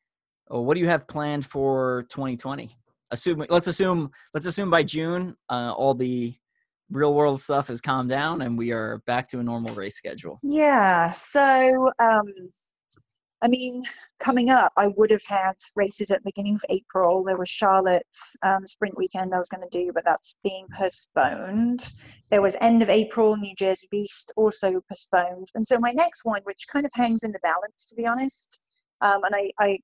Oh, 0.50 0.62
what 0.62 0.76
do 0.76 0.80
you 0.80 0.88
have 0.88 1.08
planned 1.08 1.46
for 1.46 2.06
2020? 2.10 2.76
Assume 3.12 3.46
let's 3.50 3.68
assume 3.68 4.12
let's 4.34 4.46
assume 4.46 4.70
by 4.70 4.84
June 4.84 5.36
uh, 5.50 5.74
all 5.76 5.94
the 5.94 6.36
real 6.92 7.14
world 7.14 7.42
stuff 7.42 7.68
has 7.68 7.82
calmed 7.82 8.10
down 8.10 8.42
and 8.42 8.58
we 8.58 8.72
are 8.72 9.02
back 9.08 9.28
to 9.30 9.40
a 9.40 9.44
normal 9.44 9.74
race 9.76 9.96
schedule. 9.96 10.40
Yeah. 10.44 11.12
So 11.12 11.92
um, 12.00 12.22
I 13.46 13.48
mean, 13.48 13.84
coming 14.20 14.50
up, 14.50 14.74
I 14.76 14.88
would 14.88 15.12
have 15.12 15.24
had 15.24 15.54
races 15.76 16.10
at 16.10 16.24
the 16.24 16.32
beginning 16.32 16.56
of 16.56 16.66
April. 16.70 17.24
There 17.24 17.38
was 17.38 17.48
Charlotte's 17.48 18.36
um, 18.42 18.66
sprint 18.66 18.98
weekend 18.98 19.36
I 19.36 19.38
was 19.38 19.50
going 19.50 19.62
to 19.62 19.70
do, 19.70 19.92
but 19.94 20.04
that's 20.04 20.38
being 20.44 20.66
postponed. 20.76 21.94
There 22.32 22.42
was 22.42 22.58
end 22.60 22.82
of 22.82 22.90
April, 22.90 23.38
New 23.38 23.54
Jersey 23.54 23.88
Beast 23.92 24.32
also 24.36 24.82
postponed. 24.90 25.50
And 25.54 25.66
so 25.68 25.78
my 25.78 25.92
next 25.92 26.26
one, 26.26 26.42
which 26.46 26.66
kind 26.74 26.88
of 26.88 26.92
hangs 26.96 27.24
in 27.24 27.32
the 27.32 27.40
balance, 27.44 27.86
to 27.86 27.96
be 27.96 28.08
honest, 28.08 28.60
um, 29.02 29.24
and 29.26 29.36
I, 29.36 29.52
I, 29.60 29.78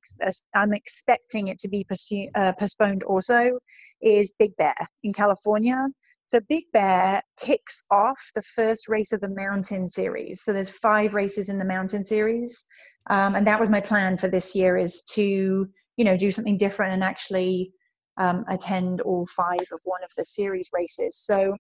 I'm 0.56 0.74
expecting 0.74 1.50
it 1.50 1.60
to 1.60 1.70
be 1.70 1.84
pursue, 1.84 2.30
uh, 2.34 2.54
postponed 2.54 3.04
also, 3.04 3.60
is 4.02 4.34
Big 4.40 4.58
Bear 4.58 4.74
in 5.04 5.14
California. 5.14 5.88
So 6.26 6.40
Big 6.50 6.64
Bear 6.74 7.22
kicks 7.38 7.84
off 7.92 8.18
the 8.34 8.42
first 8.42 8.88
race 8.88 9.12
of 9.12 9.22
the 9.22 9.30
Mountain 9.30 9.88
Series. 9.88 10.42
So 10.42 10.52
there's 10.52 10.70
five 10.70 11.14
races 11.14 11.50
in 11.50 11.60
the 11.60 11.66
Mountain 11.66 12.06
Series, 12.06 12.66
um, 13.08 13.36
and 13.36 13.46
that 13.48 13.60
was 13.60 13.70
my 13.70 13.82
plan 13.82 14.18
for 14.18 14.28
this 14.28 14.56
year 14.56 14.78
is 14.78 15.02
to 15.14 15.68
you 15.98 16.06
know 16.06 16.18
do 16.18 16.32
something 16.32 16.58
different 16.58 16.94
and 16.94 17.04
actually 17.04 17.72
um, 18.18 18.46
attend 18.48 19.02
all 19.02 19.26
five 19.26 19.66
of 19.72 19.80
one 19.86 20.04
of 20.04 20.12
the 20.18 20.26
series 20.26 20.70
races. 20.74 21.18
So 21.18 21.56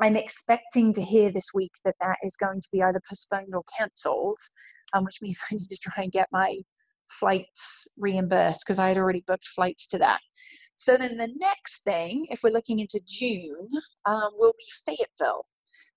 I'm 0.00 0.16
expecting 0.16 0.92
to 0.92 1.02
hear 1.02 1.30
this 1.30 1.52
week 1.54 1.72
that 1.84 1.96
that 2.00 2.18
is 2.22 2.36
going 2.36 2.60
to 2.60 2.68
be 2.72 2.82
either 2.82 3.00
postponed 3.08 3.54
or 3.54 3.62
cancelled, 3.76 4.38
um, 4.92 5.04
which 5.04 5.20
means 5.22 5.40
I 5.50 5.54
need 5.54 5.68
to 5.68 5.78
try 5.78 6.04
and 6.04 6.12
get 6.12 6.28
my 6.32 6.56
flights 7.08 7.88
reimbursed 7.98 8.60
because 8.64 8.78
I 8.78 8.88
had 8.88 8.98
already 8.98 9.24
booked 9.26 9.48
flights 9.48 9.86
to 9.88 9.98
that. 9.98 10.20
So 10.76 10.96
then 10.96 11.16
the 11.16 11.32
next 11.38 11.82
thing, 11.82 12.26
if 12.30 12.42
we're 12.44 12.52
looking 12.52 12.78
into 12.78 13.00
June, 13.04 13.68
um, 14.06 14.30
will 14.36 14.54
be 14.56 14.66
Fayetteville. 14.86 15.44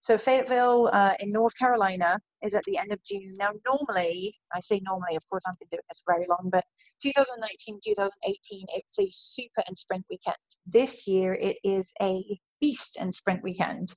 So 0.01 0.17
Fayetteville 0.17 0.89
uh, 0.91 1.13
in 1.19 1.29
North 1.29 1.55
Carolina 1.55 2.19
is 2.41 2.55
at 2.55 2.63
the 2.65 2.79
end 2.79 2.91
of 2.91 3.03
June. 3.03 3.35
Now, 3.37 3.51
normally, 3.67 4.33
I 4.51 4.59
say 4.59 4.81
normally, 4.83 5.15
of 5.15 5.29
course, 5.29 5.43
I've 5.47 5.59
been 5.59 5.67
doing 5.69 5.83
this 5.89 6.01
very 6.07 6.25
long, 6.27 6.49
but 6.51 6.63
2019, 7.03 7.79
2018, 7.85 8.65
it's 8.69 8.99
a 8.99 9.07
super 9.11 9.61
and 9.67 9.77
sprint 9.77 10.03
weekend. 10.09 10.37
This 10.65 11.07
year, 11.07 11.33
it 11.33 11.57
is 11.63 11.93
a 12.01 12.23
beast 12.59 12.97
and 12.99 13.13
sprint 13.13 13.43
weekend. 13.43 13.93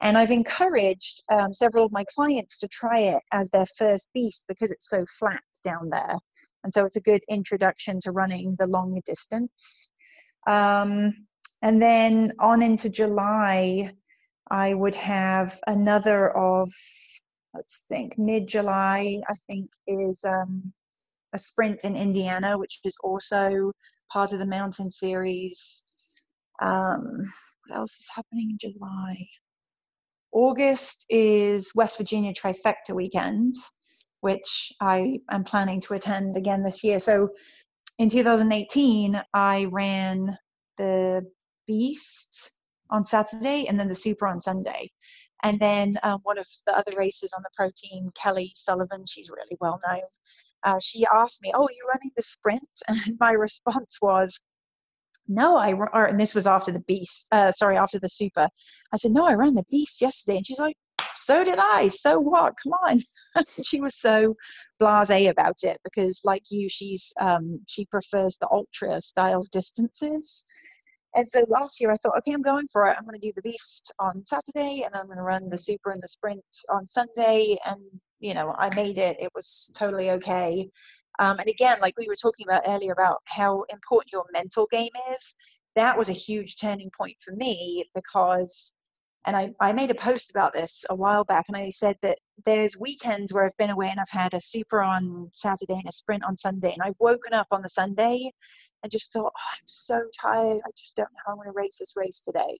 And 0.00 0.16
I've 0.16 0.30
encouraged 0.30 1.24
um, 1.28 1.52
several 1.52 1.84
of 1.84 1.92
my 1.92 2.04
clients 2.14 2.58
to 2.60 2.68
try 2.68 3.00
it 3.00 3.22
as 3.32 3.50
their 3.50 3.66
first 3.76 4.08
beast 4.14 4.44
because 4.46 4.70
it's 4.70 4.88
so 4.88 5.04
flat 5.18 5.42
down 5.64 5.88
there. 5.90 6.18
And 6.62 6.72
so 6.72 6.84
it's 6.84 6.96
a 6.96 7.00
good 7.00 7.22
introduction 7.28 7.98
to 8.02 8.12
running 8.12 8.54
the 8.60 8.68
longer 8.68 9.00
distance. 9.04 9.90
Um, 10.46 11.14
and 11.62 11.82
then 11.82 12.30
on 12.38 12.62
into 12.62 12.88
July, 12.88 13.90
I 14.50 14.74
would 14.74 14.94
have 14.94 15.58
another 15.66 16.36
of, 16.36 16.70
let's 17.54 17.84
think, 17.88 18.18
mid 18.18 18.48
July, 18.48 19.20
I 19.28 19.34
think, 19.46 19.70
is 19.86 20.24
um, 20.24 20.72
a 21.32 21.38
sprint 21.38 21.84
in 21.84 21.96
Indiana, 21.96 22.58
which 22.58 22.80
is 22.84 22.96
also 23.02 23.72
part 24.12 24.32
of 24.32 24.38
the 24.38 24.46
mountain 24.46 24.90
series. 24.90 25.84
Um, 26.60 27.20
what 27.66 27.78
else 27.78 27.98
is 28.00 28.10
happening 28.14 28.50
in 28.50 28.72
July? 28.72 29.16
August 30.32 31.06
is 31.08 31.72
West 31.74 31.98
Virginia 31.98 32.32
Trifecta 32.32 32.94
weekend, 32.94 33.54
which 34.20 34.72
I 34.80 35.20
am 35.30 35.44
planning 35.44 35.80
to 35.82 35.94
attend 35.94 36.36
again 36.36 36.62
this 36.62 36.84
year. 36.84 36.98
So 36.98 37.30
in 37.98 38.08
2018, 38.08 39.20
I 39.34 39.66
ran 39.70 40.36
the 40.76 41.26
Beast 41.66 42.52
on 42.90 43.04
Saturday 43.04 43.66
and 43.68 43.78
then 43.78 43.88
the 43.88 43.94
Super 43.94 44.26
on 44.26 44.40
Sunday. 44.40 44.90
And 45.42 45.60
then 45.60 45.96
um, 46.02 46.20
one 46.24 46.38
of 46.38 46.46
the 46.66 46.76
other 46.76 46.92
races 46.96 47.32
on 47.32 47.42
the 47.42 47.50
pro 47.54 47.70
team, 47.76 48.10
Kelly 48.14 48.52
Sullivan, 48.54 49.04
she's 49.06 49.30
really 49.30 49.56
well 49.60 49.78
known. 49.86 50.02
Uh, 50.64 50.78
she 50.80 51.06
asked 51.14 51.42
me, 51.42 51.52
"Oh, 51.54 51.68
you're 51.76 51.88
running 51.88 52.10
the 52.16 52.22
sprint?" 52.22 52.68
And 52.88 53.16
my 53.20 53.32
response 53.32 53.98
was, 54.02 54.40
"No, 55.28 55.56
I." 55.56 55.72
Or, 55.72 56.06
and 56.06 56.18
this 56.18 56.34
was 56.34 56.46
after 56.46 56.72
the 56.72 56.80
beast. 56.80 57.28
Uh, 57.30 57.52
sorry, 57.52 57.76
after 57.76 57.98
the 57.98 58.08
super. 58.08 58.48
I 58.92 58.96
said, 58.96 59.12
"No, 59.12 59.24
I 59.26 59.34
ran 59.34 59.54
the 59.54 59.64
beast 59.70 60.00
yesterday." 60.00 60.38
And 60.38 60.46
she's 60.46 60.58
like, 60.58 60.76
"So 61.14 61.44
did 61.44 61.58
I. 61.60 61.88
So 61.88 62.18
what? 62.18 62.54
Come 62.62 62.72
on." 62.72 62.98
she 63.62 63.80
was 63.80 63.94
so 63.94 64.34
blasé 64.80 65.30
about 65.30 65.62
it 65.62 65.78
because, 65.84 66.20
like 66.24 66.42
you, 66.50 66.68
she's 66.68 67.12
um, 67.20 67.60
she 67.68 67.84
prefers 67.86 68.36
the 68.38 68.48
ultra 68.50 69.00
style 69.00 69.44
distances. 69.52 70.44
And 71.14 71.26
so 71.26 71.44
last 71.48 71.80
year 71.80 71.90
I 71.90 71.96
thought, 71.96 72.16
okay, 72.18 72.32
I'm 72.32 72.42
going 72.42 72.68
for 72.68 72.86
it. 72.86 72.96
I'm 72.96 73.04
going 73.04 73.18
to 73.18 73.26
do 73.26 73.32
the 73.34 73.42
beast 73.42 73.92
on 73.98 74.24
Saturday 74.24 74.82
and 74.84 74.92
then 74.92 75.00
I'm 75.00 75.06
going 75.06 75.18
to 75.18 75.22
run 75.22 75.48
the 75.48 75.58
super 75.58 75.90
and 75.90 76.00
the 76.00 76.08
sprint 76.08 76.44
on 76.70 76.86
Sunday. 76.86 77.56
And, 77.66 77.80
you 78.20 78.34
know, 78.34 78.54
I 78.58 78.74
made 78.74 78.98
it. 78.98 79.16
It 79.20 79.30
was 79.34 79.70
totally 79.74 80.10
okay. 80.12 80.68
Um, 81.18 81.38
and 81.38 81.48
again, 81.48 81.78
like 81.80 81.98
we 81.98 82.08
were 82.08 82.16
talking 82.16 82.46
about 82.46 82.62
earlier 82.66 82.92
about 82.92 83.18
how 83.24 83.64
important 83.70 84.12
your 84.12 84.24
mental 84.32 84.66
game 84.70 84.90
is, 85.12 85.34
that 85.74 85.96
was 85.96 86.08
a 86.08 86.12
huge 86.12 86.56
turning 86.56 86.90
point 86.96 87.16
for 87.20 87.34
me 87.34 87.84
because 87.94 88.72
and 89.28 89.36
I, 89.36 89.50
I 89.60 89.72
made 89.72 89.90
a 89.90 89.94
post 89.94 90.30
about 90.30 90.54
this 90.54 90.86
a 90.88 90.94
while 90.94 91.22
back 91.22 91.44
and 91.48 91.56
I 91.56 91.68
said 91.68 91.96
that 92.00 92.16
there's 92.46 92.78
weekends 92.78 93.34
where 93.34 93.44
I've 93.44 93.56
been 93.58 93.68
away 93.68 93.90
and 93.90 94.00
I've 94.00 94.08
had 94.08 94.32
a 94.32 94.40
super 94.40 94.80
on 94.80 95.28
Saturday 95.34 95.74
and 95.74 95.86
a 95.86 95.92
sprint 95.92 96.24
on 96.24 96.34
Sunday 96.34 96.72
and 96.72 96.80
I've 96.82 96.96
woken 96.98 97.34
up 97.34 97.46
on 97.50 97.60
the 97.60 97.68
Sunday 97.68 98.32
and 98.82 98.90
just 98.90 99.12
thought, 99.12 99.30
oh, 99.36 99.50
I'm 99.52 99.66
so 99.66 100.00
tired. 100.18 100.62
I 100.64 100.70
just 100.78 100.96
don't 100.96 101.12
know 101.12 101.18
how 101.26 101.32
I'm 101.32 101.36
going 101.36 101.48
to 101.48 101.52
race 101.52 101.76
this 101.78 101.92
race 101.94 102.22
today. 102.22 102.58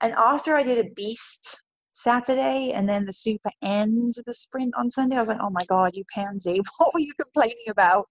And 0.00 0.14
after 0.14 0.54
I 0.54 0.62
did 0.62 0.78
a 0.78 0.88
beast 0.94 1.60
Saturday 1.92 2.72
and 2.72 2.88
then 2.88 3.04
the 3.04 3.12
super 3.12 3.50
and 3.60 4.14
the 4.26 4.34
sprint 4.34 4.74
on 4.76 4.90
Sunday, 4.90 5.16
I 5.16 5.20
was 5.20 5.28
like, 5.28 5.40
oh 5.40 5.50
my 5.50 5.64
God, 5.66 5.94
you 5.94 6.04
pansy, 6.12 6.60
what 6.78 6.92
were 6.94 7.00
you 7.00 7.12
complaining 7.20 7.68
about? 7.70 8.08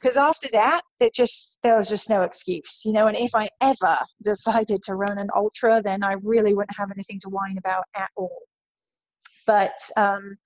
Because 0.00 0.16
after 0.16 0.48
that, 0.52 0.82
it 1.00 1.12
just 1.14 1.58
there 1.62 1.76
was 1.76 1.88
just 1.88 2.08
no 2.08 2.22
excuse, 2.22 2.82
you 2.84 2.92
know. 2.92 3.06
And 3.08 3.16
if 3.16 3.34
I 3.34 3.48
ever 3.60 3.98
decided 4.22 4.82
to 4.84 4.94
run 4.94 5.18
an 5.18 5.28
ultra, 5.34 5.82
then 5.82 6.04
I 6.04 6.14
really 6.22 6.54
wouldn't 6.54 6.76
have 6.76 6.90
anything 6.92 7.18
to 7.20 7.28
whine 7.28 7.58
about 7.58 7.84
at 7.96 8.10
all. 8.16 8.42
But 9.46 9.78
um, 9.96 10.36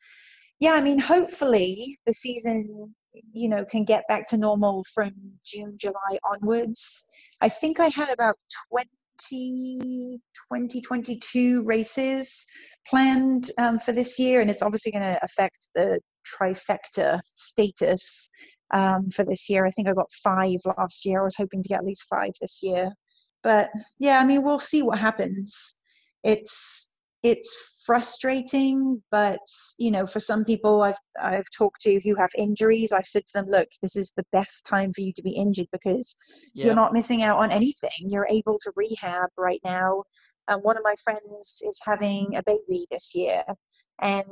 yeah, 0.60 0.72
I 0.72 0.80
mean, 0.80 0.98
hopefully 0.98 1.98
the 2.06 2.14
season 2.14 2.94
you 3.34 3.48
know 3.48 3.64
can 3.64 3.84
get 3.84 4.04
back 4.08 4.26
to 4.28 4.38
normal 4.38 4.84
from 4.94 5.12
June, 5.44 5.76
July 5.78 6.18
onwards. 6.24 7.04
I 7.40 7.48
think 7.48 7.80
I 7.80 7.88
had 7.88 8.10
about 8.10 8.36
20 9.28 10.20
2022 10.52 11.64
races 11.64 12.44
planned 12.88 13.50
um, 13.58 13.78
for 13.78 13.92
this 13.92 14.18
year, 14.18 14.40
and 14.40 14.50
it's 14.50 14.62
obviously 14.62 14.92
going 14.92 15.02
to 15.02 15.18
affect 15.22 15.68
the 15.74 16.00
trifecta 16.26 17.20
status 17.34 18.28
um, 18.72 19.10
for 19.10 19.24
this 19.24 19.48
year. 19.48 19.66
I 19.66 19.70
think 19.70 19.88
I 19.88 19.92
got 19.92 20.12
five 20.12 20.58
last 20.78 21.04
year. 21.04 21.20
I 21.20 21.24
was 21.24 21.36
hoping 21.36 21.62
to 21.62 21.68
get 21.68 21.78
at 21.78 21.84
least 21.84 22.06
five 22.08 22.32
this 22.40 22.60
year. 22.62 22.90
But 23.42 23.70
yeah, 23.98 24.18
I 24.18 24.24
mean, 24.24 24.42
we'll 24.42 24.58
see 24.58 24.82
what 24.82 24.98
happens. 24.98 25.76
It's 26.24 26.94
it's 27.22 27.71
frustrating 27.84 29.02
but 29.10 29.40
you 29.78 29.90
know 29.90 30.06
for 30.06 30.20
some 30.20 30.44
people 30.44 30.82
i've 30.82 30.98
i've 31.20 31.48
talked 31.56 31.80
to 31.80 32.00
who 32.04 32.14
have 32.14 32.30
injuries 32.36 32.92
i've 32.92 33.06
said 33.06 33.24
to 33.26 33.32
them 33.34 33.46
look 33.46 33.68
this 33.80 33.96
is 33.96 34.12
the 34.16 34.24
best 34.32 34.64
time 34.66 34.92
for 34.92 35.00
you 35.00 35.12
to 35.14 35.22
be 35.22 35.30
injured 35.30 35.66
because 35.72 36.14
yeah. 36.54 36.66
you're 36.66 36.74
not 36.74 36.92
missing 36.92 37.22
out 37.22 37.38
on 37.38 37.50
anything. 37.50 37.90
You're 38.00 38.28
able 38.30 38.58
to 38.58 38.72
rehab 38.76 39.30
right 39.36 39.60
now. 39.64 40.02
Um, 40.48 40.60
one 40.60 40.76
of 40.76 40.82
my 40.84 40.94
friends 41.04 41.62
is 41.64 41.80
having 41.84 42.36
a 42.36 42.42
baby 42.44 42.86
this 42.90 43.14
year 43.14 43.42
and 44.00 44.24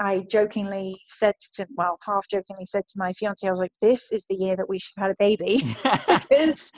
i 0.00 0.20
jokingly 0.30 0.96
said 1.04 1.34
to 1.52 1.66
well 1.76 1.98
half 2.04 2.26
jokingly 2.28 2.64
said 2.64 2.82
to 2.88 2.94
my 2.96 3.12
fiance 3.12 3.46
i 3.46 3.50
was 3.50 3.60
like 3.60 3.70
this 3.82 4.10
is 4.10 4.24
the 4.28 4.34
year 4.34 4.56
that 4.56 4.68
we 4.68 4.78
should 4.78 4.94
have 4.96 5.08
had 5.08 5.10
a 5.12 5.16
baby 5.18 5.60
because 6.28 6.72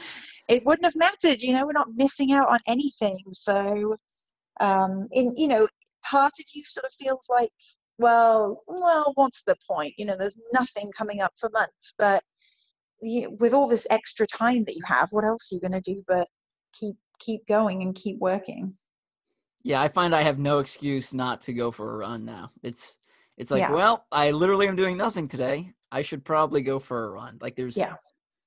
it 0.48 0.64
wouldn't 0.66 0.84
have 0.84 0.96
mattered 0.96 1.40
you 1.40 1.52
know 1.52 1.64
we're 1.64 1.72
not 1.72 1.88
missing 1.94 2.32
out 2.32 2.48
on 2.48 2.58
anything. 2.66 3.22
So 3.32 3.96
um, 4.60 5.08
in 5.12 5.34
you 5.36 5.48
know 5.48 5.68
part 6.08 6.32
of 6.38 6.44
you 6.54 6.62
sort 6.64 6.84
of 6.84 6.92
feels 6.98 7.26
like 7.28 7.50
well, 7.98 8.62
well, 8.66 9.12
what's 9.14 9.44
the 9.44 9.56
point? 9.70 9.94
You 9.96 10.06
know, 10.06 10.16
there's 10.16 10.38
nothing 10.52 10.90
coming 10.96 11.20
up 11.20 11.32
for 11.38 11.48
months, 11.50 11.94
but 11.96 12.22
you, 13.00 13.36
with 13.40 13.54
all 13.54 13.68
this 13.68 13.86
extra 13.90 14.26
time 14.26 14.64
that 14.64 14.76
you 14.76 14.82
have, 14.84 15.10
what 15.12 15.24
else 15.24 15.52
are 15.52 15.54
you 15.54 15.60
going 15.60 15.80
to 15.80 15.80
do 15.80 16.02
but 16.08 16.28
keep 16.72 16.96
keep 17.18 17.46
going 17.46 17.82
and 17.82 17.94
keep 17.94 18.18
working? 18.18 18.74
Yeah, 19.62 19.80
I 19.80 19.88
find 19.88 20.14
I 20.14 20.22
have 20.22 20.38
no 20.38 20.58
excuse 20.58 21.14
not 21.14 21.40
to 21.42 21.52
go 21.52 21.70
for 21.70 21.94
a 21.94 21.96
run 21.98 22.24
now. 22.24 22.50
It's 22.62 22.98
it's 23.36 23.50
like, 23.50 23.60
Yeah. 23.60 23.72
well, 23.72 24.06
I 24.12 24.30
literally 24.30 24.68
am 24.68 24.76
doing 24.76 24.96
nothing 24.96 25.28
today. 25.28 25.72
I 25.90 26.02
should 26.02 26.24
probably 26.24 26.62
go 26.62 26.78
for 26.78 27.04
a 27.04 27.10
run. 27.10 27.38
Like 27.40 27.56
there's 27.56 27.76
Yeah. 27.76 27.96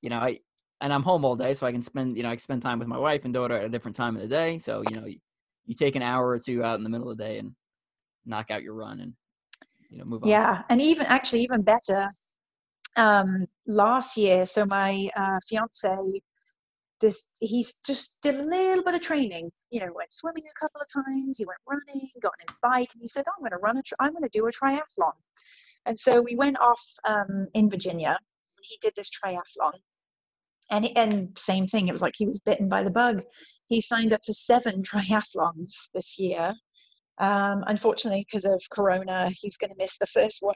you 0.01 0.09
know, 0.09 0.19
I 0.19 0.39
and 0.81 0.93
I'm 0.93 1.03
home 1.03 1.25
all 1.25 1.35
day 1.35 1.53
so 1.53 1.65
I 1.65 1.71
can 1.71 1.81
spend, 1.81 2.17
you 2.17 2.23
know, 2.23 2.29
I 2.29 2.33
can 2.35 2.39
spend 2.39 2.61
time 2.61 2.79
with 2.79 2.87
my 2.87 2.97
wife 2.97 3.25
and 3.25 3.33
daughter 3.33 3.55
at 3.55 3.65
a 3.65 3.69
different 3.69 3.97
time 3.97 4.15
of 4.15 4.21
the 4.21 4.27
day. 4.27 4.57
So, 4.59 4.81
you 4.83 4.95
know, 4.95 5.07
you, 5.67 5.75
take 5.75 5.95
an 5.95 6.01
hour 6.01 6.27
or 6.27 6.39
two 6.39 6.63
out 6.63 6.77
in 6.77 6.83
the 6.83 6.89
middle 6.89 7.09
of 7.11 7.17
the 7.17 7.23
day 7.23 7.37
and 7.37 7.53
knock 8.25 8.51
out 8.51 8.63
your 8.63 8.73
run 8.73 8.99
and 8.99 9.13
you 9.89 9.97
know, 9.97 10.05
move 10.05 10.23
on. 10.23 10.29
Yeah, 10.29 10.63
and 10.69 10.81
even 10.81 11.05
actually 11.05 11.41
even 11.43 11.61
better, 11.61 12.09
um, 12.95 13.45
last 13.65 14.17
year. 14.17 14.45
So 14.45 14.65
my 14.65 15.09
uh, 15.15 15.39
fiance, 15.47 16.21
this 16.99 17.27
he's 17.39 17.75
just 17.85 18.21
did 18.21 18.35
a 18.35 18.43
little 18.43 18.83
bit 18.83 18.95
of 18.95 19.01
training. 19.01 19.51
You 19.69 19.81
know, 19.81 19.91
went 19.93 20.11
swimming 20.11 20.43
a 20.49 20.59
couple 20.59 20.81
of 20.81 20.87
times. 20.91 21.37
He 21.37 21.45
went 21.45 21.59
running, 21.67 22.07
got 22.21 22.29
on 22.29 22.47
his 22.47 22.57
bike, 22.61 22.89
and 22.93 23.01
he 23.01 23.07
said, 23.07 23.25
"Oh, 23.27 23.31
"I'm 23.37 23.41
going 23.41 23.51
to 23.51 23.57
run 23.57 23.77
a. 23.77 23.83
Tri- 23.83 23.97
I'm 23.99 24.11
going 24.11 24.23
to 24.23 24.29
do 24.29 24.47
a 24.47 24.51
triathlon." 24.51 25.13
And 25.85 25.97
so 25.97 26.21
we 26.21 26.35
went 26.35 26.59
off 26.59 26.83
um, 27.05 27.47
in 27.53 27.69
Virginia. 27.69 28.17
He 28.61 28.77
did 28.81 28.93
this 28.97 29.09
triathlon, 29.09 29.79
and 30.69 30.89
and 30.95 31.37
same 31.37 31.67
thing. 31.67 31.87
It 31.87 31.91
was 31.91 32.01
like 32.01 32.15
he 32.17 32.27
was 32.27 32.39
bitten 32.39 32.69
by 32.69 32.83
the 32.83 32.91
bug. 32.91 33.23
He 33.67 33.81
signed 33.81 34.13
up 34.13 34.21
for 34.25 34.33
seven 34.33 34.81
triathlons 34.83 35.89
this 35.93 36.17
year. 36.17 36.53
Um, 37.19 37.63
unfortunately, 37.67 38.25
because 38.29 38.45
of 38.45 38.61
Corona, 38.71 39.29
he's 39.33 39.57
going 39.57 39.71
to 39.71 39.77
miss 39.77 39.97
the 39.97 40.05
first 40.07 40.37
one. 40.41 40.55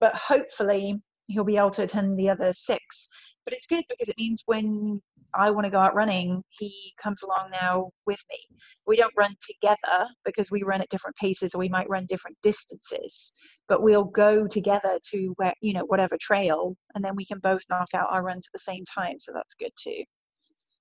But 0.00 0.14
hopefully, 0.14 0.96
he'll 1.26 1.44
be 1.44 1.56
able 1.56 1.70
to 1.70 1.82
attend 1.82 2.18
the 2.18 2.30
other 2.30 2.52
six. 2.52 3.08
But 3.44 3.54
it's 3.54 3.66
good 3.66 3.84
because 3.88 4.08
it 4.08 4.18
means 4.18 4.42
when 4.46 5.00
I 5.34 5.50
want 5.50 5.64
to 5.66 5.70
go 5.70 5.78
out 5.78 5.94
running, 5.94 6.42
he 6.50 6.72
comes 7.00 7.22
along 7.22 7.50
now 7.52 7.90
with 8.06 8.20
me. 8.30 8.38
We 8.86 8.96
don't 8.96 9.12
run 9.16 9.34
together 9.46 10.06
because 10.24 10.50
we 10.50 10.62
run 10.62 10.80
at 10.80 10.88
different 10.88 11.16
paces 11.16 11.54
or 11.54 11.58
we 11.58 11.68
might 11.68 11.88
run 11.88 12.06
different 12.08 12.36
distances, 12.42 13.32
but 13.68 13.82
we'll 13.82 14.04
go 14.04 14.46
together 14.46 14.98
to 15.10 15.34
where, 15.36 15.52
you 15.60 15.72
know, 15.74 15.84
whatever 15.86 16.16
trail, 16.20 16.76
and 16.94 17.04
then 17.04 17.14
we 17.14 17.24
can 17.24 17.38
both 17.38 17.62
knock 17.70 17.88
out 17.94 18.08
our 18.10 18.22
runs 18.22 18.46
at 18.48 18.52
the 18.52 18.58
same 18.58 18.84
time. 18.84 19.16
So 19.20 19.32
that's 19.34 19.54
good 19.54 19.72
too. 19.76 20.02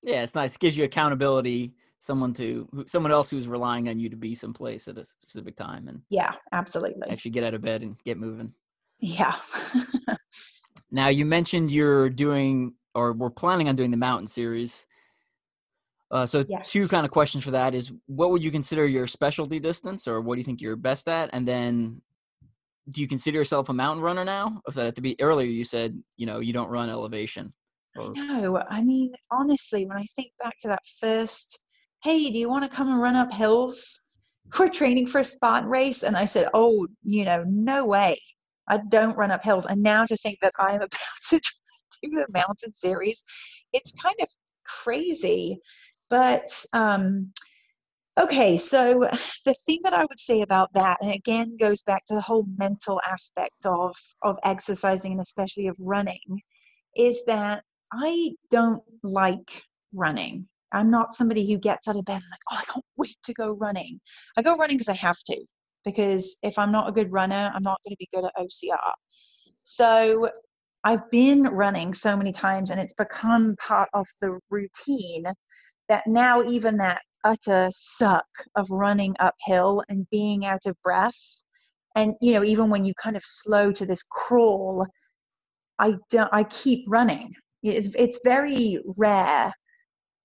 Yeah, 0.04 0.24
it's 0.24 0.36
nice. 0.36 0.56
It 0.56 0.60
gives 0.60 0.78
you 0.78 0.86
accountability, 0.86 1.74
someone 2.00 2.34
to 2.36 2.68
someone 2.86 3.12
else 3.12 3.30
who's 3.30 3.48
relying 3.48 3.90
on 3.90 4.00
you 4.00 4.10
to 4.10 4.16
be 4.16 4.36
someplace 4.36 4.88
at 4.88 4.98
a 4.98 5.06
specific 5.06 5.56
time 5.56 5.88
and 5.88 6.02
Yeah, 6.10 6.34
absolutely. 6.52 7.10
actually 7.10 7.32
get 7.32 7.44
out 7.44 7.54
of 7.54 7.62
bed 7.62 7.82
and 7.82 7.98
get 8.04 8.18
moving. 8.18 8.54
Yeah. 9.00 9.34
Now 10.92 11.10
you 11.10 11.26
mentioned 11.26 11.72
you're 11.72 12.10
doing 12.10 12.74
or 12.98 13.14
we're 13.14 13.30
planning 13.30 13.70
on 13.70 13.76
doing 13.76 13.92
the 13.92 13.98
mountain 13.98 14.28
series. 14.28 14.88
Uh, 16.10 16.26
so 16.26 16.44
two 16.66 16.88
kind 16.88 17.06
of 17.06 17.12
questions 17.12 17.44
for 17.44 17.52
that 17.52 17.76
is 17.76 17.92
what 18.08 18.32
would 18.32 18.44
you 18.44 18.50
consider 18.50 18.88
your 18.88 19.06
specialty 19.06 19.60
distance 19.60 20.08
or 20.08 20.20
what 20.20 20.34
do 20.34 20.40
you 20.40 20.44
think 20.44 20.62
you're 20.62 20.76
best 20.76 21.08
at? 21.08 21.30
And 21.32 21.48
then 21.48 22.02
do 22.90 23.02
you 23.02 23.08
consider 23.08 23.38
yourself 23.38 23.70
a 23.70 23.74
mountain 23.74 24.04
runner 24.04 24.26
now? 24.26 24.62
Or 24.66 24.74
that 24.74 24.96
to 24.96 25.02
be 25.02 25.16
earlier 25.22 25.48
you 25.48 25.64
said, 25.64 26.02
you 26.16 26.26
know, 26.26 26.40
you 26.40 26.54
don't 26.54 26.70
run 26.70 26.90
elevation. 26.90 27.54
Or, 27.96 28.14
No, 28.16 28.64
I 28.68 28.82
mean, 28.82 29.14
honestly, 29.30 29.86
when 29.86 29.98
I 29.98 30.06
think 30.16 30.32
back 30.42 30.58
to 30.62 30.70
that 30.70 30.82
first, 31.00 31.60
hey, 32.04 32.32
do 32.32 32.40
you 32.40 32.50
want 32.50 32.64
to 32.64 32.76
come 32.76 32.90
and 32.90 33.00
run 33.00 33.16
up 33.16 33.32
hills? 33.32 34.02
We're 34.58 34.70
training 34.70 35.06
for 35.06 35.20
a 35.20 35.24
Spartan 35.24 35.70
race. 35.70 36.02
And 36.02 36.18
I 36.18 36.26
said, 36.26 36.48
oh, 36.56 36.88
you 37.04 37.26
know, 37.26 37.44
no 37.46 37.86
way. 37.86 38.18
I 38.68 38.80
don't 38.90 39.16
run 39.16 39.30
up 39.30 39.44
hills. 39.44 39.68
And 39.68 39.84
now 39.84 40.06
to 40.06 40.18
think 40.18 40.40
that 40.42 40.54
I'm 40.58 40.78
about 40.78 40.92
to 41.30 41.40
do 42.04 42.10
the 42.10 42.28
mountain 42.32 42.74
series, 42.74 43.24
it's 43.74 43.92
kind 43.94 44.16
of 44.22 44.28
crazy. 44.66 45.60
But 46.10 46.66
um, 46.74 47.32
okay, 48.20 48.58
so 48.58 49.10
the 49.46 49.56
thing 49.66 49.80
that 49.84 49.94
I 49.94 50.06
would 50.06 50.20
say 50.20 50.42
about 50.42 50.74
that, 50.74 50.98
and 51.02 51.12
again 51.12 51.58
goes 51.60 51.82
back 51.82 52.06
to 52.06 52.16
the 52.16 52.22
whole 52.22 52.46
mental 52.58 53.02
aspect 53.10 53.66
of 53.66 53.96
of 54.24 54.38
exercising 54.44 55.14
and 55.14 55.22
especially 55.22 55.68
of 55.68 55.76
running, 55.80 56.42
is 56.96 57.24
that 57.26 57.64
I 57.94 58.32
don't 58.50 58.84
like 59.04 59.64
running. 59.94 60.48
I'm 60.74 60.92
not 60.92 61.14
somebody 61.14 61.50
who 61.50 61.58
gets 61.58 61.88
out 61.88 61.96
of 61.96 62.06
bed 62.06 62.16
and 62.16 62.24
like, 62.32 62.42
oh, 62.52 62.58
I 62.60 62.72
can't 62.72 62.86
wait 62.98 63.16
to 63.24 63.34
go 63.34 63.56
running. 63.58 64.00
I 64.38 64.42
go 64.42 64.56
running 64.58 64.78
because 64.78 64.90
I 64.90 64.96
have 64.96 65.20
to, 65.28 65.38
because 65.86 66.38
if 66.44 66.60
I'm 66.60 66.72
not 66.72 66.90
a 66.90 66.92
good 66.92 67.12
runner, 67.12 67.52
I'm 67.54 67.64
not 67.64 67.80
going 67.86 67.96
to 67.96 67.98
be 67.98 68.10
good 68.14 68.26
at 68.26 68.36
OCR. 68.36 68.92
So 69.64 70.30
I've 70.88 71.12
been 71.12 71.44
running 71.44 71.94
so 71.94 72.16
many 72.16 72.32
times 72.32 72.70
and 72.70 72.80
it's 72.80 72.94
become 72.94 73.58
part 73.58 73.90
of 73.94 74.08
the 74.22 74.40
routine 74.50 75.26
that 75.90 76.08
now 76.08 76.42
even 76.44 76.78
that 76.78 77.02
utter 77.26 77.68
suck 77.72 78.26
of 78.56 78.72
running 78.72 79.14
uphill 79.20 79.84
and 79.90 80.08
being 80.12 80.46
out 80.46 80.66
of 80.66 80.82
breath 80.84 81.44
and 81.98 82.16
you 82.22 82.32
know 82.32 82.44
even 82.46 82.70
when 82.70 82.86
you 82.86 82.94
kind 82.94 83.18
of 83.18 83.24
slow 83.26 83.70
to 83.74 83.86
this 83.86 84.02
crawl 84.02 84.88
i 85.78 85.94
don't 86.10 86.30
i 86.32 86.46
keep 86.46 86.86
running. 86.88 87.34
It's, 87.64 87.94
it's 87.96 88.22
very 88.24 88.80
rare 88.98 89.52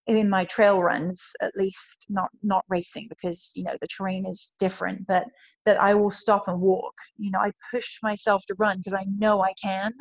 in 0.07 0.31
my 0.31 0.45
trail 0.45 0.81
runs 0.81 1.33
at 1.41 1.57
least 1.57 2.07
not 2.09 2.31
not 2.45 2.65
racing 2.69 3.09
because 3.09 3.51
you 3.57 3.65
know 3.65 3.75
the 3.81 3.89
terrain 3.89 4.27
is 4.27 4.53
different 4.61 5.09
but 5.09 5.25
that 5.67 5.81
i 5.81 5.93
will 5.93 6.11
stop 6.11 6.47
and 6.47 6.61
walk. 6.61 6.95
You 7.17 7.33
know 7.33 7.41
i 7.41 7.51
push 7.73 7.99
myself 8.01 8.45
to 8.47 8.55
run 8.61 8.79
because 8.79 8.95
i 8.95 9.05
know 9.19 9.43
i 9.43 9.55
can 9.61 9.93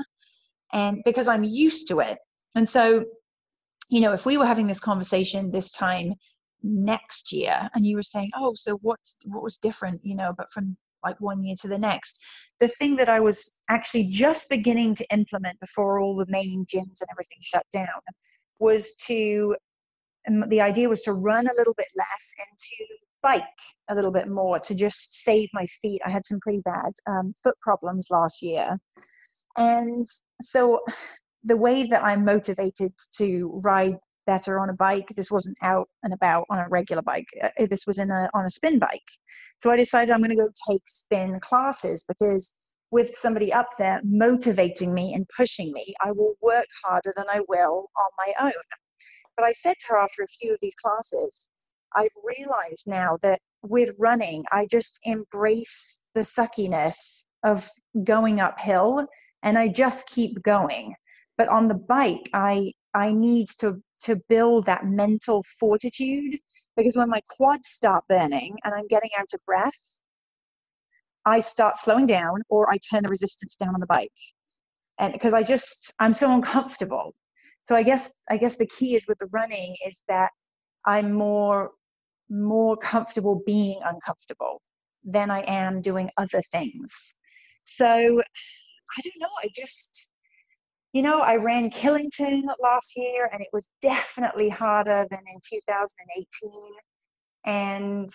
and 0.74 1.02
because 1.06 1.28
i'm 1.28 1.44
used 1.44 1.88
to 1.88 2.00
it. 2.00 2.18
And 2.56 2.68
so 2.68 3.06
you 3.90 4.02
know 4.02 4.14
if 4.14 4.26
we 4.26 4.38
were 4.38 4.46
having 4.46 4.68
this 4.68 4.80
conversation 4.80 5.52
this 5.52 5.72
time 5.72 6.14
next 6.64 7.32
year 7.32 7.70
and 7.74 7.86
you 7.86 7.96
were 7.96 8.04
saying 8.04 8.30
oh 8.36 8.54
so 8.56 8.78
what's 8.82 9.18
what 9.26 9.44
was 9.44 9.58
different 9.58 10.00
you 10.04 10.16
know 10.16 10.34
but 10.38 10.52
from 10.52 10.78
like 11.04 11.20
one 11.20 11.44
year 11.44 11.56
to 11.60 11.68
the 11.68 11.80
next? 11.80 12.24
The 12.60 12.68
thing 12.68 12.96
that 12.98 13.10
i 13.10 13.20
was 13.20 13.60
actually 13.70 14.06
just 14.06 14.50
beginning 14.50 14.96
to 14.96 15.06
implement 15.12 15.60
before 15.60 16.00
all 16.00 16.16
the 16.16 16.32
main 16.32 16.66
gyms 16.66 17.02
and 17.02 17.10
everything 17.12 17.40
shut 17.42 17.66
down 17.72 18.02
was 18.60 18.94
to 19.08 19.56
and 20.26 20.50
the 20.52 20.62
idea 20.62 20.88
was 20.88 21.02
to 21.02 21.14
run 21.14 21.48
a 21.48 21.58
little 21.58 21.74
bit 21.74 21.88
less 21.96 22.34
and 22.38 22.58
to 22.58 22.86
bike 23.24 23.44
a 23.90 23.96
little 23.96 24.12
bit 24.12 24.28
more 24.28 24.60
to 24.60 24.76
just 24.76 25.24
save 25.24 25.50
my 25.54 25.66
feet. 25.82 26.02
I 26.06 26.10
had 26.10 26.26
some 26.26 26.40
pretty 26.40 26.62
bad 26.64 26.92
um, 27.08 27.34
foot 27.44 27.56
problems 27.62 28.08
last 28.12 28.42
year 28.42 28.78
and 29.58 30.08
so 30.42 30.80
the 31.44 31.58
way 31.58 31.84
that 31.84 32.04
i'm 32.04 32.24
motivated 32.24 32.94
to 33.14 33.60
ride 33.64 33.98
better 34.26 34.60
on 34.60 34.70
a 34.70 34.74
bike 34.74 35.08
this 35.10 35.32
wasn't 35.32 35.58
out 35.62 35.90
and 36.04 36.14
about 36.14 36.46
on 36.50 36.60
a 36.60 36.70
regular 36.70 37.02
bike 37.02 37.28
uh, 37.44 37.50
this 37.70 37.86
was 37.88 38.00
in 38.00 38.10
a 38.10 38.30
on 38.34 38.46
a 38.46 38.50
spin 38.50 38.80
bike. 38.80 39.10
So 39.58 39.72
i 39.72 39.78
decided 39.78 40.12
i'm 40.12 40.20
going 40.20 40.30
to 40.30 40.36
go 40.36 40.50
take 40.70 40.84
spin 40.86 41.40
classes 41.40 42.06
because 42.08 42.54
with 42.92 43.08
somebody 43.16 43.52
up 43.54 43.70
there 43.78 44.02
motivating 44.04 44.94
me 44.94 45.14
and 45.14 45.28
pushing 45.36 45.72
me 45.74 45.94
i 46.02 46.12
will 46.12 46.36
work 46.42 46.68
harder 46.84 47.14
than 47.16 47.26
i 47.32 47.42
will 47.48 47.90
on 47.98 48.12
my 48.26 48.34
own. 48.48 48.64
But 49.36 49.46
i 49.46 49.52
said 49.52 49.76
to 49.80 49.88
her 49.90 49.98
after 49.98 50.24
a 50.24 50.28
few 50.28 50.54
of 50.54 50.60
these 50.62 50.76
classes 50.76 51.50
i've 51.96 52.18
realized 52.24 52.86
now 52.88 53.18
that 53.22 53.40
with 53.64 53.96
running 53.98 54.44
i 54.52 54.66
just 54.70 55.00
embrace 55.04 56.00
the 56.14 56.22
suckiness 56.22 57.26
of 57.44 57.70
going 58.04 58.40
uphill 58.40 59.08
and 59.44 59.58
i 59.58 59.68
just 59.68 60.08
keep 60.08 60.42
going. 60.44 60.94
But 61.38 61.50
on 61.50 61.68
the 61.68 61.76
bike 61.76 62.30
i 62.34 62.72
i 62.94 63.12
need 63.14 63.48
to 63.60 63.82
to 64.02 64.16
build 64.30 64.66
that 64.66 64.86
mental 64.86 65.44
fortitude 65.60 66.38
because 66.76 66.98
when 66.98 67.10
my 67.10 67.22
quads 67.30 67.68
start 67.68 68.04
burning 68.10 68.56
and 68.64 68.74
i'm 68.74 68.88
getting 68.88 69.10
out 69.18 69.34
of 69.34 69.40
breath 69.46 70.02
i 71.26 71.40
start 71.40 71.78
slowing 71.78 72.06
down 72.06 72.42
or 72.50 72.72
i 72.72 72.78
turn 72.90 73.04
the 73.04 73.10
resistance 73.10 73.56
down 73.56 73.74
on 73.74 73.80
the 73.80 73.88
bike. 73.88 74.12
And 75.00 75.14
because 75.14 75.34
i 75.34 75.44
just 75.44 75.94
i'm 76.00 76.14
so 76.14 76.34
uncomfortable. 76.34 77.14
So 77.64 77.76
i 77.76 77.84
guess 77.84 78.12
i 78.30 78.38
guess 78.38 78.58
the 78.58 78.68
key 78.68 78.96
is 78.96 79.08
with 79.08 79.20
the 79.20 79.28
running 79.32 79.76
is 79.88 80.04
that 80.08 80.32
i'm 80.86 81.12
more 81.12 81.72
more 82.30 82.78
comfortable 82.78 83.42
being 83.46 83.80
uncomfortable 83.86 84.62
than 85.04 85.30
i 85.32 85.42
am 85.42 85.82
doing 85.82 86.10
other 86.18 86.42
things. 86.52 87.16
So 87.64 88.22
i 88.98 89.02
don't 89.02 89.20
know 89.20 89.30
i 89.44 89.50
just 89.56 90.12
you 90.94 91.02
know, 91.02 91.22
I 91.22 91.38
ran 91.38 91.70
Killington 91.70 92.44
last 92.62 92.98
year 92.98 93.30
and 93.32 93.42
it 93.42 93.48
was 93.54 93.70
definitely 93.82 94.50
harder 94.50 95.08
than 95.10 95.20
in 95.20 95.40
2018. 95.50 96.52
And 97.46 98.10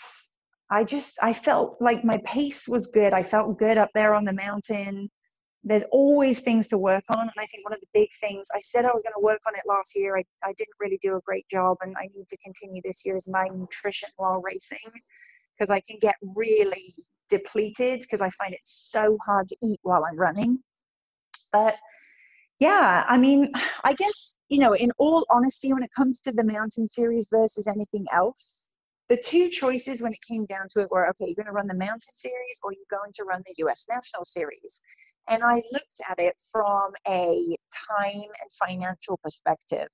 I 0.70 0.84
just, 0.84 1.18
I 1.22 1.32
felt 1.32 1.76
like 1.80 2.04
my 2.04 2.20
pace 2.26 2.68
was 2.68 2.88
good. 2.88 3.14
I 3.14 3.22
felt 3.22 3.58
good 3.58 3.78
up 3.78 3.90
there 3.94 4.14
on 4.14 4.24
the 4.24 4.34
mountain. 4.34 5.08
There's 5.64 5.84
always 5.84 6.40
things 6.40 6.68
to 6.68 6.78
work 6.78 7.04
on. 7.08 7.20
And 7.20 7.30
I 7.38 7.46
think 7.46 7.64
one 7.64 7.72
of 7.72 7.80
the 7.80 7.86
big 7.94 8.10
things, 8.20 8.46
I 8.54 8.60
said 8.60 8.84
I 8.84 8.92
was 8.92 9.02
going 9.02 9.14
to 9.14 9.24
work 9.24 9.40
on 9.48 9.54
it 9.54 9.62
last 9.66 9.96
year. 9.96 10.18
I, 10.18 10.24
I 10.44 10.52
didn't 10.52 10.76
really 10.78 10.98
do 11.00 11.16
a 11.16 11.20
great 11.22 11.48
job 11.48 11.78
and 11.80 11.96
I 11.98 12.08
need 12.14 12.28
to 12.28 12.36
continue 12.44 12.82
this 12.84 13.06
year 13.06 13.16
is 13.16 13.26
my 13.26 13.46
nutrition 13.54 14.10
while 14.16 14.42
racing 14.42 14.92
because 15.56 15.70
I 15.70 15.80
can 15.80 15.96
get 16.02 16.16
really 16.36 16.92
depleted 17.28 18.00
because 18.00 18.20
I 18.20 18.30
find 18.30 18.54
it 18.54 18.60
so 18.62 19.18
hard 19.24 19.48
to 19.48 19.56
eat 19.62 19.78
while 19.82 20.04
I'm 20.04 20.18
running. 20.18 20.58
But 21.52 21.76
yeah, 22.58 23.04
I 23.06 23.18
mean, 23.18 23.50
I 23.84 23.92
guess, 23.92 24.36
you 24.48 24.58
know, 24.58 24.74
in 24.74 24.90
all 24.98 25.26
honesty, 25.30 25.72
when 25.72 25.82
it 25.82 25.90
comes 25.94 26.20
to 26.20 26.32
the 26.32 26.44
mountain 26.44 26.88
series 26.88 27.28
versus 27.30 27.66
anything 27.66 28.06
else, 28.12 28.72
the 29.08 29.16
two 29.16 29.50
choices 29.50 30.02
when 30.02 30.12
it 30.12 30.18
came 30.26 30.46
down 30.46 30.66
to 30.70 30.80
it 30.80 30.90
were 30.90 31.08
okay, 31.10 31.26
you're 31.26 31.36
going 31.36 31.46
to 31.46 31.52
run 31.52 31.68
the 31.68 31.74
mountain 31.74 32.14
series 32.14 32.58
or 32.62 32.72
you're 32.72 32.98
going 32.98 33.12
to 33.14 33.24
run 33.24 33.42
the 33.46 33.54
US 33.66 33.86
national 33.88 34.24
series. 34.24 34.82
And 35.28 35.42
I 35.44 35.54
looked 35.72 36.00
at 36.10 36.18
it 36.18 36.34
from 36.50 36.92
a 37.06 37.56
time 37.88 38.12
and 38.14 38.52
financial 38.66 39.18
perspective. 39.22 39.88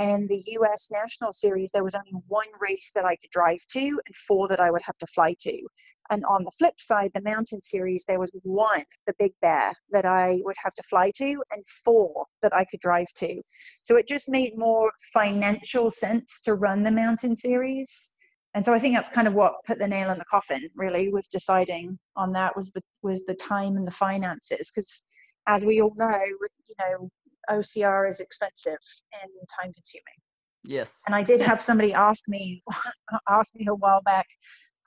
And 0.00 0.26
the 0.30 0.42
US 0.58 0.88
National 0.90 1.30
Series, 1.30 1.70
there 1.72 1.84
was 1.84 1.94
only 1.94 2.14
one 2.26 2.46
race 2.58 2.90
that 2.94 3.04
I 3.04 3.16
could 3.16 3.28
drive 3.30 3.58
to 3.72 3.80
and 3.80 4.16
four 4.26 4.48
that 4.48 4.58
I 4.58 4.70
would 4.70 4.80
have 4.86 4.96
to 4.96 5.06
fly 5.06 5.34
to. 5.40 5.60
And 6.08 6.24
on 6.24 6.42
the 6.42 6.50
flip 6.52 6.80
side, 6.80 7.10
the 7.12 7.20
Mountain 7.20 7.60
Series, 7.60 8.04
there 8.08 8.18
was 8.18 8.30
one, 8.42 8.84
the 9.06 9.12
Big 9.18 9.32
Bear, 9.42 9.74
that 9.90 10.06
I 10.06 10.38
would 10.42 10.56
have 10.64 10.72
to 10.72 10.82
fly 10.84 11.10
to 11.16 11.42
and 11.52 11.66
four 11.84 12.24
that 12.40 12.54
I 12.54 12.64
could 12.64 12.80
drive 12.80 13.12
to. 13.16 13.42
So 13.82 13.96
it 13.96 14.08
just 14.08 14.30
made 14.30 14.56
more 14.56 14.90
financial 15.12 15.90
sense 15.90 16.40
to 16.44 16.54
run 16.54 16.82
the 16.82 16.90
Mountain 16.90 17.36
Series. 17.36 18.12
And 18.54 18.64
so 18.64 18.72
I 18.72 18.78
think 18.78 18.96
that's 18.96 19.10
kind 19.10 19.28
of 19.28 19.34
what 19.34 19.62
put 19.66 19.78
the 19.78 19.86
nail 19.86 20.10
in 20.12 20.18
the 20.18 20.24
coffin, 20.24 20.62
really, 20.76 21.10
with 21.10 21.28
deciding 21.28 21.98
on 22.16 22.32
that 22.32 22.56
was 22.56 22.70
the 22.70 22.80
was 23.02 23.26
the 23.26 23.34
time 23.34 23.76
and 23.76 23.86
the 23.86 23.92
finances. 23.92 24.72
Because 24.74 25.02
as 25.46 25.66
we 25.66 25.82
all 25.82 25.92
know, 25.96 26.24
you 26.24 26.74
know, 26.80 27.10
OCR 27.48 28.06
is 28.06 28.20
expensive 28.20 28.78
and 29.22 29.30
time 29.48 29.72
consuming. 29.72 30.20
Yes. 30.64 31.02
And 31.06 31.14
I 31.14 31.22
did 31.22 31.40
have 31.40 31.60
somebody 31.60 31.94
ask 31.94 32.28
me 32.28 32.62
ask 33.28 33.54
me 33.54 33.66
a 33.68 33.74
while 33.74 34.02
back, 34.02 34.26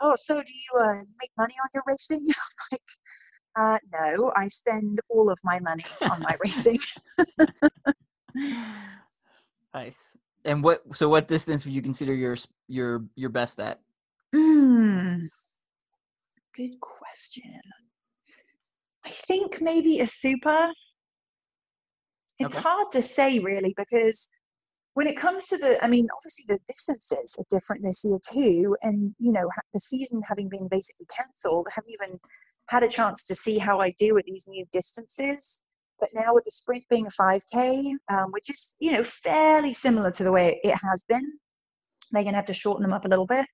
"Oh, 0.01 0.15
so 0.15 0.35
do 0.35 0.53
you 0.53 0.81
uh, 0.81 0.95
make 1.19 1.31
money 1.37 1.55
on 1.61 1.69
your 1.73 1.83
racing?" 1.87 2.27
like, 2.71 2.81
uh, 3.55 3.77
no, 3.91 4.31
I 4.35 4.47
spend 4.47 4.99
all 5.09 5.29
of 5.29 5.39
my 5.43 5.59
money 5.59 5.85
on 6.09 6.21
my 6.21 6.35
racing. 6.43 6.79
nice. 9.73 10.15
And 10.45 10.63
what? 10.63 10.83
So, 10.95 11.09
what 11.09 11.27
distance 11.27 11.65
would 11.65 11.73
you 11.73 11.81
consider 11.81 12.13
your 12.13 12.35
your 12.67 13.05
your 13.15 13.29
best 13.29 13.59
at? 13.59 13.79
Mm, 14.35 15.27
good 16.55 16.79
question. 16.79 17.61
I 19.05 19.09
think 19.09 19.61
maybe 19.61 19.99
a 19.99 20.07
super 20.07 20.71
it's 22.39 22.55
okay. 22.55 22.63
hard 22.63 22.91
to 22.91 23.01
say 23.01 23.39
really 23.39 23.73
because 23.77 24.29
when 24.93 25.07
it 25.07 25.17
comes 25.17 25.47
to 25.47 25.57
the, 25.57 25.83
I 25.83 25.89
mean, 25.89 26.07
obviously 26.15 26.45
the 26.47 26.59
distances 26.67 27.35
are 27.39 27.45
different 27.49 27.83
this 27.83 28.05
year 28.05 28.19
too, 28.31 28.75
and 28.83 29.13
you 29.19 29.33
know 29.33 29.49
the 29.73 29.79
season 29.79 30.21
having 30.27 30.49
been 30.49 30.67
basically 30.67 31.07
cancelled, 31.15 31.67
I 31.69 31.73
haven't 31.75 31.91
even 31.91 32.19
had 32.69 32.83
a 32.83 32.87
chance 32.87 33.25
to 33.25 33.35
see 33.35 33.57
how 33.57 33.79
I 33.79 33.91
do 33.97 34.17
at 34.17 34.25
these 34.25 34.45
new 34.47 34.65
distances. 34.71 35.61
But 35.99 36.09
now 36.13 36.33
with 36.33 36.43
the 36.43 36.51
sprint 36.51 36.83
being 36.89 37.07
a 37.07 37.09
5K, 37.09 37.93
um, 38.09 38.31
which 38.31 38.49
is 38.49 38.75
you 38.79 38.91
know 38.91 39.03
fairly 39.03 39.73
similar 39.73 40.11
to 40.11 40.23
the 40.23 40.31
way 40.31 40.59
it 40.63 40.75
has 40.75 41.03
been, 41.07 41.39
they're 42.11 42.23
going 42.23 42.33
to 42.33 42.37
have 42.37 42.45
to 42.45 42.53
shorten 42.53 42.83
them 42.83 42.93
up 42.93 43.05
a 43.05 43.09
little 43.09 43.27
bit. 43.27 43.45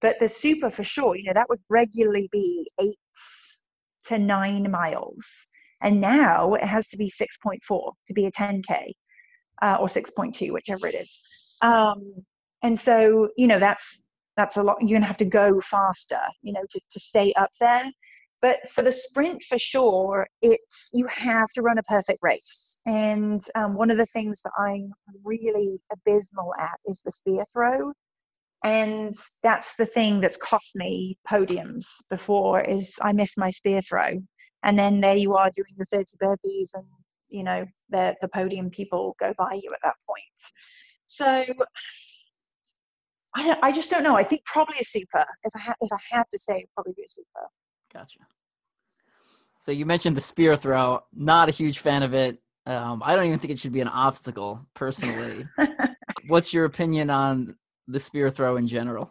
But 0.00 0.18
the 0.18 0.28
super 0.28 0.70
for 0.70 0.82
sure, 0.82 1.14
you 1.14 1.24
know, 1.24 1.34
that 1.34 1.48
would 1.48 1.60
regularly 1.68 2.28
be 2.32 2.68
eight 2.80 2.96
to 4.04 4.18
nine 4.18 4.70
miles. 4.70 5.48
And 5.80 6.00
now 6.00 6.54
it 6.54 6.64
has 6.64 6.88
to 6.88 6.96
be 6.96 7.08
6.4 7.08 7.92
to 8.06 8.14
be 8.14 8.26
a 8.26 8.30
10K 8.30 8.90
uh, 9.62 9.76
or 9.80 9.86
6.2, 9.86 10.52
whichever 10.52 10.86
it 10.86 10.94
is. 10.94 11.56
Um, 11.62 12.02
and 12.62 12.78
so, 12.78 13.28
you 13.36 13.46
know, 13.46 13.58
that's 13.58 14.04
that's 14.36 14.56
a 14.56 14.62
lot. 14.62 14.76
You're 14.80 14.88
going 14.88 15.02
to 15.02 15.06
have 15.06 15.16
to 15.18 15.24
go 15.24 15.60
faster, 15.60 16.20
you 16.42 16.52
know, 16.52 16.62
to, 16.68 16.80
to 16.90 17.00
stay 17.00 17.32
up 17.34 17.50
there. 17.60 17.84
But 18.40 18.66
for 18.68 18.80
the 18.80 18.92
sprint, 18.92 19.42
for 19.42 19.58
sure, 19.58 20.26
it's 20.40 20.90
you 20.94 21.06
have 21.08 21.48
to 21.54 21.62
run 21.62 21.78
a 21.78 21.82
perfect 21.82 22.20
race. 22.22 22.78
And 22.86 23.40
um, 23.54 23.74
one 23.74 23.90
of 23.90 23.98
the 23.98 24.06
things 24.06 24.40
that 24.42 24.52
I'm 24.58 24.92
really 25.24 25.80
abysmal 25.92 26.54
at 26.58 26.78
is 26.86 27.02
the 27.02 27.10
spear 27.10 27.44
throw 27.52 27.92
and 28.62 29.14
that's 29.42 29.74
the 29.76 29.86
thing 29.86 30.20
that's 30.20 30.36
cost 30.36 30.76
me 30.76 31.16
podiums 31.28 32.02
before 32.10 32.60
is 32.60 32.98
i 33.02 33.12
miss 33.12 33.36
my 33.38 33.48
spear 33.50 33.80
throw 33.80 34.20
and 34.64 34.78
then 34.78 35.00
there 35.00 35.16
you 35.16 35.34
are 35.34 35.50
doing 35.50 35.72
your 35.76 35.86
30 35.86 36.16
burpees 36.22 36.70
and 36.74 36.84
you 37.28 37.44
know 37.44 37.64
the 37.90 38.16
the 38.20 38.28
podium 38.28 38.70
people 38.70 39.16
go 39.18 39.32
by 39.38 39.54
you 39.62 39.72
at 39.72 39.80
that 39.82 39.96
point. 40.06 40.40
So 41.06 41.44
I, 43.34 43.42
don't, 43.44 43.58
I 43.62 43.72
just 43.72 43.90
don't 43.90 44.02
know. 44.02 44.16
I 44.16 44.22
think 44.22 44.44
probably 44.44 44.76
a 44.80 44.84
super 44.84 45.24
if 45.44 45.52
i 45.56 45.60
had 45.60 45.74
if 45.80 45.92
i 45.92 46.16
had 46.16 46.24
to 46.30 46.38
say 46.38 46.66
probably 46.74 46.94
be 46.96 47.02
a 47.02 47.08
super. 47.08 47.48
Gotcha. 47.92 48.20
So 49.60 49.72
you 49.72 49.86
mentioned 49.86 50.16
the 50.16 50.20
spear 50.20 50.56
throw. 50.56 51.00
Not 51.12 51.48
a 51.48 51.52
huge 51.52 51.78
fan 51.78 52.02
of 52.02 52.14
it. 52.14 52.38
Um, 52.66 53.02
i 53.04 53.16
don't 53.16 53.26
even 53.26 53.38
think 53.38 53.52
it 53.52 53.58
should 53.58 53.72
be 53.72 53.80
an 53.80 53.88
obstacle 53.88 54.66
personally. 54.74 55.46
What's 56.28 56.52
your 56.52 56.66
opinion 56.66 57.10
on 57.10 57.56
the 57.88 57.98
spear 57.98 58.30
throw 58.30 58.56
in 58.56 58.66
general 58.66 59.10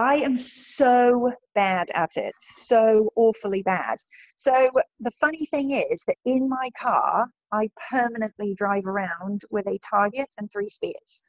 I 0.00 0.14
am 0.16 0.38
so 0.38 1.30
bad 1.54 1.90
at 1.94 2.16
it, 2.16 2.34
so 2.40 3.10
awfully 3.16 3.62
bad. 3.62 3.98
So 4.36 4.70
the 4.98 5.10
funny 5.10 5.44
thing 5.50 5.70
is 5.70 6.04
that 6.06 6.16
in 6.24 6.48
my 6.48 6.70
car, 6.80 7.28
I 7.52 7.68
permanently 7.90 8.54
drive 8.54 8.86
around 8.86 9.42
with 9.50 9.66
a 9.66 9.78
target 9.78 10.26
and 10.38 10.50
three 10.50 10.70
spears. 10.70 11.22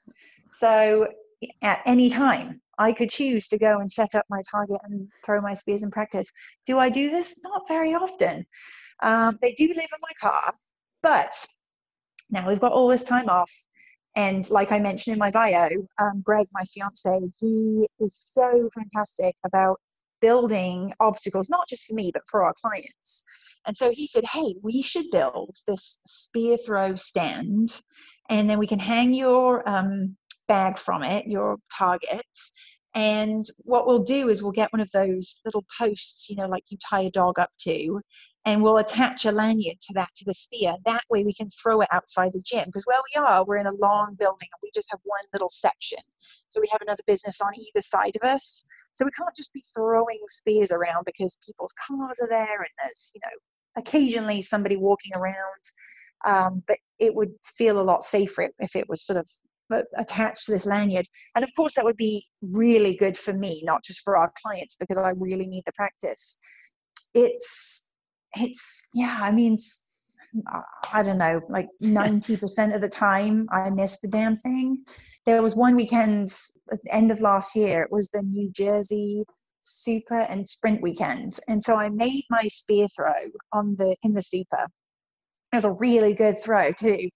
So 0.50 1.08
at 1.62 1.82
any 1.86 2.10
time, 2.10 2.62
I 2.78 2.94
could 2.94 3.10
choose 3.10 3.50
to 3.50 3.58
go 3.58 3.80
and 3.80 3.92
set 3.92 4.16
up 4.16 4.26
my 4.30 4.42
target 4.50 4.80
and 4.84 5.10
throw 5.26 5.42
my 5.42 5.54
spears 5.54 5.84
in 5.84 5.92
practice. 5.92 6.32
Do 6.66 6.80
I 6.80 6.88
do 6.90 7.10
this? 7.10 7.42
Not 7.44 7.68
very 7.68 7.94
often. 7.94 8.46
Um, 9.04 9.38
they 9.42 9.52
do 9.54 9.68
live 9.68 9.78
in 9.78 10.02
my 10.02 10.14
car, 10.30 10.54
but 11.04 11.46
now 12.30 12.48
we've 12.48 12.62
got 12.62 12.72
all 12.72 12.88
this 12.88 13.04
time 13.04 13.28
off. 13.28 13.52
And 14.16 14.50
like 14.50 14.72
I 14.72 14.80
mentioned 14.80 15.14
in 15.14 15.20
my 15.20 15.32
bio, 15.32 15.70
um, 16.00 16.22
Greg, 16.22 16.48
my 16.54 16.64
fiance, 16.66 17.20
he 17.40 17.88
is 18.00 18.16
so 18.16 18.70
fantastic 18.74 19.36
about 19.46 19.80
building 20.22 20.94
obstacles, 21.00 21.50
not 21.50 21.68
just 21.68 21.86
for 21.86 21.94
me, 21.94 22.12
but 22.14 22.22
for 22.30 22.44
our 22.44 22.54
clients. 22.62 23.24
And 23.66 23.76
so 23.76 23.92
he 23.92 24.08
said, 24.08 24.24
Hey, 24.24 24.56
we 24.62 24.82
should 24.82 25.06
build 25.12 25.56
this 25.68 25.98
spear 26.06 26.58
throw 26.58 26.96
stand, 26.96 27.82
and 28.30 28.50
then 28.50 28.60
we 28.60 28.68
can 28.68 28.80
hang 28.80 29.14
your 29.14 29.68
um, 29.68 30.16
bag 30.48 30.78
from 30.78 31.04
it, 31.04 31.28
your 31.28 31.58
target. 31.76 32.26
And 32.94 33.46
what 33.60 33.88
we'll 33.88 34.04
do 34.04 34.28
is 34.30 34.44
we'll 34.44 34.52
get 34.52 34.74
one 34.74 34.82
of 34.82 34.92
those 34.92 35.40
little 35.46 35.66
posts, 35.80 36.30
you 36.30 36.36
know, 36.36 36.48
like 36.48 36.66
you 36.70 36.78
tie 36.78 37.04
a 37.04 37.10
dog 37.10 37.40
up 37.40 37.50
to, 37.62 38.02
and 38.46 38.62
we'll 38.62 38.80
attach 38.80 39.26
a 39.26 39.32
lanyard 39.32 39.78
to 39.82 39.94
that 39.94 40.10
to 40.18 40.26
the 40.26 40.34
spear. 40.34 40.76
That 40.86 41.04
way 41.10 41.24
we 41.24 41.34
can 41.34 41.50
throw 41.50 41.82
it 41.82 41.88
outside 41.92 42.34
the 42.34 42.44
gym 42.46 42.66
because 42.66 42.86
where 42.86 43.00
we 43.16 43.22
are, 43.22 43.46
we're 43.46 43.58
in 43.58 43.68
a 43.68 43.74
long 43.74 44.16
building 44.20 44.50
and 44.52 44.60
we 44.62 44.72
just 44.74 44.92
have 44.92 45.00
one 45.04 45.24
little 45.32 45.50
section. 45.50 46.00
So 46.50 46.60
we 46.60 46.68
have 46.72 46.82
another 46.82 47.04
business 47.08 47.40
on 47.40 47.52
either 47.56 47.82
side 47.82 48.18
of 48.22 48.28
us. 48.28 48.66
So 48.96 49.06
we 49.06 49.12
can't 49.12 49.36
just 49.38 49.54
be 49.54 49.64
throwing 49.74 50.20
spears 50.28 50.72
around 50.74 51.06
because 51.06 51.38
people's 51.46 51.74
cars 51.88 52.20
are 52.22 52.28
there 52.28 52.58
and 52.58 52.70
there's, 52.84 53.12
you 53.16 53.22
know, 53.24 53.82
occasionally 53.82 54.42
somebody 54.42 54.76
walking 54.76 55.14
around. 55.16 55.36
Um, 56.26 56.62
but 56.68 56.78
it 57.00 57.16
would 57.16 57.32
feel 57.46 57.80
a 57.80 57.84
lot 57.84 58.04
safer 58.04 58.50
if 58.60 58.76
it 58.76 58.90
was 58.90 59.06
sort 59.06 59.18
of 59.18 59.30
attached 59.98 60.46
to 60.46 60.52
this 60.52 60.66
lanyard. 60.66 61.06
And 61.36 61.44
of 61.44 61.50
course, 61.56 61.76
that 61.76 61.86
would 61.86 61.98
be 61.98 62.28
really 62.42 62.96
good 62.96 63.18
for 63.18 63.34
me, 63.34 63.62
not 63.64 63.84
just 63.84 64.02
for 64.02 64.18
our 64.18 64.32
clients, 64.42 64.76
because 64.76 64.98
I 64.98 65.12
really 65.12 65.48
need 65.48 65.64
the 65.66 65.74
practice. 65.74 66.38
It's 67.14 67.92
it's 68.38 68.88
yeah 68.94 69.18
i 69.22 69.32
mean 69.32 69.58
i 70.94 71.04
don't 71.04 71.18
know 71.18 71.42
like 71.50 71.68
90% 71.84 72.76
of 72.76 72.82
the 72.82 72.90
time 72.90 73.48
i 73.52 73.70
miss 73.70 74.00
the 74.00 74.08
damn 74.08 74.36
thing 74.36 74.84
there 75.26 75.42
was 75.42 75.56
one 75.56 75.76
weekend 75.76 76.30
at 76.72 76.80
the 76.84 76.96
end 76.96 77.12
of 77.12 77.22
last 77.22 77.56
year 77.56 77.84
it 77.84 77.92
was 77.92 78.10
the 78.10 78.22
new 78.24 78.50
jersey 78.52 79.24
super 79.64 80.20
and 80.30 80.48
sprint 80.48 80.82
weekend 80.82 81.38
and 81.48 81.62
so 81.62 81.76
i 81.76 81.90
made 81.90 82.24
my 82.30 82.48
spear 82.48 82.88
throw 82.96 83.14
on 83.54 83.76
the 83.78 83.96
in 84.04 84.14
the 84.14 84.22
super 84.22 84.66
it 85.54 85.56
was 85.56 85.66
a 85.66 85.74
really 85.74 86.14
good 86.14 86.42
throw 86.42 86.72
too 86.72 87.10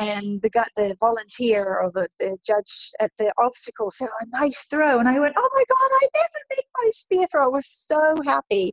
and 0.00 0.40
the 0.40 0.48
guy, 0.48 0.64
the 0.76 0.96
volunteer 0.98 1.78
or 1.78 1.90
the, 1.92 2.08
the 2.18 2.38
judge 2.44 2.90
at 3.00 3.12
the 3.18 3.30
obstacle 3.36 3.90
said, 3.90 4.08
"Oh, 4.08 4.26
nice 4.32 4.64
throw!" 4.64 4.98
And 4.98 5.06
I 5.06 5.20
went, 5.20 5.34
"Oh 5.36 5.50
my 5.54 5.64
god, 5.68 5.76
I 5.76 6.08
never 6.14 6.56
made 6.56 6.64
my 6.82 6.90
spear 6.90 7.26
throw!" 7.30 7.44
I 7.44 7.48
was 7.48 7.66
so 7.66 8.16
happy, 8.24 8.72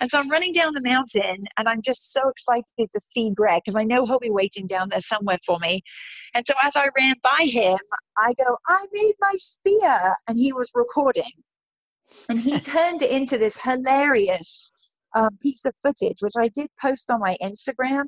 and 0.00 0.10
so 0.10 0.18
I'm 0.18 0.28
running 0.28 0.52
down 0.52 0.74
the 0.74 0.82
mountain, 0.82 1.44
and 1.56 1.68
I'm 1.68 1.80
just 1.80 2.12
so 2.12 2.28
excited 2.28 2.90
to 2.92 3.00
see 3.00 3.30
Greg 3.30 3.62
because 3.64 3.76
I 3.76 3.84
know 3.84 4.04
he'll 4.04 4.18
be 4.18 4.30
waiting 4.30 4.66
down 4.66 4.88
there 4.88 5.00
somewhere 5.00 5.38
for 5.46 5.58
me. 5.60 5.80
And 6.34 6.44
so 6.46 6.54
as 6.64 6.74
I 6.74 6.88
ran 6.98 7.14
by 7.22 7.44
him, 7.44 7.78
I 8.18 8.32
go, 8.36 8.56
"I 8.68 8.84
made 8.92 9.14
my 9.20 9.34
spear," 9.36 10.16
and 10.26 10.36
he 10.36 10.52
was 10.52 10.72
recording, 10.74 11.30
and 12.28 12.40
he 12.40 12.58
turned 12.60 13.02
it 13.02 13.12
into 13.12 13.38
this 13.38 13.60
hilarious 13.60 14.72
um, 15.14 15.38
piece 15.40 15.66
of 15.66 15.74
footage, 15.80 16.18
which 16.20 16.34
I 16.36 16.48
did 16.48 16.68
post 16.80 17.12
on 17.12 17.20
my 17.20 17.36
Instagram 17.40 18.06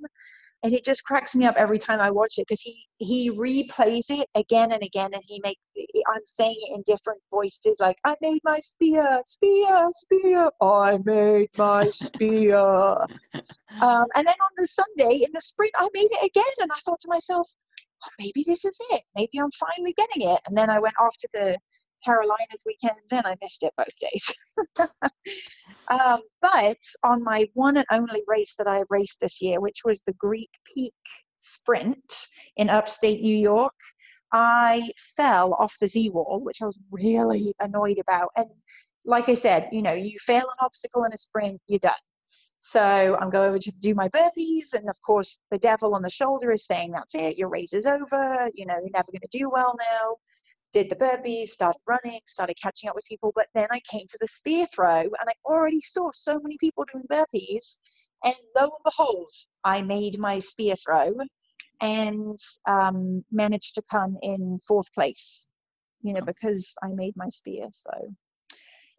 and 0.66 0.74
it 0.74 0.84
just 0.84 1.04
cracks 1.04 1.36
me 1.36 1.46
up 1.46 1.54
every 1.56 1.78
time 1.78 2.00
I 2.00 2.10
watch 2.10 2.38
it 2.38 2.46
because 2.48 2.60
he 2.60 2.88
he 2.98 3.30
replays 3.30 4.10
it 4.10 4.28
again 4.34 4.72
and 4.72 4.82
again, 4.82 5.10
and 5.14 5.22
he 5.24 5.40
makes 5.44 5.60
I'm 6.08 6.22
saying 6.24 6.56
it 6.58 6.74
in 6.74 6.82
different 6.84 7.20
voices, 7.30 7.76
like 7.78 7.96
I 8.04 8.16
made 8.20 8.40
my 8.42 8.58
spear, 8.58 9.22
spear, 9.24 9.88
spear, 9.92 10.50
I 10.60 10.98
made 11.04 11.50
my 11.56 11.88
spear. 11.90 12.58
um, 12.58 14.06
and 14.16 14.26
then 14.26 14.34
on 14.34 14.52
the 14.56 14.66
Sunday 14.66 15.22
in 15.24 15.30
the 15.32 15.40
sprint, 15.40 15.72
I 15.76 15.88
made 15.94 16.08
it 16.10 16.26
again, 16.26 16.54
and 16.58 16.72
I 16.72 16.78
thought 16.84 16.98
to 17.00 17.08
myself, 17.08 17.48
oh, 18.04 18.10
maybe 18.18 18.42
this 18.44 18.64
is 18.64 18.76
it. 18.90 19.02
Maybe 19.14 19.38
I'm 19.38 19.50
finally 19.52 19.92
getting 19.92 20.28
it. 20.28 20.40
And 20.48 20.56
then 20.56 20.68
I 20.68 20.80
went 20.80 20.94
off 21.00 21.14
to 21.20 21.28
the 21.32 21.58
Carolinas 22.04 22.64
weekend 22.64 22.96
and 23.10 23.26
I 23.26 23.36
missed 23.42 23.62
it 23.62 23.72
both 23.76 23.98
days. 24.00 24.34
um, 25.88 26.20
but 26.40 26.78
on 27.02 27.22
my 27.22 27.48
one 27.54 27.76
and 27.76 27.86
only 27.90 28.22
race 28.26 28.54
that 28.58 28.68
I 28.68 28.82
raced 28.90 29.20
this 29.20 29.40
year, 29.40 29.60
which 29.60 29.82
was 29.84 30.02
the 30.02 30.14
Greek 30.14 30.50
Peak 30.74 30.94
Sprint 31.38 32.28
in 32.56 32.70
upstate 32.70 33.20
New 33.20 33.36
York, 33.36 33.74
I 34.32 34.90
fell 35.16 35.54
off 35.54 35.76
the 35.80 35.88
Z 35.88 36.10
wall, 36.10 36.40
which 36.42 36.62
I 36.62 36.66
was 36.66 36.78
really 36.90 37.54
annoyed 37.60 37.98
about. 37.98 38.30
And 38.36 38.48
like 39.04 39.28
I 39.28 39.34
said, 39.34 39.68
you 39.72 39.82
know, 39.82 39.94
you 39.94 40.18
fail 40.18 40.42
an 40.42 40.56
obstacle 40.60 41.04
in 41.04 41.12
a 41.12 41.18
sprint, 41.18 41.60
you're 41.66 41.78
done. 41.78 41.94
So 42.58 43.16
I'm 43.20 43.30
going 43.30 43.50
over 43.50 43.58
to 43.58 43.72
do 43.80 43.94
my 43.94 44.08
burpees, 44.08 44.74
and 44.74 44.88
of 44.88 44.96
course, 45.06 45.38
the 45.50 45.58
devil 45.58 45.94
on 45.94 46.02
the 46.02 46.10
shoulder 46.10 46.50
is 46.50 46.66
saying, 46.66 46.90
That's 46.90 47.14
it, 47.14 47.36
your 47.36 47.48
race 47.48 47.72
is 47.74 47.86
over, 47.86 48.50
you 48.54 48.66
know, 48.66 48.74
you're 48.74 48.90
never 48.92 49.12
going 49.12 49.20
to 49.30 49.38
do 49.38 49.48
well 49.50 49.76
now 49.78 50.16
did 50.76 50.90
the 50.90 50.96
burpees, 50.96 51.48
started 51.48 51.80
running, 51.86 52.20
started 52.26 52.54
catching 52.62 52.90
up 52.90 52.94
with 52.94 53.06
people. 53.06 53.32
But 53.34 53.46
then 53.54 53.66
I 53.70 53.80
came 53.90 54.06
to 54.10 54.18
the 54.20 54.26
spear 54.26 54.66
throw 54.66 55.00
and 55.00 55.26
I 55.26 55.32
already 55.46 55.80
saw 55.80 56.10
so 56.12 56.38
many 56.38 56.58
people 56.58 56.84
doing 56.92 57.06
burpees. 57.10 57.78
And 58.22 58.34
lo 58.54 58.64
and 58.64 58.84
behold, 58.84 59.30
I 59.64 59.80
made 59.80 60.18
my 60.18 60.38
spear 60.38 60.74
throw 60.76 61.14
and 61.80 62.38
um, 62.68 63.24
managed 63.32 63.74
to 63.76 63.82
come 63.90 64.18
in 64.20 64.60
fourth 64.68 64.92
place, 64.92 65.48
you 66.02 66.12
know, 66.12 66.20
because 66.20 66.74
I 66.82 66.88
made 66.88 67.14
my 67.16 67.28
spear. 67.28 67.68
So 67.70 68.14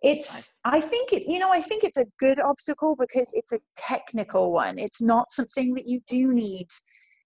it's, 0.02 0.60
I 0.66 0.82
think 0.82 1.14
it, 1.14 1.28
you 1.28 1.38
know, 1.38 1.52
I 1.52 1.62
think 1.62 1.84
it's 1.84 2.00
a 2.00 2.06
good 2.20 2.40
obstacle 2.40 2.96
because 2.96 3.30
it's 3.34 3.54
a 3.54 3.60
technical 3.76 4.52
one. 4.52 4.80
It's 4.80 5.02
not 5.02 5.32
something 5.32 5.76
that 5.76 5.86
you 5.86 6.02
do 6.08 6.34
need 6.34 6.70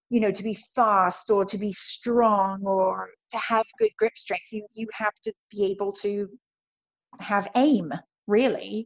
you 0.09 0.19
know 0.19 0.29
to 0.29 0.43
be 0.43 0.53
fast 0.75 1.31
or 1.31 1.45
to 1.45 1.57
be 1.57 1.71
strong 1.71 2.61
or 2.65 3.07
to 3.31 3.37
have 3.37 3.65
good 3.79 3.91
grip 3.97 4.15
strength 4.17 4.51
you 4.51 4.65
you 4.73 4.87
have 4.93 5.13
to 5.23 5.31
be 5.49 5.65
able 5.65 5.91
to 5.91 6.27
have 7.19 7.47
aim 7.55 7.91
really 8.27 8.85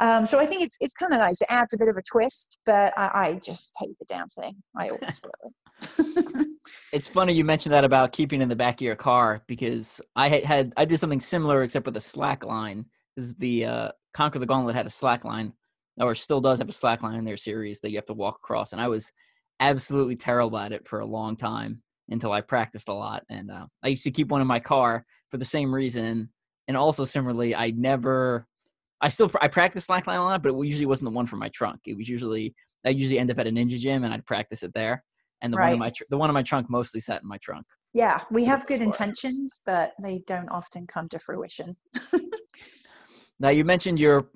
um, 0.00 0.24
so 0.24 0.38
I 0.38 0.46
think 0.46 0.62
it's 0.62 0.76
it's 0.80 0.94
kind 0.94 1.12
of 1.12 1.20
nice. 1.20 1.40
It 1.42 1.48
adds 1.50 1.74
a 1.74 1.78
bit 1.78 1.88
of 1.88 1.96
a 1.96 2.02
twist, 2.02 2.58
but 2.64 2.92
I, 2.96 3.10
I 3.14 3.40
just 3.44 3.72
hate 3.78 3.96
the 3.98 4.06
damn 4.06 4.28
thing. 4.28 4.56
I 4.76 4.88
always 4.88 5.20
will. 5.42 6.44
it's 6.92 7.08
funny 7.08 7.32
you 7.34 7.44
mentioned 7.44 7.72
that 7.72 7.84
about 7.84 8.12
keeping 8.12 8.40
in 8.40 8.48
the 8.48 8.56
back 8.56 8.76
of 8.76 8.80
your 8.80 8.96
car 8.96 9.42
because 9.46 10.00
I 10.16 10.28
had, 10.28 10.72
I 10.76 10.84
did 10.84 10.98
something 10.98 11.20
similar 11.20 11.62
except 11.62 11.86
with 11.86 11.96
a 11.96 12.00
slack 12.00 12.44
line. 12.44 12.86
This 13.16 13.26
is 13.26 13.34
the 13.34 13.64
uh, 13.66 13.88
Conquer 14.14 14.38
the 14.38 14.46
Gauntlet 14.46 14.74
had 14.74 14.86
a 14.86 14.90
slack 14.90 15.24
line, 15.24 15.52
or 16.00 16.14
still 16.14 16.40
does 16.40 16.58
have 16.58 16.68
a 16.68 16.72
slack 16.72 17.02
line 17.02 17.18
in 17.18 17.24
their 17.24 17.36
series 17.36 17.80
that 17.80 17.90
you 17.90 17.96
have 17.96 18.06
to 18.06 18.14
walk 18.14 18.36
across, 18.42 18.72
and 18.72 18.80
I 18.80 18.88
was 18.88 19.12
absolutely 19.60 20.16
terrible 20.16 20.58
at 20.58 20.72
it 20.72 20.88
for 20.88 21.00
a 21.00 21.06
long 21.06 21.36
time 21.36 21.82
until 22.12 22.32
I 22.32 22.40
practiced 22.40 22.88
a 22.88 22.94
lot. 22.94 23.24
And 23.28 23.50
uh, 23.50 23.66
I 23.82 23.88
used 23.88 24.04
to 24.04 24.10
keep 24.10 24.28
one 24.28 24.40
in 24.40 24.46
my 24.46 24.60
car 24.60 25.04
for 25.30 25.38
the 25.38 25.44
same 25.44 25.74
reason. 25.74 26.28
And 26.68 26.76
also 26.76 27.04
similarly, 27.04 27.54
I 27.54 27.70
never, 27.70 28.46
I 29.00 29.08
still, 29.08 29.30
I 29.40 29.48
practiced 29.48 29.88
slackline 29.88 30.18
a 30.18 30.22
lot, 30.22 30.42
but 30.42 30.54
it 30.54 30.66
usually 30.66 30.86
wasn't 30.86 31.10
the 31.10 31.16
one 31.16 31.26
for 31.26 31.36
my 31.36 31.48
trunk. 31.48 31.80
It 31.86 31.96
was 31.96 32.08
usually, 32.08 32.54
I 32.84 32.90
usually 32.90 33.18
end 33.18 33.30
up 33.30 33.38
at 33.38 33.46
a 33.46 33.50
ninja 33.50 33.78
gym 33.78 34.04
and 34.04 34.12
I'd 34.12 34.26
practice 34.26 34.62
it 34.62 34.72
there. 34.74 35.02
And 35.40 35.52
the 35.52 35.58
right. 35.58 35.66
one 35.66 35.72
in 35.72 35.78
my, 35.80 35.90
tr- 35.90 36.04
the 36.08 36.18
one 36.18 36.30
in 36.30 36.34
my 36.34 36.42
trunk 36.42 36.70
mostly 36.70 37.00
sat 37.00 37.22
in 37.22 37.28
my 37.28 37.38
trunk. 37.38 37.66
Yeah, 37.94 38.20
we 38.30 38.44
have 38.44 38.66
good 38.66 38.80
intentions, 38.80 39.60
but 39.66 39.92
they 40.00 40.22
don't 40.26 40.48
often 40.48 40.86
come 40.86 41.08
to 41.08 41.18
fruition. 41.18 41.76
now 43.40 43.50
you 43.50 43.64
mentioned 43.64 43.98
your, 43.98 44.28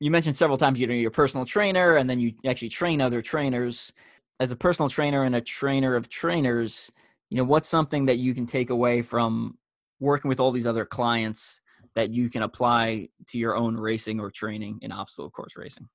you 0.00 0.10
mentioned 0.10 0.36
several 0.36 0.58
times 0.58 0.80
you 0.80 0.86
know 0.86 0.94
your 0.94 1.10
personal 1.10 1.44
trainer, 1.44 1.96
and 1.96 2.08
then 2.08 2.20
you 2.20 2.32
actually 2.46 2.68
train 2.68 3.00
other 3.00 3.20
trainers 3.20 3.92
as 4.40 4.52
a 4.52 4.56
personal 4.56 4.88
trainer 4.88 5.24
and 5.24 5.34
a 5.34 5.40
trainer 5.40 5.96
of 5.96 6.08
trainers, 6.08 6.92
you 7.30 7.36
know, 7.36 7.44
what's 7.44 7.68
something 7.68 8.06
that 8.06 8.18
you 8.18 8.34
can 8.34 8.46
take 8.46 8.70
away 8.70 9.02
from 9.02 9.58
working 10.00 10.28
with 10.28 10.40
all 10.40 10.52
these 10.52 10.66
other 10.66 10.84
clients 10.84 11.60
that 11.94 12.10
you 12.10 12.30
can 12.30 12.42
apply 12.42 13.08
to 13.28 13.38
your 13.38 13.56
own 13.56 13.76
racing 13.76 14.20
or 14.20 14.30
training 14.30 14.78
in 14.82 14.92
obstacle 14.92 15.30
course 15.30 15.56
racing? 15.56 15.88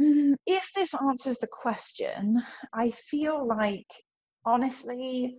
Mm, 0.00 0.34
if 0.46 0.70
this 0.74 0.94
answers 0.94 1.38
the 1.38 1.48
question, 1.48 2.42
I 2.72 2.90
feel 2.90 3.46
like 3.46 3.86
honestly, 4.44 5.36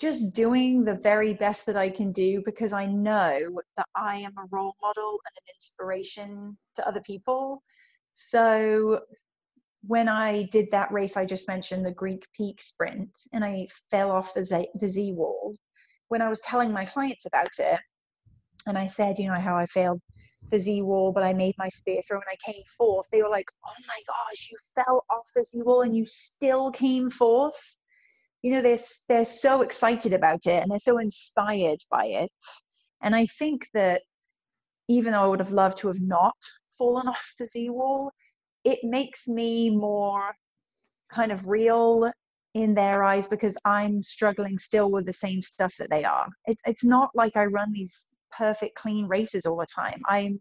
just 0.00 0.34
doing 0.34 0.84
the 0.84 0.98
very 1.02 1.34
best 1.34 1.66
that 1.66 1.76
I 1.76 1.90
can 1.90 2.12
do 2.12 2.42
because 2.44 2.72
I 2.72 2.86
know 2.86 3.60
that 3.76 3.86
I 3.94 4.18
am 4.18 4.32
a 4.38 4.46
role 4.50 4.74
model 4.80 5.20
and 5.26 5.36
an 5.36 5.54
inspiration 5.54 6.56
to 6.76 6.88
other 6.88 7.00
people. 7.00 7.62
So 8.12 9.00
when 9.86 10.08
I 10.08 10.44
did 10.44 10.70
that 10.70 10.92
race 10.92 11.16
I 11.16 11.24
just 11.24 11.48
mentioned, 11.48 11.84
the 11.84 11.92
Greek 11.92 12.26
Peak 12.36 12.60
Sprint, 12.60 13.18
and 13.32 13.44
I 13.44 13.66
fell 13.90 14.10
off 14.10 14.34
the 14.34 14.44
Z, 14.44 14.68
the 14.74 14.88
Z 14.88 15.12
wall, 15.12 15.54
when 16.08 16.22
I 16.22 16.28
was 16.28 16.40
telling 16.40 16.72
my 16.72 16.84
clients 16.84 17.26
about 17.26 17.58
it, 17.58 17.80
and 18.66 18.76
I 18.76 18.86
said, 18.86 19.18
you 19.18 19.28
know, 19.28 19.40
how 19.40 19.56
I 19.56 19.66
failed 19.66 20.00
the 20.50 20.58
Z 20.58 20.82
wall, 20.82 21.12
but 21.12 21.22
I 21.22 21.32
made 21.32 21.54
my 21.58 21.68
spear 21.68 22.02
throw 22.06 22.18
and 22.18 22.26
I 22.30 22.52
came 22.52 22.62
fourth, 22.76 23.06
they 23.10 23.22
were 23.22 23.28
like, 23.28 23.46
oh 23.66 23.74
my 23.88 24.00
gosh, 24.06 24.50
you 24.50 24.56
fell 24.74 25.04
off 25.08 25.28
the 25.34 25.44
Z 25.44 25.62
wall 25.62 25.82
and 25.82 25.96
you 25.96 26.04
still 26.06 26.70
came 26.70 27.10
fourth. 27.10 27.76
You 28.42 28.52
know, 28.52 28.62
they're, 28.62 28.78
they're 29.08 29.24
so 29.24 29.62
excited 29.62 30.12
about 30.12 30.46
it 30.46 30.62
and 30.62 30.70
they're 30.70 30.78
so 30.78 30.98
inspired 30.98 31.80
by 31.90 32.06
it. 32.06 32.30
And 33.02 33.14
I 33.14 33.26
think 33.26 33.68
that 33.74 34.02
even 34.88 35.12
though 35.12 35.22
I 35.22 35.26
would 35.26 35.40
have 35.40 35.52
loved 35.52 35.78
to 35.78 35.88
have 35.88 36.00
not 36.00 36.36
fallen 36.76 37.06
off 37.08 37.34
the 37.38 37.46
Z 37.46 37.70
wall, 37.70 38.12
it 38.64 38.78
makes 38.82 39.26
me 39.28 39.70
more 39.70 40.32
kind 41.10 41.32
of 41.32 41.48
real 41.48 42.10
in 42.54 42.74
their 42.74 43.04
eyes 43.04 43.26
because 43.26 43.56
I'm 43.64 44.02
struggling 44.02 44.58
still 44.58 44.90
with 44.90 45.06
the 45.06 45.12
same 45.12 45.42
stuff 45.42 45.74
that 45.78 45.90
they 45.90 46.04
are. 46.04 46.28
It, 46.46 46.58
it's 46.66 46.84
not 46.84 47.10
like 47.14 47.36
I 47.36 47.44
run 47.44 47.72
these 47.72 48.06
perfect 48.36 48.74
clean 48.74 49.06
races 49.06 49.46
all 49.46 49.56
the 49.56 49.66
time. 49.66 50.00
I'm 50.06 50.38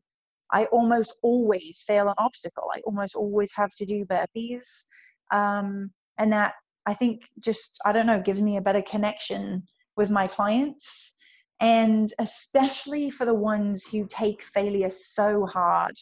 I 0.51 0.65
almost 0.65 1.13
always 1.22 1.84
fail 1.86 2.07
an 2.07 2.15
obstacle. 2.17 2.72
I 2.74 2.80
almost 2.80 3.15
always 3.15 3.51
have 3.55 3.70
to 3.76 3.86
do 3.86 4.03
burpees, 4.05 4.86
um, 5.32 5.91
and 6.17 6.34
that 6.34 6.55
I 6.88 6.95
think 6.95 7.22
just 7.43 7.80
I 7.86 7.91
don't 7.91 8.07
know 8.07 8.20
gives 8.20 8.41
me 8.41 8.57
a 8.57 8.61
better 8.61 8.82
connection 8.82 9.63
with 9.95 10.09
my 10.09 10.28
clients, 10.28 11.13
and 11.59 12.11
especially 12.20 13.11
for 13.11 13.26
the 13.26 13.34
ones 13.34 13.86
who 13.86 14.07
take 14.07 14.41
failure 14.41 14.89
so 14.89 15.45
hard 15.45 15.93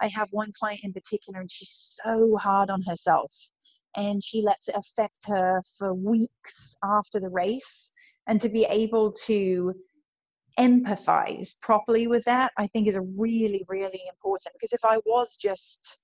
I 0.00 0.08
have 0.08 0.28
one 0.32 0.50
client 0.58 0.80
in 0.82 0.92
particular, 0.92 1.40
and 1.40 1.50
she's 1.50 1.98
so 2.04 2.36
hard 2.36 2.70
on 2.70 2.82
herself, 2.82 3.32
and 3.96 4.22
she 4.22 4.42
lets 4.42 4.68
it 4.68 4.76
affect 4.76 5.26
her 5.26 5.62
for 5.78 5.94
weeks 5.94 6.76
after 6.84 7.20
the 7.20 7.30
race. 7.30 7.92
And 8.26 8.40
to 8.40 8.48
be 8.48 8.64
able 8.64 9.12
to 9.26 9.74
empathize 10.58 11.60
properly 11.60 12.06
with 12.06 12.24
that, 12.24 12.52
I 12.56 12.66
think 12.66 12.88
is 12.88 12.96
a 12.96 13.02
really, 13.02 13.64
really 13.68 14.02
important. 14.08 14.54
Because 14.54 14.72
if 14.72 14.84
I 14.84 14.98
was 15.06 15.36
just, 15.36 15.98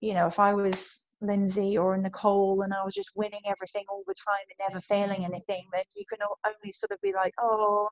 you 0.00 0.14
know, 0.14 0.26
if 0.26 0.38
I 0.38 0.54
was 0.54 1.04
Lindsay 1.20 1.76
or 1.76 1.96
Nicole 1.96 2.62
and 2.62 2.72
I 2.72 2.84
was 2.84 2.94
just 2.94 3.10
winning 3.16 3.40
everything 3.46 3.84
all 3.90 4.04
the 4.06 4.14
time 4.14 4.44
and 4.48 4.68
never 4.68 4.80
failing 4.80 5.24
anything, 5.24 5.64
then 5.72 5.82
you 5.94 6.04
can 6.08 6.18
only 6.46 6.72
sort 6.72 6.92
of 6.92 7.00
be 7.02 7.12
like, 7.12 7.34
oh, 7.40 7.88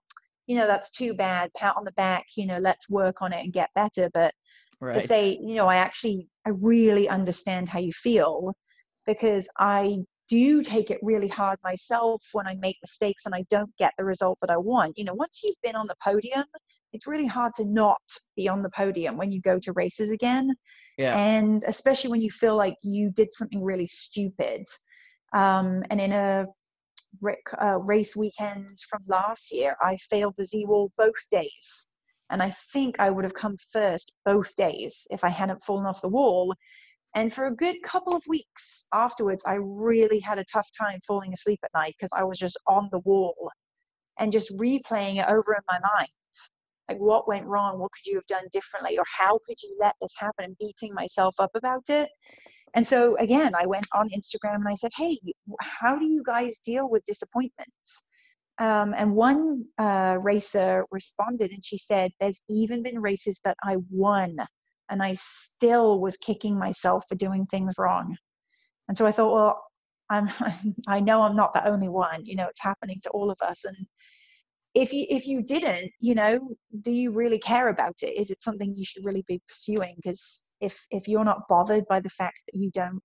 you 0.47 0.57
know, 0.57 0.67
that's 0.67 0.91
too 0.91 1.13
bad, 1.15 1.53
pat 1.55 1.77
on 1.77 1.85
the 1.85 1.93
back, 1.93 2.25
you 2.37 2.47
know, 2.47 2.59
let's 2.59 2.89
work 2.89 3.21
on 3.21 3.33
it 3.33 3.45
and 3.45 3.53
get 3.53 3.69
better. 3.75 4.09
But 4.15 4.35
right. 4.81 4.95
to 4.95 5.01
say, 5.01 5.39
you 5.41 5.55
know, 5.55 5.67
I 5.67 5.77
actually, 5.77 6.29
I 6.47 6.51
really 6.51 7.09
understand 7.09 7.69
how 7.69 7.79
you 7.81 7.93
feel 7.93 8.55
because 9.07 9.49
I 9.59 9.99
do 10.29 10.63
take 10.63 10.91
it 10.91 10.99
really 11.03 11.29
hard 11.29 11.59
myself 11.65 12.23
when 12.33 12.47
I 12.47 12.55
make 12.61 12.77
mistakes 12.83 13.27
and 13.27 13.35
I 13.35 13.45
don't 13.49 13.75
get 13.79 13.95
the 13.97 14.05
result 14.05 14.39
that 14.43 14.51
I 14.51 14.59
want. 14.59 14.99
You 14.99 15.05
know, 15.05 15.15
once 15.15 15.41
you've 15.43 15.61
been 15.63 15.75
on 15.75 15.87
the 15.87 15.97
podium, 16.05 16.45
it's 16.93 17.07
really 17.07 17.27
hard 17.27 17.55
to 17.55 17.65
not 17.65 18.01
be 18.37 18.49
on 18.49 18.61
the 18.61 18.71
podium 18.71 19.17
when 19.17 19.33
you 19.33 19.41
go 19.41 19.59
to 19.59 19.73
races 19.73 20.11
again. 20.11 20.55
Yeah. 20.97 21.17
And 21.17 21.63
especially 21.67 22.11
when 22.11 22.23
you 22.23 22.31
feel 22.31 22.57
like 22.57 22.77
you 22.83 23.11
did 23.11 23.33
something 23.33 23.63
really 23.63 23.87
stupid. 23.87 24.65
Um, 25.33 25.83
and 25.91 26.01
in 26.01 26.13
a 26.13 26.47
uh, 27.61 27.79
race 27.81 28.15
weekend 28.17 28.79
from 28.89 29.03
last 29.07 29.53
year, 29.53 29.77
I 29.81 29.97
failed 29.97 30.35
the 30.37 30.45
Z 30.45 30.65
wall 30.67 30.93
both 30.97 31.29
days. 31.31 31.87
And 32.31 32.43
I 32.43 32.51
think 32.51 33.01
I 33.01 33.11
would 33.11 33.25
have 33.25 33.35
come 33.35 33.57
first 33.73 34.17
both 34.25 34.55
days 34.55 35.07
if 35.11 35.25
I 35.25 35.29
hadn't 35.29 35.63
fallen 35.63 35.87
off 35.87 36.03
the 36.03 36.09
wall. 36.09 36.55
And 37.15 37.33
for 37.33 37.47
a 37.47 37.55
good 37.55 37.77
couple 37.83 38.15
of 38.15 38.23
weeks 38.29 38.85
afterwards, 38.93 39.45
I 39.47 39.55
really 39.55 40.21
had 40.21 40.39
a 40.39 40.45
tough 40.45 40.69
time 40.79 41.01
falling 41.07 41.33
asleep 41.33 41.61
at 41.65 41.71
night 41.75 41.95
because 41.99 42.13
I 42.15 42.25
was 42.25 42.39
just 42.39 42.59
on 42.67 42.89
the 42.93 43.01
wall 43.01 43.51
and 44.19 44.33
just 44.33 44.57
replaying 44.59 45.17
it 45.17 45.29
over 45.29 45.55
in 45.55 45.63
my 45.71 45.79
mind. 45.97 46.09
Like, 46.89 46.99
what 46.99 47.29
went 47.29 47.47
wrong? 47.47 47.79
What 47.79 47.93
could 47.93 48.07
you 48.07 48.17
have 48.17 48.27
done 48.27 48.47
differently? 48.51 48.99
Or 48.99 49.05
how 49.07 49.39
could 49.47 49.63
you 49.63 49.77
let 49.79 49.95
this 50.01 50.15
happen? 50.19 50.45
And 50.47 50.59
beating 50.59 50.95
myself 50.95 51.35
up 51.39 51.51
about 51.55 51.85
it. 51.89 52.09
And 52.75 52.87
so 52.87 53.17
again, 53.17 53.55
I 53.55 53.67
went 53.67 53.87
on 53.95 54.09
Instagram 54.11 54.57
and 54.57 54.69
I 54.69 54.75
said, 54.75 54.93
"Hey, 54.95 55.19
how 55.61 55.99
do 55.99 56.07
you 56.07 56.23
guys 56.25 56.59
deal 56.59 56.89
with 56.89 57.05
disappointments?" 57.05 58.08
Um, 58.59 58.93
and 58.97 59.15
one 59.15 59.65
uh, 59.79 60.19
racer 60.23 60.85
responded 60.91 61.53
and 61.53 61.65
she 61.65 61.79
said, 61.79 62.11
There's 62.19 62.41
even 62.49 62.83
been 62.83 63.01
races 63.01 63.41
that 63.45 63.57
I 63.63 63.77
won 63.91 64.37
and 64.91 65.03
I 65.03 65.15
still 65.15 66.01
was 66.01 66.17
kicking 66.17 66.59
myself 66.59 67.05
for 67.09 67.15
doing 67.15 67.47
things 67.47 67.75
wrong. 67.79 68.17
And 68.89 68.97
so 68.97 69.07
I 69.07 69.13
thought, 69.13 69.33
well, 69.33 69.65
I'm, 70.11 70.29
I 70.89 71.01
know 71.01 71.23
I'm 71.23 71.37
not 71.37 71.55
the 71.55 71.69
only 71.69 71.89
one. 71.89 72.25
You 72.25 72.37
know, 72.37 72.47
it's 72.49 72.63
happening 72.63 73.01
to 73.05 73.11
all 73.11 73.31
of 73.31 73.39
us. 73.43 73.65
And 73.65 73.77
if 74.75 74.93
you 74.93 75.07
if 75.09 75.27
you 75.27 75.43
didn't, 75.43 75.91
you 75.99 76.15
know, 76.15 76.39
do 76.83 76.93
you 76.93 77.13
really 77.13 77.39
care 77.39 77.69
about 77.69 78.03
it? 78.03 78.17
Is 78.17 78.31
it 78.31 78.43
something 78.43 78.75
you 78.77 78.85
should 78.85 79.05
really 79.05 79.25
be 79.27 79.41
pursuing? 79.49 79.95
Because 79.97 80.45
if 80.61 80.87
if 80.91 81.09
you're 81.09 81.25
not 81.25 81.49
bothered 81.49 81.87
by 81.89 82.01
the 82.01 82.11
fact 82.11 82.43
that 82.47 82.59
you 82.59 82.71
don't 82.73 83.01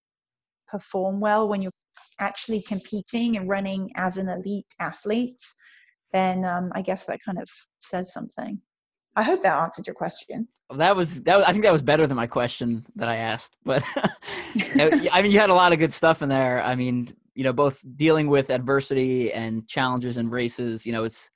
perform 0.74 1.20
well 1.20 1.48
when 1.48 1.62
you're 1.62 1.72
actually 2.20 2.64
competing 2.68 3.38
and 3.38 3.48
running 3.48 3.90
as 3.96 4.18
an 4.18 4.28
elite 4.28 4.66
athlete, 4.80 5.42
then 6.12 6.44
um, 6.44 6.72
I 6.74 6.82
guess 6.82 7.06
that 7.06 7.20
kind 7.24 7.38
of 7.38 7.48
says 7.82 8.12
something. 8.12 8.60
I 9.16 9.22
hope 9.22 9.44
that 9.44 9.56
answered 9.56 9.86
your 9.86 9.94
question. 9.94 10.48
That 10.76 10.96
was 10.96 11.22
that. 11.24 11.38
Was, 11.38 11.46
I 11.46 11.52
think 11.52 11.64
that 11.64 11.72
was 11.72 11.84
better 11.84 12.08
than 12.08 12.18
my 12.18 12.26
question 12.26 12.84
that 12.96 13.10
I 13.10 13.18
asked. 13.18 13.58
But 13.64 13.84
I 14.76 15.22
mean, 15.22 15.32
you 15.32 15.40
had 15.40 15.52
a 15.52 15.54
lot 15.54 15.72
of 15.72 15.78
good 15.78 15.94
stuff 15.94 16.24
in 16.24 16.30
there. 16.30 16.64
I 16.64 16.76
mean, 16.76 17.14
you 17.36 17.44
know, 17.44 17.54
both 17.54 17.84
dealing 17.96 18.28
with 18.28 18.50
adversity 18.50 19.32
and 19.32 19.68
challenges 19.68 20.18
and 20.18 20.32
races. 20.32 20.84
You 20.84 20.94
know, 20.94 21.04
it's 21.04 21.30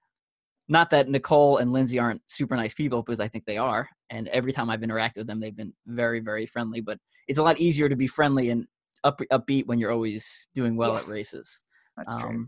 not 0.68 0.90
that 0.90 1.08
Nicole 1.08 1.58
and 1.58 1.72
Lindsay 1.72 2.00
aren't 2.00 2.22
super 2.26 2.56
nice 2.56 2.74
people 2.74 3.04
because 3.04 3.20
I 3.20 3.28
think 3.28 3.46
they 3.46 3.58
are. 3.58 3.88
And 4.10 4.28
every 4.30 4.54
time 4.54 4.72
I've 4.72 4.82
interacted 4.82 5.18
with 5.18 5.28
them, 5.28 5.40
they've 5.40 5.56
been 5.56 5.74
very, 5.86 6.20
very 6.20 6.48
friendly. 6.48 6.82
But 6.82 6.98
it's 7.28 7.38
a 7.38 7.44
lot 7.44 7.60
easier 7.60 7.90
to 7.90 7.96
be 7.96 8.08
friendly 8.08 8.50
and 8.50 8.66
up, 9.04 9.22
upbeat 9.32 9.66
when 9.66 9.80
you're 9.80 9.92
always 9.92 10.48
doing 10.56 10.76
well 10.76 10.94
yes, 10.94 11.04
at 11.04 11.10
races. 11.10 11.64
That's 11.96 12.14
um, 12.14 12.22
true. 12.22 12.48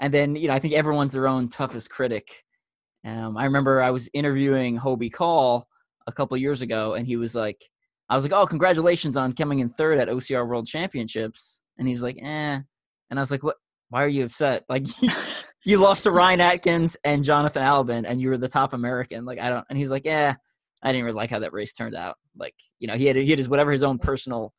And 0.00 0.14
then 0.14 0.36
you 0.36 0.48
know 0.48 0.54
I 0.54 0.58
think 0.58 0.74
everyone's 0.74 1.12
their 1.12 1.28
own 1.28 1.48
toughest 1.48 1.90
critic. 1.90 2.44
Um, 3.04 3.36
I 3.36 3.44
remember 3.44 3.80
I 3.80 3.90
was 3.90 4.08
interviewing 4.12 4.78
Hobie 4.78 5.12
Call 5.12 5.68
a 6.06 6.12
couple 6.12 6.36
years 6.36 6.62
ago, 6.62 6.94
and 6.94 7.06
he 7.06 7.16
was 7.16 7.34
like, 7.34 7.62
I 8.08 8.14
was 8.14 8.24
like, 8.24 8.32
"Oh, 8.32 8.46
congratulations 8.46 9.16
on 9.16 9.32
coming 9.32 9.60
in 9.60 9.70
third 9.70 9.98
at 9.98 10.08
OCR 10.08 10.46
World 10.46 10.66
Championships," 10.66 11.62
and 11.78 11.88
he's 11.88 12.02
like, 12.02 12.16
"Eh," 12.20 12.60
and 13.10 13.18
I 13.18 13.20
was 13.20 13.30
like, 13.30 13.42
"What? 13.42 13.56
Why 13.90 14.04
are 14.04 14.08
you 14.08 14.24
upset? 14.24 14.64
Like." 14.68 14.86
you 15.64 15.76
lost 15.76 16.04
to 16.04 16.10
Ryan 16.10 16.40
Atkins 16.40 16.96
and 17.04 17.22
Jonathan 17.22 17.62
Albon, 17.62 18.04
and 18.06 18.20
you 18.20 18.30
were 18.30 18.38
the 18.38 18.48
top 18.48 18.72
American. 18.72 19.26
Like 19.26 19.38
I 19.38 19.50
don't. 19.50 19.66
And 19.68 19.78
he's 19.78 19.90
like, 19.90 20.06
yeah, 20.06 20.34
I 20.82 20.92
didn't 20.92 21.04
really 21.04 21.16
like 21.16 21.30
how 21.30 21.40
that 21.40 21.52
race 21.52 21.74
turned 21.74 21.94
out. 21.94 22.16
Like 22.36 22.54
you 22.78 22.88
know, 22.88 22.94
he 22.94 23.06
had 23.06 23.16
he 23.16 23.28
had 23.28 23.38
his 23.38 23.48
whatever 23.48 23.70
his 23.72 23.82
own 23.82 23.98
personal, 23.98 24.54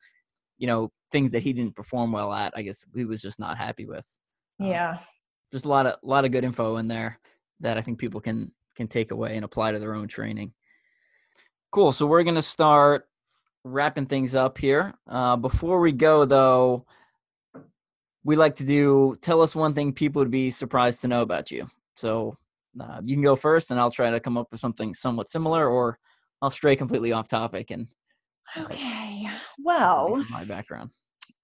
you 0.59 0.67
know, 0.67 0.91
things 1.11 1.31
that 1.31 1.41
he 1.41 1.53
didn't 1.53 1.75
perform 1.75 2.11
well 2.11 2.31
at. 2.31 2.53
I 2.55 2.61
guess 2.61 2.85
he 2.93 3.05
was 3.05 3.21
just 3.21 3.39
not 3.39 3.57
happy 3.57 3.85
with. 3.85 4.05
Um, 4.59 4.67
yeah. 4.67 4.91
Um, 4.91 4.99
just 5.51 5.65
a 5.65 5.69
lot 5.69 5.87
of 5.87 5.93
a 5.93 6.07
lot 6.07 6.25
of 6.25 6.31
good 6.31 6.43
info 6.43 6.77
in 6.77 6.87
there 6.87 7.19
that 7.61 7.77
I 7.77 7.81
think 7.81 7.97
people 7.97 8.21
can 8.21 8.51
can 8.75 8.87
take 8.87 9.09
away 9.11 9.35
and 9.35 9.43
apply 9.43 9.71
to 9.71 9.79
their 9.79 9.95
own 9.95 10.07
training. 10.07 10.53
Cool. 11.71 11.91
So 11.91 12.05
we're 12.05 12.23
gonna 12.23 12.41
start 12.41 13.07
wrapping 13.63 14.05
things 14.05 14.35
up 14.35 14.57
here. 14.57 14.93
Uh, 15.07 15.37
before 15.37 15.79
we 15.79 15.91
go, 15.91 16.25
though, 16.25 16.85
we 18.23 18.35
like 18.35 18.55
to 18.55 18.65
do 18.65 19.15
tell 19.21 19.41
us 19.41 19.55
one 19.55 19.73
thing 19.73 19.91
people 19.93 20.19
would 20.19 20.31
be 20.31 20.51
surprised 20.51 21.01
to 21.01 21.07
know 21.07 21.21
about 21.21 21.49
you. 21.49 21.67
So 21.95 22.37
uh, 22.79 23.01
you 23.03 23.15
can 23.15 23.23
go 23.23 23.35
first, 23.35 23.71
and 23.71 23.79
I'll 23.79 23.91
try 23.91 24.11
to 24.11 24.19
come 24.19 24.37
up 24.37 24.47
with 24.51 24.59
something 24.59 24.93
somewhat 24.93 25.29
similar, 25.29 25.67
or 25.67 25.97
I'll 26.41 26.51
stray 26.51 26.75
completely 26.75 27.11
off 27.13 27.27
topic 27.27 27.71
and. 27.71 27.87
Okay. 28.57 29.27
Well, 29.59 30.23
my 30.31 30.45
background 30.45 30.91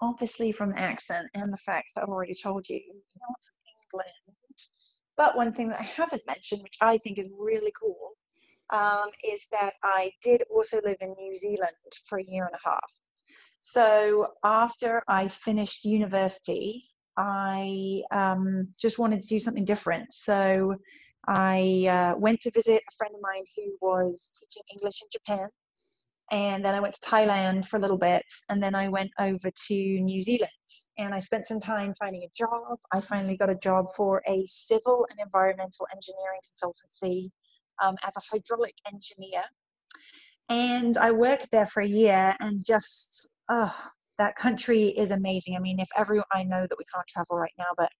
obviously 0.01 0.51
from 0.51 0.71
the 0.71 0.79
accent 0.79 1.27
and 1.33 1.51
the 1.51 1.57
fact 1.57 1.87
that 1.95 2.03
I've 2.03 2.09
already 2.09 2.35
told 2.35 2.67
you, 2.69 2.81
not 3.19 3.37
from 3.43 3.57
England. 3.83 4.59
But 5.17 5.37
one 5.37 5.53
thing 5.53 5.69
that 5.69 5.79
I 5.79 5.83
haven't 5.83 6.27
mentioned, 6.27 6.61
which 6.61 6.77
I 6.81 6.97
think 6.97 7.17
is 7.17 7.29
really 7.37 7.71
cool, 7.79 8.11
um, 8.71 9.09
is 9.23 9.47
that 9.51 9.73
I 9.83 10.11
did 10.21 10.43
also 10.53 10.81
live 10.83 10.97
in 10.99 11.15
New 11.17 11.35
Zealand 11.35 11.75
for 12.07 12.19
a 12.19 12.23
year 12.23 12.45
and 12.45 12.55
a 12.55 12.69
half. 12.69 12.91
So 13.61 14.27
after 14.43 15.01
I 15.07 15.27
finished 15.27 15.85
university, 15.85 16.83
I 17.17 18.01
um, 18.11 18.67
just 18.79 18.99
wanted 18.99 19.21
to 19.21 19.27
do 19.27 19.39
something 19.39 19.65
different. 19.65 20.11
So 20.11 20.75
I 21.27 21.87
uh, 21.89 22.19
went 22.19 22.41
to 22.41 22.51
visit 22.51 22.83
a 22.87 22.95
friend 22.97 23.15
of 23.15 23.21
mine 23.21 23.45
who 23.55 23.75
was 23.81 24.31
teaching 24.37 24.63
English 24.73 25.01
in 25.01 25.07
Japan 25.11 25.49
and 26.31 26.65
then 26.65 26.75
I 26.75 26.79
went 26.79 26.95
to 26.95 27.09
Thailand 27.09 27.67
for 27.67 27.77
a 27.77 27.79
little 27.79 27.97
bit, 27.97 28.25
and 28.49 28.61
then 28.61 28.75
I 28.75 28.89
went 28.89 29.11
over 29.19 29.51
to 29.67 29.75
New 29.75 30.21
Zealand, 30.21 30.49
and 30.97 31.13
I 31.13 31.19
spent 31.19 31.45
some 31.45 31.59
time 31.59 31.93
finding 31.93 32.23
a 32.23 32.31
job. 32.35 32.79
I 32.91 33.01
finally 33.01 33.37
got 33.37 33.49
a 33.49 33.55
job 33.55 33.87
for 33.95 34.21
a 34.27 34.43
civil 34.45 35.05
and 35.09 35.19
environmental 35.19 35.87
engineering 35.93 36.39
consultancy 36.49 37.29
um, 37.81 37.95
as 38.03 38.15
a 38.17 38.21
hydraulic 38.31 38.75
engineer, 38.91 39.43
and 40.49 40.97
I 40.97 41.11
worked 41.11 41.51
there 41.51 41.65
for 41.65 41.81
a 41.81 41.87
year, 41.87 42.35
and 42.39 42.65
just 42.65 43.29
oh, 43.49 43.75
that 44.17 44.35
country 44.35 44.85
is 44.87 45.11
amazing. 45.11 45.55
I 45.55 45.59
mean, 45.59 45.79
if 45.79 45.89
everyone, 45.95 46.25
I 46.33 46.43
know 46.43 46.61
that 46.61 46.77
we 46.77 46.85
can't 46.93 47.07
travel 47.07 47.37
right 47.37 47.53
now, 47.57 47.73
but 47.77 47.91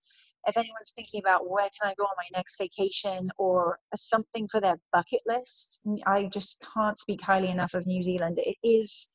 if 0.48 0.58
anyone's 0.58 0.92
thinking 0.96 1.22
about 1.22 1.50
where 1.50 1.70
can 1.70 1.90
I 1.90 1.94
go 1.98 2.04
on 2.04 2.16
my 2.18 2.26
next 2.36 2.58
vacation 2.58 3.30
or 3.38 3.80
something 3.96 4.48
for 4.48 4.60
their 4.62 4.80
bucket 4.94 5.22
list, 5.26 5.82
I 6.06 6.26
just 6.26 6.66
can't 6.74 6.98
speak 6.98 7.22
highly 7.22 7.50
enough 7.50 7.74
of 7.74 7.86
New 7.86 8.04
Zealand. 8.04 8.40
It 8.40 8.58
is 8.64 9.10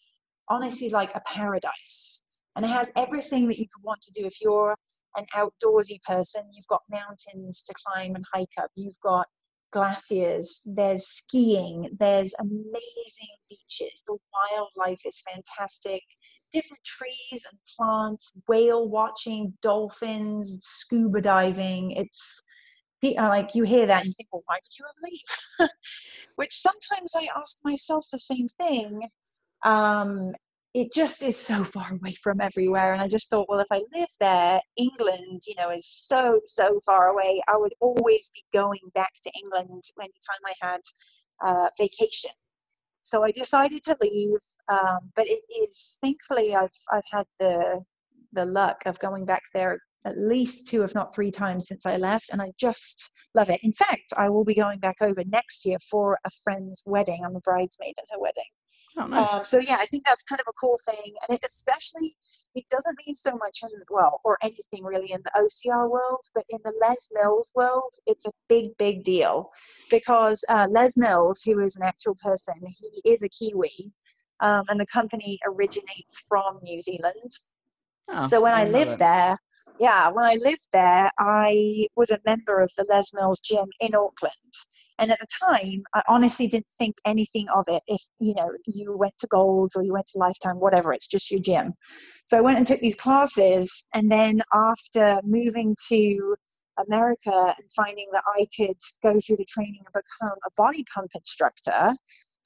honestly 0.49 0.91
like 0.91 1.15
a 1.15 1.21
paradise. 1.21 2.23
And 2.57 2.65
it 2.65 2.69
has 2.69 2.93
everything 2.97 3.47
that 3.49 3.59
you 3.59 3.67
could 3.67 3.85
want 3.85 4.01
to 4.03 4.13
do 4.13 4.27
if 4.27 4.41
you're 4.41 4.77
an 5.17 5.27
outdoorsy 5.35 6.03
person. 6.03 6.43
You've 6.53 6.67
got 6.67 6.83
mountains 6.91 7.63
to 7.63 7.75
climb 7.75 8.17
and 8.17 8.25
hike 8.33 8.53
up. 8.59 8.71
You've 8.75 9.01
got 9.01 9.27
glaciers, 9.73 10.63
there's 10.67 11.07
skiing, 11.07 11.89
there's 11.99 12.35
amazing 12.41 13.37
beaches. 13.49 14.03
The 14.07 14.17
wildlife 14.33 15.01
is 15.05 15.23
fantastic 15.33 16.03
different 16.53 16.83
trees 16.85 17.45
and 17.51 17.59
plants, 17.77 18.33
whale 18.49 18.89
watching, 18.89 19.53
dolphins, 19.63 20.59
scuba 20.63 21.21
diving. 21.21 21.93
It's 21.93 22.43
uh, 23.05 23.29
like 23.29 23.55
you 23.55 23.65
hear 23.65 23.87
that 23.87 24.01
and 24.01 24.09
you 24.09 24.13
think, 24.13 24.29
well, 24.33 24.43
why 24.47 24.59
did 24.63 24.79
you 24.79 24.85
ever 24.85 25.11
leave? 25.11 25.71
Which 26.37 26.53
sometimes 26.53 27.15
I 27.17 27.27
ask 27.37 27.57
myself 27.65 28.05
the 28.13 28.19
same 28.19 28.49
thing. 28.59 29.03
Um, 29.63 30.33
it 30.73 30.93
just 30.93 31.23
is 31.23 31.37
so 31.37 31.65
far 31.65 31.93
away 31.93 32.15
from 32.23 32.41
everywhere. 32.41 32.93
And 32.93 33.01
I 33.01 33.09
just 33.09 33.29
thought, 33.29 33.49
well, 33.49 33.61
if 33.61 33.67
I 33.73 33.83
live 33.93 34.09
there, 34.21 34.61
England, 34.77 35.43
you 35.47 35.55
know, 35.57 35.71
is 35.71 35.87
so, 35.87 36.41
so 36.47 36.79
far 36.87 37.09
away. 37.09 37.41
I 37.49 37.57
would 37.57 37.75
always 37.81 38.31
be 38.35 38.45
going 38.53 38.79
back 38.95 39.13
to 39.23 39.33
England 39.43 39.83
anytime 39.99 40.45
I 40.47 40.55
had 40.61 40.81
uh, 41.43 41.71
vacation. 41.79 42.31
So 43.03 43.23
I 43.25 43.31
decided 43.31 43.83
to 43.85 43.97
leave, 44.01 44.39
um, 44.69 45.11
but 45.15 45.27
it 45.27 45.43
is 45.63 45.99
thankfully 46.03 46.55
I've 46.55 46.69
I've 46.93 47.05
had 47.11 47.27
the 47.39 47.83
the 48.33 48.45
luck 48.45 48.83
of 48.87 48.99
going 49.01 49.25
back 49.25 49.43
there 49.55 49.81
at 50.05 50.19
least 50.19 50.67
two, 50.67 50.83
if 50.83 50.95
not 50.95 51.15
three 51.15 51.31
times 51.31 51.69
since 51.69 51.85
I 51.85 51.97
left, 51.97 52.31
and 52.31 52.41
I 52.41 52.53
just 52.59 53.11
love 53.35 53.51
it. 53.51 53.61
In 53.63 53.73
fact, 53.73 54.13
I 54.17 54.31
will 54.31 54.45
be 54.45 54.55
going 54.55 54.79
back 54.79 54.97
over 55.03 55.23
next 55.25 55.67
year 55.67 55.79
for 55.91 56.19
a 56.25 56.31
friend's 56.43 56.83
wedding. 56.87 57.23
I'm 57.25 57.37
a 57.37 57.41
bridesmaid 57.41 57.95
at 57.99 58.05
her 58.11 58.19
wedding. 58.19 58.45
Oh, 58.97 59.07
nice. 59.07 59.33
Um, 59.33 59.45
so 59.45 59.59
yeah, 59.59 59.77
I 59.79 59.87
think 59.87 60.05
that's 60.05 60.23
kind 60.23 60.41
of 60.41 60.47
a 60.49 60.53
cool 60.53 60.79
thing, 60.85 61.15
and 61.29 61.39
it 61.39 61.45
especially 61.47 62.15
it 62.55 62.65
doesn't 62.69 62.99
mean 63.07 63.15
so 63.15 63.31
much 63.33 63.61
in 63.63 63.71
well 63.91 64.21
or 64.25 64.37
anything 64.43 64.85
really 64.85 65.13
in 65.13 65.21
the 65.23 65.31
OCR 65.37 65.89
world, 65.89 66.25
but 66.35 66.45
in 66.51 66.59
the 66.65 66.73
Les 66.81 67.09
Mills 67.13 67.53
world, 67.55 67.95
it's 68.07 68.27
a 68.27 68.33
big 68.49 68.77
big 68.79 69.05
deal 69.05 69.51
because 69.91 70.45
uh, 70.49 70.67
Les 70.71 70.97
Mills, 70.97 71.43
who 71.43 71.61
is 71.61 71.77
an 71.77 71.85
actual 71.85 72.17
person, 72.17 72.55
he 72.67 73.11
is 73.11 73.23
a 73.23 73.29
Kiwi, 73.29 73.93
um, 74.41 74.65
and 74.69 74.81
the 74.81 74.87
company 74.87 75.39
originates 75.47 76.19
from 76.29 76.59
New 76.63 76.81
Zealand. 76.81 77.31
Oh, 78.13 78.27
so 78.27 78.41
when 78.41 78.55
I, 78.55 78.63
I 78.63 78.65
lived 78.65 78.99
there, 78.99 79.39
yeah, 79.81 80.11
when 80.11 80.27
I 80.27 80.35
lived 80.35 80.69
there, 80.73 81.11
I 81.19 81.87
was 81.97 82.11
a 82.11 82.21
member 82.27 82.61
of 82.61 82.71
the 82.77 82.85
Les 82.91 83.15
Mills 83.15 83.41
gym 83.41 83.65
in 83.81 83.95
Auckland. 83.95 84.35
And 84.99 85.11
at 85.11 85.19
the 85.19 85.27
time, 85.43 85.83
I 85.95 86.03
honestly 86.07 86.47
didn't 86.49 86.67
think 86.77 86.97
anything 87.07 87.49
of 87.49 87.65
it. 87.67 87.83
If, 87.87 88.03
you 88.19 88.35
know, 88.35 88.51
you 88.67 88.95
went 88.95 89.15
to 89.21 89.27
Golds 89.29 89.75
or 89.75 89.83
you 89.83 89.95
went 89.95 90.07
to 90.09 90.19
Lifetime, 90.19 90.61
whatever, 90.61 90.93
it's 90.93 91.09
just 91.09 91.31
your 91.31 91.41
gym. 91.41 91.73
So 92.27 92.37
I 92.37 92.43
went 92.43 92.59
and 92.59 92.67
took 92.67 92.81
these 92.81 92.95
classes. 92.95 93.87
And 93.95 94.13
then 94.13 94.43
after 94.53 95.19
moving 95.25 95.75
to 95.89 96.37
America 96.87 97.55
and 97.57 97.73
finding 97.75 98.09
that 98.13 98.25
I 98.27 98.47
could 98.55 98.77
go 99.03 99.19
through 99.19 99.37
the 99.37 99.47
training 99.47 99.81
and 99.83 100.05
become 100.21 100.37
a 100.47 100.51
body 100.59 100.85
pump 100.95 101.11
instructor, 101.15 101.97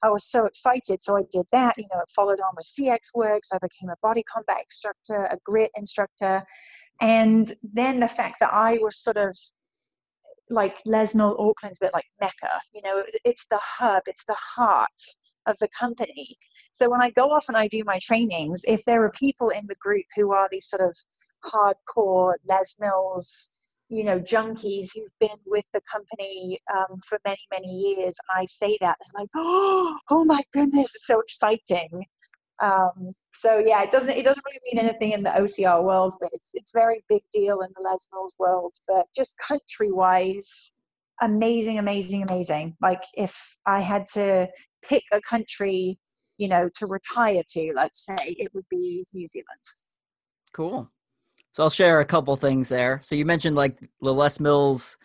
I 0.03 0.09
was 0.09 0.29
so 0.29 0.45
excited. 0.45 1.01
So 1.01 1.17
I 1.17 1.23
did 1.31 1.45
that. 1.51 1.77
You 1.77 1.87
know, 1.93 1.99
it 1.99 2.09
followed 2.15 2.39
on 2.39 2.53
with 2.55 2.65
CXWORX. 2.65 3.39
I 3.51 3.57
became 3.57 3.89
a 3.89 3.95
body 4.01 4.23
combat 4.23 4.61
instructor, 4.63 5.25
a 5.25 5.37
grit 5.43 5.71
instructor. 5.75 6.43
And 7.01 7.51
then 7.73 7.99
the 7.99 8.07
fact 8.07 8.39
that 8.39 8.53
I 8.53 8.77
was 8.81 8.97
sort 8.97 9.17
of 9.17 9.35
like 10.49 10.77
Les 10.85 11.15
Mills, 11.15 11.35
Auckland's 11.39 11.79
a 11.81 11.85
bit 11.85 11.93
like 11.93 12.05
Mecca, 12.21 12.61
you 12.73 12.81
know, 12.83 13.03
it's 13.23 13.45
the 13.47 13.59
hub, 13.61 14.03
it's 14.05 14.23
the 14.25 14.35
heart 14.35 14.89
of 15.47 15.57
the 15.59 15.67
company. 15.77 16.37
So 16.71 16.89
when 16.89 17.01
I 17.01 17.09
go 17.11 17.31
off 17.31 17.45
and 17.47 17.57
I 17.57 17.67
do 17.67 17.83
my 17.85 17.99
trainings, 18.01 18.63
if 18.67 18.83
there 18.85 19.03
are 19.03 19.11
people 19.11 19.49
in 19.49 19.65
the 19.67 19.75
group 19.75 20.05
who 20.15 20.31
are 20.33 20.47
these 20.51 20.67
sort 20.67 20.81
of 20.81 20.95
hardcore 21.45 22.33
Les 22.47 22.75
Mills, 22.79 23.49
you 23.89 24.03
know, 24.03 24.19
junkies 24.19 24.89
who've 24.93 25.19
been 25.19 25.37
with 25.45 25.65
the 25.73 25.81
company 25.91 26.59
um, 26.73 26.99
for 27.07 27.19
many, 27.25 27.41
many 27.51 27.67
years, 27.67 28.15
and 28.29 28.41
I 28.41 28.45
say 28.45 28.77
that, 28.81 28.97
they're 28.99 29.21
like, 29.21 29.29
oh, 29.35 29.97
oh 30.09 30.23
my 30.23 30.41
goodness, 30.53 30.95
it's 30.95 31.07
so 31.07 31.19
exciting. 31.19 32.05
Um, 32.61 33.13
so 33.33 33.59
yeah, 33.59 33.83
it 33.83 33.91
doesn't 33.91 34.15
it 34.15 34.23
doesn't 34.23 34.43
really 34.45 34.59
mean 34.71 34.85
anything 34.89 35.11
in 35.11 35.23
the 35.23 35.31
OCR 35.31 35.83
world, 35.83 36.15
but 36.19 36.29
it's 36.33 36.51
it's 36.53 36.71
very 36.71 37.03
big 37.09 37.21
deal 37.31 37.61
in 37.61 37.69
the 37.75 37.81
Les 37.81 38.07
Mills 38.13 38.35
world. 38.39 38.73
But 38.87 39.07
just 39.15 39.37
country 39.37 39.91
wise, 39.91 40.71
amazing, 41.21 41.79
amazing, 41.79 42.23
amazing. 42.23 42.75
Like 42.81 43.03
if 43.15 43.57
I 43.65 43.81
had 43.81 44.07
to 44.13 44.49
pick 44.87 45.03
a 45.11 45.19
country, 45.21 45.99
you 46.37 46.47
know, 46.47 46.69
to 46.75 46.87
retire 46.87 47.43
to, 47.49 47.73
let's 47.75 48.05
say, 48.05 48.35
it 48.39 48.53
would 48.53 48.65
be 48.69 49.05
New 49.13 49.27
Zealand. 49.27 49.61
Cool. 50.53 50.89
So 51.51 51.63
I'll 51.63 51.69
share 51.69 51.99
a 51.99 52.05
couple 52.05 52.35
things 52.35 52.69
there. 52.69 52.99
So 53.03 53.15
you 53.15 53.25
mentioned 53.25 53.55
like 53.55 53.79
the 54.01 54.13
Les 54.13 54.39
Mills, 54.39 54.97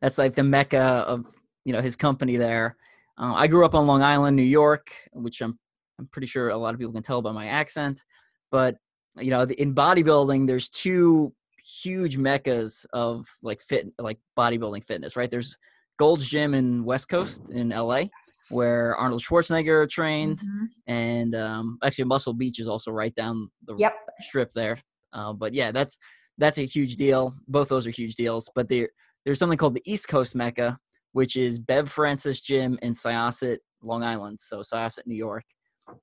that's 0.00 0.18
like 0.18 0.34
the 0.34 0.44
mecca 0.44 1.04
of 1.06 1.26
you 1.64 1.72
know 1.72 1.80
his 1.80 1.96
company 1.96 2.36
there. 2.36 2.76
Uh, 3.18 3.34
I 3.34 3.46
grew 3.46 3.64
up 3.64 3.74
on 3.74 3.86
Long 3.86 4.02
Island, 4.02 4.36
New 4.36 4.42
York, 4.42 4.92
which 5.12 5.40
I'm 5.40 5.58
I'm 5.98 6.08
pretty 6.08 6.26
sure 6.26 6.50
a 6.50 6.56
lot 6.56 6.74
of 6.74 6.80
people 6.80 6.92
can 6.92 7.02
tell 7.02 7.22
by 7.22 7.32
my 7.32 7.46
accent. 7.46 8.04
But 8.50 8.76
you 9.16 9.30
know, 9.30 9.42
in 9.42 9.74
bodybuilding, 9.74 10.46
there's 10.46 10.68
two 10.68 11.34
huge 11.58 12.18
meccas 12.18 12.86
of 12.92 13.26
like 13.42 13.60
fit, 13.60 13.86
like 13.98 14.18
bodybuilding 14.36 14.84
fitness. 14.84 15.16
Right? 15.16 15.30
There's 15.30 15.56
Gold's 15.98 16.28
Gym 16.28 16.54
in 16.54 16.84
West 16.84 17.08
Coast 17.08 17.50
in 17.50 17.68
LA, 17.68 18.04
where 18.50 18.96
Arnold 18.96 19.22
Schwarzenegger 19.22 19.88
trained, 19.88 20.38
mm-hmm. 20.38 20.64
and 20.86 21.34
um, 21.34 21.78
actually 21.84 22.04
Muscle 22.04 22.34
Beach 22.34 22.58
is 22.58 22.68
also 22.68 22.90
right 22.90 23.14
down 23.14 23.50
the 23.66 23.76
yep. 23.76 23.94
strip 24.20 24.52
there. 24.52 24.76
Uh, 25.12 25.32
but 25.32 25.54
yeah, 25.54 25.70
that's 25.70 25.96
that's 26.38 26.58
a 26.58 26.66
huge 26.66 26.96
deal. 26.96 27.34
Both 27.46 27.68
those 27.68 27.86
are 27.86 27.90
huge 27.90 28.16
deals. 28.16 28.50
But 28.54 28.68
there 28.68 28.88
there's 29.24 29.38
something 29.38 29.58
called 29.58 29.74
the 29.74 29.82
East 29.86 30.08
Coast 30.08 30.34
Mecca, 30.34 30.78
which 31.12 31.36
is 31.36 31.58
Bev 31.58 31.90
Francis 31.90 32.40
Gym 32.40 32.78
in 32.82 32.92
Syosset, 32.92 33.58
Long 33.82 34.02
Island, 34.02 34.38
so 34.40 34.58
Syosset, 34.58 35.06
New 35.06 35.14
York, 35.16 35.44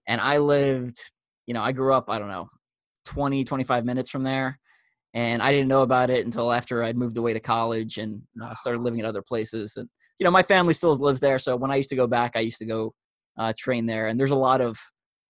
and 0.08 0.22
I 0.22 0.38
lived, 0.38 1.00
you 1.48 1.54
know, 1.54 1.62
I 1.62 1.72
grew 1.72 1.94
up, 1.94 2.10
I 2.10 2.20
don't 2.20 2.30
know, 2.30 2.50
20, 3.06 3.44
25 3.44 3.86
minutes 3.86 4.10
from 4.10 4.24
there. 4.24 4.60
And 5.14 5.42
I 5.42 5.52
didn't 5.52 5.68
know 5.68 5.82
about 5.82 6.10
it 6.10 6.26
until 6.26 6.52
after 6.52 6.84
I'd 6.84 6.98
moved 6.98 7.18
away 7.18 7.34
to 7.34 7.40
college 7.40 7.98
and 7.98 8.22
uh, 8.42 8.56
started 8.56 8.82
living 8.82 9.00
in 9.00 9.06
other 9.06 9.22
places. 9.22 9.76
And, 9.76 9.90
you 10.20 10.24
know, 10.24 10.32
my 10.32 10.44
family 10.44 10.74
still 10.74 10.96
lives 10.96 11.20
there. 11.20 11.38
So 11.38 11.56
when 11.56 11.72
I 11.72 11.76
used 11.76 11.90
to 11.90 11.96
go 11.96 12.08
back, 12.08 12.34
I 12.36 12.40
used 12.40 12.60
to 12.60 12.66
go 12.66 12.94
uh, 13.38 13.52
train 13.58 13.86
there. 13.86 14.08
And 14.08 14.20
there's 14.20 14.32
a 14.32 14.36
lot 14.36 14.62
of, 14.62 14.78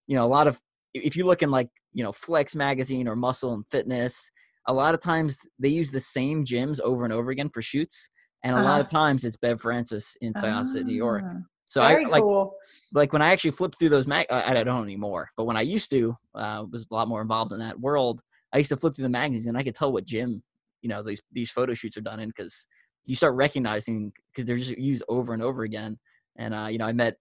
you 0.07 0.15
know, 0.15 0.25
a 0.25 0.27
lot 0.27 0.47
of, 0.47 0.59
if 0.93 1.15
you 1.15 1.25
look 1.25 1.41
in 1.41 1.49
like, 1.49 1.69
you 1.93 2.03
know, 2.03 2.11
Flex 2.11 2.55
magazine 2.55 3.07
or 3.07 3.15
Muscle 3.15 3.53
and 3.53 3.65
Fitness, 3.71 4.29
a 4.67 4.73
lot 4.73 4.93
of 4.93 5.01
times 5.01 5.39
they 5.57 5.69
use 5.69 5.89
the 5.91 5.99
same 5.99 6.45
gyms 6.45 6.79
over 6.81 7.03
and 7.03 7.13
over 7.13 7.31
again 7.31 7.49
for 7.51 7.61
shoots. 7.61 8.09
And 8.43 8.55
a 8.55 8.59
uh-huh. 8.59 8.67
lot 8.67 8.81
of 8.81 8.87
times 8.87 9.23
it's 9.25 9.37
Bev 9.37 9.61
Francis 9.61 10.15
in 10.21 10.33
Syosset, 10.33 10.81
uh 10.81 10.83
New 10.83 10.95
York. 10.95 11.23
So 11.71 11.79
Very 11.79 12.03
I 12.03 12.09
like 12.09 12.21
cool. 12.21 12.53
like 12.91 13.13
when 13.13 13.21
I 13.21 13.31
actually 13.31 13.51
flipped 13.51 13.79
through 13.79 13.87
those 13.87 14.05
mag, 14.05 14.25
I, 14.29 14.59
I 14.59 14.63
don't 14.65 14.83
anymore. 14.83 15.29
But 15.37 15.45
when 15.45 15.55
I 15.55 15.61
used 15.61 15.89
to, 15.91 16.17
uh, 16.35 16.65
was 16.69 16.85
a 16.91 16.93
lot 16.93 17.07
more 17.07 17.21
involved 17.21 17.53
in 17.53 17.59
that 17.59 17.79
world. 17.79 18.19
I 18.51 18.57
used 18.57 18.67
to 18.71 18.75
flip 18.75 18.93
through 18.93 19.03
the 19.03 19.09
magazines 19.09 19.47
and 19.47 19.57
I 19.57 19.63
could 19.63 19.73
tell 19.73 19.93
what 19.93 20.03
gym, 20.03 20.43
you 20.81 20.89
know, 20.89 21.01
these 21.01 21.21
these 21.31 21.49
photo 21.49 21.73
shoots 21.73 21.95
are 21.95 22.01
done 22.01 22.19
in 22.19 22.27
because 22.27 22.67
you 23.05 23.15
start 23.15 23.35
recognizing 23.35 24.11
because 24.33 24.43
they're 24.43 24.57
just 24.57 24.77
used 24.77 25.01
over 25.07 25.33
and 25.33 25.41
over 25.41 25.63
again. 25.63 25.97
And 26.35 26.53
uh, 26.53 26.67
you 26.69 26.77
know, 26.77 26.87
I 26.87 26.91
met 26.91 27.15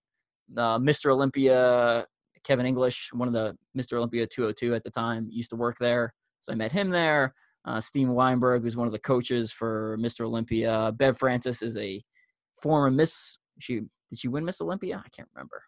uh, 0.56 0.80
Mr. 0.80 1.12
Olympia 1.12 2.04
Kevin 2.42 2.66
English, 2.66 3.10
one 3.12 3.28
of 3.28 3.34
the 3.34 3.56
Mr. 3.78 3.98
Olympia 3.98 4.26
202 4.26 4.74
at 4.74 4.82
the 4.82 4.90
time, 4.90 5.28
used 5.30 5.50
to 5.50 5.56
work 5.56 5.76
there. 5.78 6.12
So 6.40 6.52
I 6.52 6.56
met 6.56 6.72
him 6.72 6.90
there. 6.90 7.34
Uh, 7.64 7.80
Steve 7.80 8.08
Weinberg, 8.08 8.62
who's 8.62 8.76
one 8.76 8.88
of 8.88 8.92
the 8.92 8.98
coaches 8.98 9.52
for 9.52 9.96
Mr. 10.00 10.22
Olympia. 10.26 10.92
Bev 10.96 11.16
Francis 11.16 11.62
is 11.62 11.76
a 11.76 12.02
former 12.60 12.90
Miss. 12.90 13.38
She 13.60 13.82
did 14.10 14.18
she 14.18 14.28
win 14.28 14.44
Miss 14.44 14.60
Olympia? 14.60 15.02
I 15.04 15.08
can't 15.08 15.28
remember. 15.34 15.62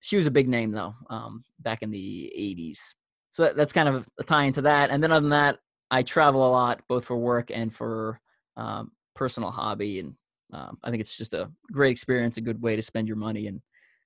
She 0.00 0.16
was 0.16 0.26
a 0.26 0.30
big 0.30 0.48
name 0.48 0.72
though, 0.72 0.94
um, 1.08 1.44
back 1.60 1.82
in 1.82 1.90
the 1.90 2.32
'80s. 2.36 2.94
So 3.30 3.44
that, 3.44 3.56
that's 3.56 3.72
kind 3.72 3.88
of 3.88 4.06
a 4.18 4.24
tie 4.24 4.44
into 4.44 4.62
that. 4.62 4.90
And 4.90 5.02
then 5.02 5.12
other 5.12 5.20
than 5.20 5.30
that, 5.30 5.58
I 5.90 6.02
travel 6.02 6.46
a 6.46 6.50
lot, 6.50 6.82
both 6.88 7.04
for 7.04 7.16
work 7.16 7.50
and 7.52 7.72
for 7.72 8.20
um, 8.56 8.90
personal 9.14 9.50
hobby. 9.50 10.00
And 10.00 10.14
um, 10.52 10.78
I 10.82 10.90
think 10.90 11.00
it's 11.00 11.16
just 11.16 11.34
a 11.34 11.50
great 11.72 11.90
experience, 11.90 12.36
a 12.36 12.42
good 12.42 12.60
way 12.60 12.76
to 12.76 12.82
spend 12.82 13.06
your 13.06 13.16
money 13.16 13.46
and 13.46 13.60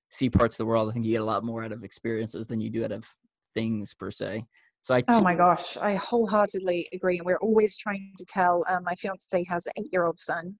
see 0.09 0.29
parts 0.29 0.55
of 0.55 0.59
the 0.59 0.65
world. 0.65 0.89
I 0.89 0.93
think 0.93 1.05
you 1.05 1.13
get 1.13 1.21
a 1.21 1.25
lot 1.25 1.43
more 1.43 1.63
out 1.63 1.71
of 1.71 1.83
experiences 1.83 2.47
than 2.47 2.59
you 2.59 2.69
do 2.69 2.85
out 2.85 2.91
of 2.91 3.05
things 3.53 3.93
per 3.93 4.11
se. 4.11 4.45
So 4.81 4.93
I. 4.93 5.01
oh 5.07 5.21
my 5.21 5.33
gosh, 5.33 5.77
I 5.77 5.95
wholeheartedly 5.95 6.87
agree. 6.93 7.17
And 7.17 7.25
we're 7.25 7.39
always 7.39 7.75
trying 7.75 8.13
to 8.17 8.25
tell. 8.25 8.63
Um, 8.69 8.83
my 8.83 8.93
fiance 8.95 9.43
has 9.45 9.65
an 9.65 9.73
eight-year-old 9.77 10.19
son, 10.19 10.55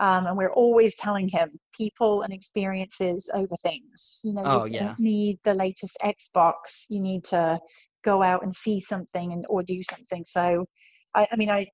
um, 0.00 0.26
and 0.26 0.36
we're 0.36 0.52
always 0.52 0.96
telling 0.96 1.28
him 1.28 1.50
people 1.72 2.22
and 2.22 2.32
experiences 2.32 3.30
over 3.34 3.56
things. 3.62 4.20
You 4.24 4.34
know, 4.34 4.42
oh, 4.44 4.64
you 4.64 4.74
yeah. 4.74 4.86
don't 4.86 5.00
need 5.00 5.38
the 5.44 5.54
latest 5.54 5.96
Xbox. 6.02 6.86
You 6.88 7.00
need 7.00 7.24
to 7.24 7.58
go 8.04 8.22
out 8.22 8.42
and 8.42 8.54
see 8.54 8.80
something 8.80 9.32
and 9.32 9.44
or 9.48 9.62
do 9.62 9.82
something. 9.82 10.24
So, 10.24 10.66
I, 11.14 11.26
I 11.32 11.36
mean, 11.36 11.50
I 11.50 11.66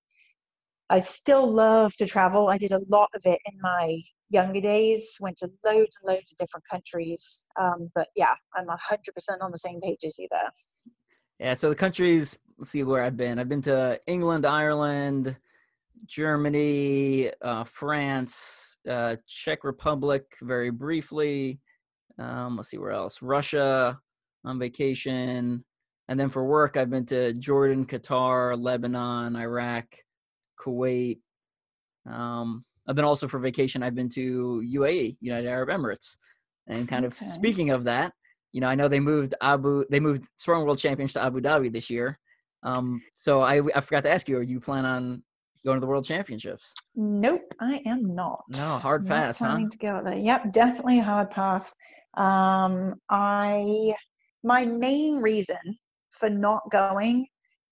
I 0.89 1.01
still 1.01 1.51
love 1.51 1.95
to 1.97 2.07
travel. 2.07 2.49
I 2.49 2.59
did 2.59 2.73
a 2.73 2.83
lot 2.89 3.11
of 3.15 3.23
it 3.25 3.41
in 3.47 3.59
my 3.61 3.99
younger 4.31 4.61
days. 4.61 5.17
Went 5.21 5.39
to 5.39 5.51
loads 5.65 5.99
and 6.03 6.15
loads 6.15 6.33
of 6.33 6.37
different 6.37 6.65
countries. 6.71 7.45
Um, 7.61 7.91
but 7.95 8.09
yeah, 8.15 8.35
I'm 8.55 8.67
hundred 8.69 9.15
percent 9.15 9.43
on 9.43 9.51
the 9.51 9.59
same 9.59 9.81
page 9.81 10.05
as 10.05 10.19
you 10.19 10.29
there. 10.31 10.51
Yeah. 11.39 11.55
So 11.55 11.71
the 11.71 11.75
countries. 11.75 12.39
Let's 12.59 12.71
see 12.71 12.85
where 12.85 13.03
I've 13.03 13.17
been. 13.17 13.41
I've 13.41 13.49
been 13.49 13.63
to 13.63 13.99
England, 14.07 14.47
Ireland. 14.47 15.37
Germany, 16.07 17.31
uh, 17.43 17.65
France, 17.65 18.79
uh, 18.89 19.17
Czech 19.27 19.65
Republic, 19.65 20.25
very 20.43 20.71
briefly. 20.71 21.61
Um, 22.19 22.57
let's 22.57 22.71
see 22.71 22.79
where 22.79 22.91
else. 22.91 23.23
Russia 23.23 23.99
on 24.45 24.59
vacation, 24.59 25.65
and 26.09 26.21
then 26.21 26.29
for 26.29 26.45
work, 26.45 26.77
I've 26.77 26.91
been 26.91 27.07
to 27.07 27.33
Jordan, 27.35 27.87
Qatar, 27.87 28.61
Lebanon, 28.61 29.37
Iraq, 29.37 29.87
Kuwait. 30.61 31.21
Um, 32.09 32.65
and 32.87 32.99
then 32.99 33.05
also 33.05 33.29
for 33.29 33.39
vacation, 33.39 33.83
I've 33.83 33.95
been 33.95 34.09
to 34.11 34.63
UAE, 34.67 35.17
United 35.21 35.49
Arab 35.49 35.69
Emirates. 35.69 36.17
And 36.67 36.89
kind 36.89 37.05
of 37.05 37.15
speaking 37.15 37.71
of 37.71 37.85
that, 37.85 38.13
you 38.53 38.61
know, 38.61 38.69
I 38.69 38.75
know 38.75 38.89
they 38.89 39.01
moved 39.01 39.35
Abu, 39.41 39.85
they 39.91 40.01
moved 40.01 40.27
Strong 40.37 40.65
World 40.65 40.79
Champions 40.79 41.15
to 41.15 41.23
Abu 41.23 41.41
Dhabi 41.41 41.73
this 41.73 41.89
year. 41.89 42.19
Um, 42.63 43.01
so 43.15 43.41
I, 43.41 43.63
I 43.75 43.81
forgot 43.81 44.05
to 44.05 44.11
ask 44.11 44.29
you, 44.29 44.37
are 44.37 44.43
you 44.43 44.61
plan 44.61 44.85
on 44.85 45.23
going 45.65 45.77
to 45.77 45.81
the 45.81 45.87
World 45.87 46.05
Championships? 46.05 46.73
Nope, 46.97 47.55
I 47.61 47.83
am 47.87 48.15
not. 48.15 48.43
No, 48.51 48.79
hard 48.79 49.07
pass, 49.07 49.41
not 49.41 49.49
planning 49.49 49.67
huh? 49.67 49.71
to 49.71 49.79
go 49.79 50.03
there. 50.05 50.19
Yep, 50.19 50.53
definitely 50.53 50.99
a 50.99 51.03
hard 51.03 51.31
pass. 51.31 51.75
Um, 52.15 52.95
I 53.11 53.95
my 54.45 54.65
main 54.65 55.17
reason 55.17 55.79
for 56.11 56.29
not 56.29 56.63
going 56.71 57.27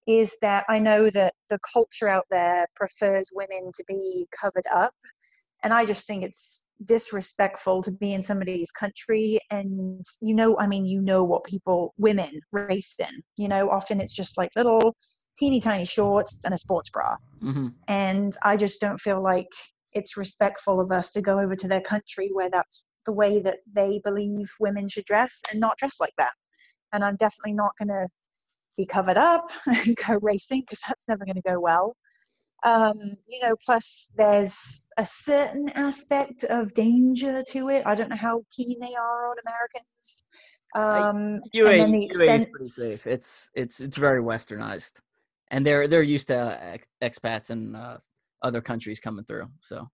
is 0.07 0.37
that 0.41 0.65
I 0.69 0.79
know 0.79 1.11
that 1.11 1.35
the 1.49 1.59
culture 1.73 2.09
out 2.09 2.25
there 2.31 2.67
prefers 2.75 3.31
women 3.35 3.71
to 3.75 3.85
be 3.87 4.27
covered 4.39 4.67
up, 4.73 4.95
and 5.63 5.73
I 5.73 5.85
just 5.85 6.07
think 6.07 6.25
it's 6.25 6.67
disrespectful 6.87 7.83
to 7.83 7.93
be 7.93 8.15
in 8.15 8.23
somebody's 8.23 8.73
country 8.73 9.39
and 9.51 10.03
you 10.23 10.35
know 10.35 10.59
i 10.59 10.67
mean 10.67 10.87
you 10.87 11.01
know 11.03 11.23
what 11.23 11.45
people 11.45 11.93
women 11.99 12.41
race 12.53 12.97
in 12.99 13.23
you 13.37 13.49
know 13.49 13.69
often 13.69 14.01
it's 14.01 14.15
just 14.15 14.39
like 14.39 14.51
little 14.57 14.97
teeny 15.37 15.61
tiny 15.61 15.85
shorts 15.85 16.39
and 16.45 16.55
a 16.55 16.59
sports 16.59 16.91
bra. 16.91 17.17
Mm-hmm. 17.43 17.69
And 17.89 18.37
I 18.43 18.57
just 18.57 18.81
don't 18.81 19.01
feel 19.01 19.23
like 19.23 19.49
it's 19.93 20.17
respectful 20.17 20.81
of 20.81 20.93
us 20.93 21.13
to 21.13 21.23
go 21.23 21.39
over 21.39 21.57
to 21.57 21.69
their 21.69 21.81
country 21.81 22.31
where 22.33 22.51
that's 22.51 22.85
the 23.07 23.13
way 23.13 23.41
that 23.43 23.59
they 23.73 24.01
believe 24.05 24.49
women 24.61 24.89
should 24.89 25.05
dress 25.05 25.43
and 25.51 25.61
not 25.61 25.79
dress 25.79 26.01
like 26.01 26.15
that. 26.19 26.33
And 26.93 27.05
I'm 27.05 27.17
definitely 27.17 27.55
not 27.55 27.73
going 27.79 27.89
to 27.89 28.09
be 28.77 28.87
covered 28.87 29.17
up 29.17 29.51
and 29.67 29.97
go 29.97 30.19
racing 30.21 30.63
because 30.63 30.81
that's 30.87 31.09
never 31.09 31.25
going 31.25 31.37
to 31.37 31.43
go 31.43 31.59
well. 31.61 31.97
Um, 32.63 33.17
you 33.27 33.41
know, 33.41 33.57
plus 33.65 34.11
there's 34.17 34.87
a 34.99 35.07
certain 35.07 35.71
aspect 35.71 36.45
of 36.45 36.75
danger 36.75 37.43
to 37.49 37.71
it. 37.71 37.87
I 37.87 37.95
don't 37.95 38.11
know 38.11 38.17
how 38.17 38.43
keen 38.55 38.79
they 38.81 38.95
are 38.95 39.31
on 39.31 39.37
Americans. 39.47 40.25
Um, 40.75 41.41
UA, 41.53 41.91
the 41.91 42.05
extent... 42.05 42.51
pretty 42.51 42.67
safe. 42.67 43.07
It's 43.07 43.51
it's 43.55 43.81
it's 43.81 43.97
very 43.97 44.21
westernized 44.21 45.01
and 45.51 45.67
they're 45.67 45.89
they're 45.89 46.03
used 46.03 46.29
to 46.29 46.39
uh, 46.39 46.77
expats 47.03 47.51
and 47.51 47.77
uh, 47.77 47.99
other 48.43 48.61
countries 48.61 49.01
coming 49.01 49.25
through. 49.25 49.49
So, 49.61 49.89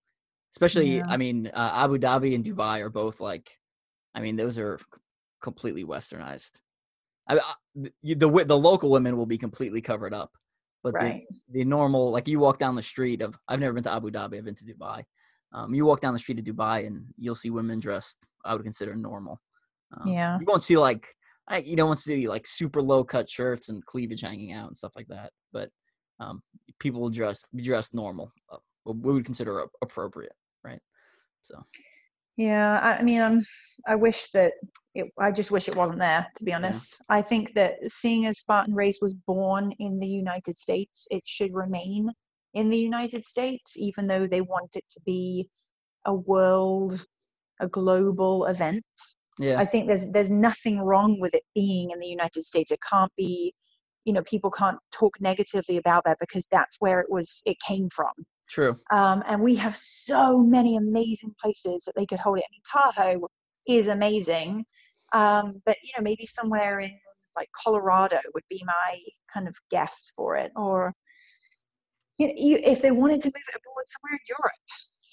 especially, 0.55 0.99
yeah. 0.99 1.05
I 1.09 1.17
mean, 1.17 1.49
uh, 1.49 1.73
Abu 1.75 1.99
Dhabi 1.99 2.35
and 2.35 2.45
Dubai 2.45 2.81
are 2.81 2.91
both 2.91 3.21
like, 3.21 3.51
I 4.15 4.21
mean, 4.21 4.37
those 4.37 4.59
are 4.59 4.79
completely 5.43 5.85
westernized. 5.85 6.61
I, 7.29 7.41
the, 7.75 8.15
the 8.15 8.45
the 8.45 8.59
local 8.59 8.91
women 8.91 9.17
will 9.17 9.27
be 9.27 9.39
completely 9.39 9.81
covered 9.81 10.15
up, 10.15 10.31
but 10.85 10.95
right. 10.95 11.25
the, 11.49 11.61
the 11.61 11.65
normal, 11.65 12.11
like 12.11 12.29
you 12.29 12.39
walk 12.39 12.59
down 12.59 12.77
the 12.77 12.83
street 12.83 13.21
of, 13.21 13.37
I've 13.49 13.61
never 13.61 13.75
been 13.75 13.83
to 13.85 13.93
Abu 13.93 14.11
Dhabi, 14.11 14.39
I've 14.39 14.45
been 14.45 14.55
to 14.55 14.65
Dubai. 14.65 15.03
Um, 15.53 15.75
you 15.75 15.85
walk 15.85 16.01
down 16.01 16.13
the 16.13 16.21
street 16.21 16.39
of 16.39 16.45
Dubai 16.45 16.87
and 16.87 17.05
you'll 17.17 17.35
see 17.35 17.51
women 17.51 17.81
dressed, 17.81 18.25
I 18.45 18.55
would 18.55 18.63
consider 18.63 18.95
normal. 18.95 19.41
Um, 19.93 20.09
Yeah. 20.09 20.39
You 20.39 20.47
won't 20.47 20.63
see 20.63 20.77
like 20.77 21.15
I, 21.49 21.59
you 21.59 21.77
don't 21.77 21.89
want 21.89 21.99
to 21.99 22.05
see 22.05 22.29
like 22.29 22.47
super 22.47 22.83
low 22.83 23.05
cut 23.05 23.29
shirts 23.29 23.69
and 23.69 23.85
cleavage 23.87 24.21
hanging 24.21 24.53
out 24.53 24.69
and 24.69 24.77
stuff 24.77 24.93
like 24.97 25.09
that. 25.09 25.31
But 25.53 25.71
um, 26.19 26.43
people 26.79 27.01
will 27.01 27.11
dress 27.11 27.43
be 27.55 27.63
dressed 27.63 27.95
normal, 27.95 28.33
uh, 28.53 28.59
what 28.85 28.97
we 28.97 29.13
would 29.13 29.25
consider 29.25 29.65
appropriate, 29.83 30.35
right? 30.65 30.81
So 31.43 31.65
Yeah, 32.37 32.81
I 32.83 32.99
I 32.99 33.03
mean, 33.03 33.21
um, 33.21 33.43
I 33.87 33.95
wish 33.95 34.29
that 34.33 34.55
it, 34.95 35.13
I 35.19 35.31
just 35.31 35.51
wish 35.51 35.69
it 35.69 35.77
wasn't 35.77 35.99
there, 35.99 36.27
to 36.37 36.45
be 36.45 36.55
honest. 36.55 37.03
I 37.09 37.23
think 37.23 37.53
that 37.55 37.75
seeing 37.91 38.27
as 38.27 38.39
Spartan 38.39 38.75
Race 38.75 38.99
was 39.03 39.15
born 39.15 39.73
in 39.79 39.99
the 39.99 40.09
United 40.09 40.57
States, 40.57 41.07
it 41.11 41.23
should 41.27 41.55
remain 41.55 42.11
in 42.55 42.71
the 42.71 42.79
United 42.79 43.27
States, 43.27 43.77
even 43.79 44.07
though 44.07 44.27
they 44.27 44.41
want 44.41 44.75
it 44.75 44.85
to 44.91 45.01
be 45.05 45.49
a 46.07 46.15
world, 46.15 47.05
a 47.61 47.69
global 47.69 48.47
event. 48.47 48.85
Yeah, 49.39 49.59
I 49.59 49.65
think 49.65 49.87
there's 49.87 50.11
there's 50.11 50.31
nothing 50.31 50.81
wrong 50.81 51.19
with 51.21 51.35
it 51.35 51.43
being 51.55 51.91
in 51.91 51.99
the 51.99 52.07
United 52.07 52.45
States. 52.45 52.71
It 52.71 52.81
can't 52.89 53.13
be, 53.17 53.55
you 54.05 54.13
know, 54.13 54.23
people 54.23 54.51
can't 54.51 54.79
talk 54.93 55.17
negatively 55.21 55.77
about 55.77 56.05
that 56.05 56.19
because 56.19 56.47
that's 56.51 56.77
where 56.81 57.01
it 57.01 57.11
was 57.11 57.43
it 57.45 57.57
came 57.61 57.89
from. 57.89 58.13
true. 58.49 58.79
Um, 58.91 59.23
and 59.27 59.43
we 59.43 59.57
have 59.57 59.77
so 59.77 60.39
many 60.39 60.77
amazing 60.77 61.35
places 61.41 61.85
that 61.85 61.95
they 61.97 62.07
could 62.07 62.19
hold 62.19 62.39
it. 62.39 62.45
I 62.45 62.53
mean, 62.53 62.63
Tahoe 62.71 63.29
is 63.67 63.89
amazing, 63.89 64.65
um, 65.13 65.61
but 65.67 65.77
you 65.83 65.91
know, 65.97 66.03
maybe 66.03 66.27
somewhere 66.27 66.81
in 66.81 66.91
like 67.37 67.49
Colorado 67.65 68.19
would 68.35 68.45
be 68.49 68.63
my 68.65 68.99
kind 69.33 69.47
of 69.49 69.57
guess 69.71 70.13
for 70.17 70.37
it. 70.37 70.51
Or 70.57 70.95
you 72.19 72.29
know, 72.29 72.35
you, 72.37 72.59
if 72.63 72.81
they 72.81 72.91
wanted 72.91 73.21
to 73.21 73.29
move 73.29 73.35
it 73.49 73.57
abroad, 73.57 73.85
somewhere 73.87 74.15
in 74.15 74.19
Europe. 74.29 74.53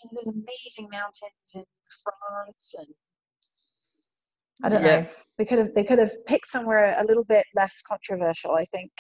You 0.04 0.10
know, 0.12 0.22
there's 0.24 0.36
amazing 0.36 0.90
mountains 0.92 1.50
in 1.56 1.64
France, 2.04 2.76
and 2.78 2.88
I 4.64 4.70
don't 4.70 4.84
Yeah. 4.84 5.02
know. 5.02 5.08
They 5.38 5.46
could 5.46 5.60
have 5.60 5.74
they 5.74 5.84
could 5.84 6.00
have 6.00 6.12
picked 6.26 6.48
somewhere 6.48 6.96
a 6.98 7.06
little 7.06 7.24
bit 7.24 7.46
less 7.56 7.82
controversial. 7.82 8.52
I 8.56 8.66
think. 8.66 8.92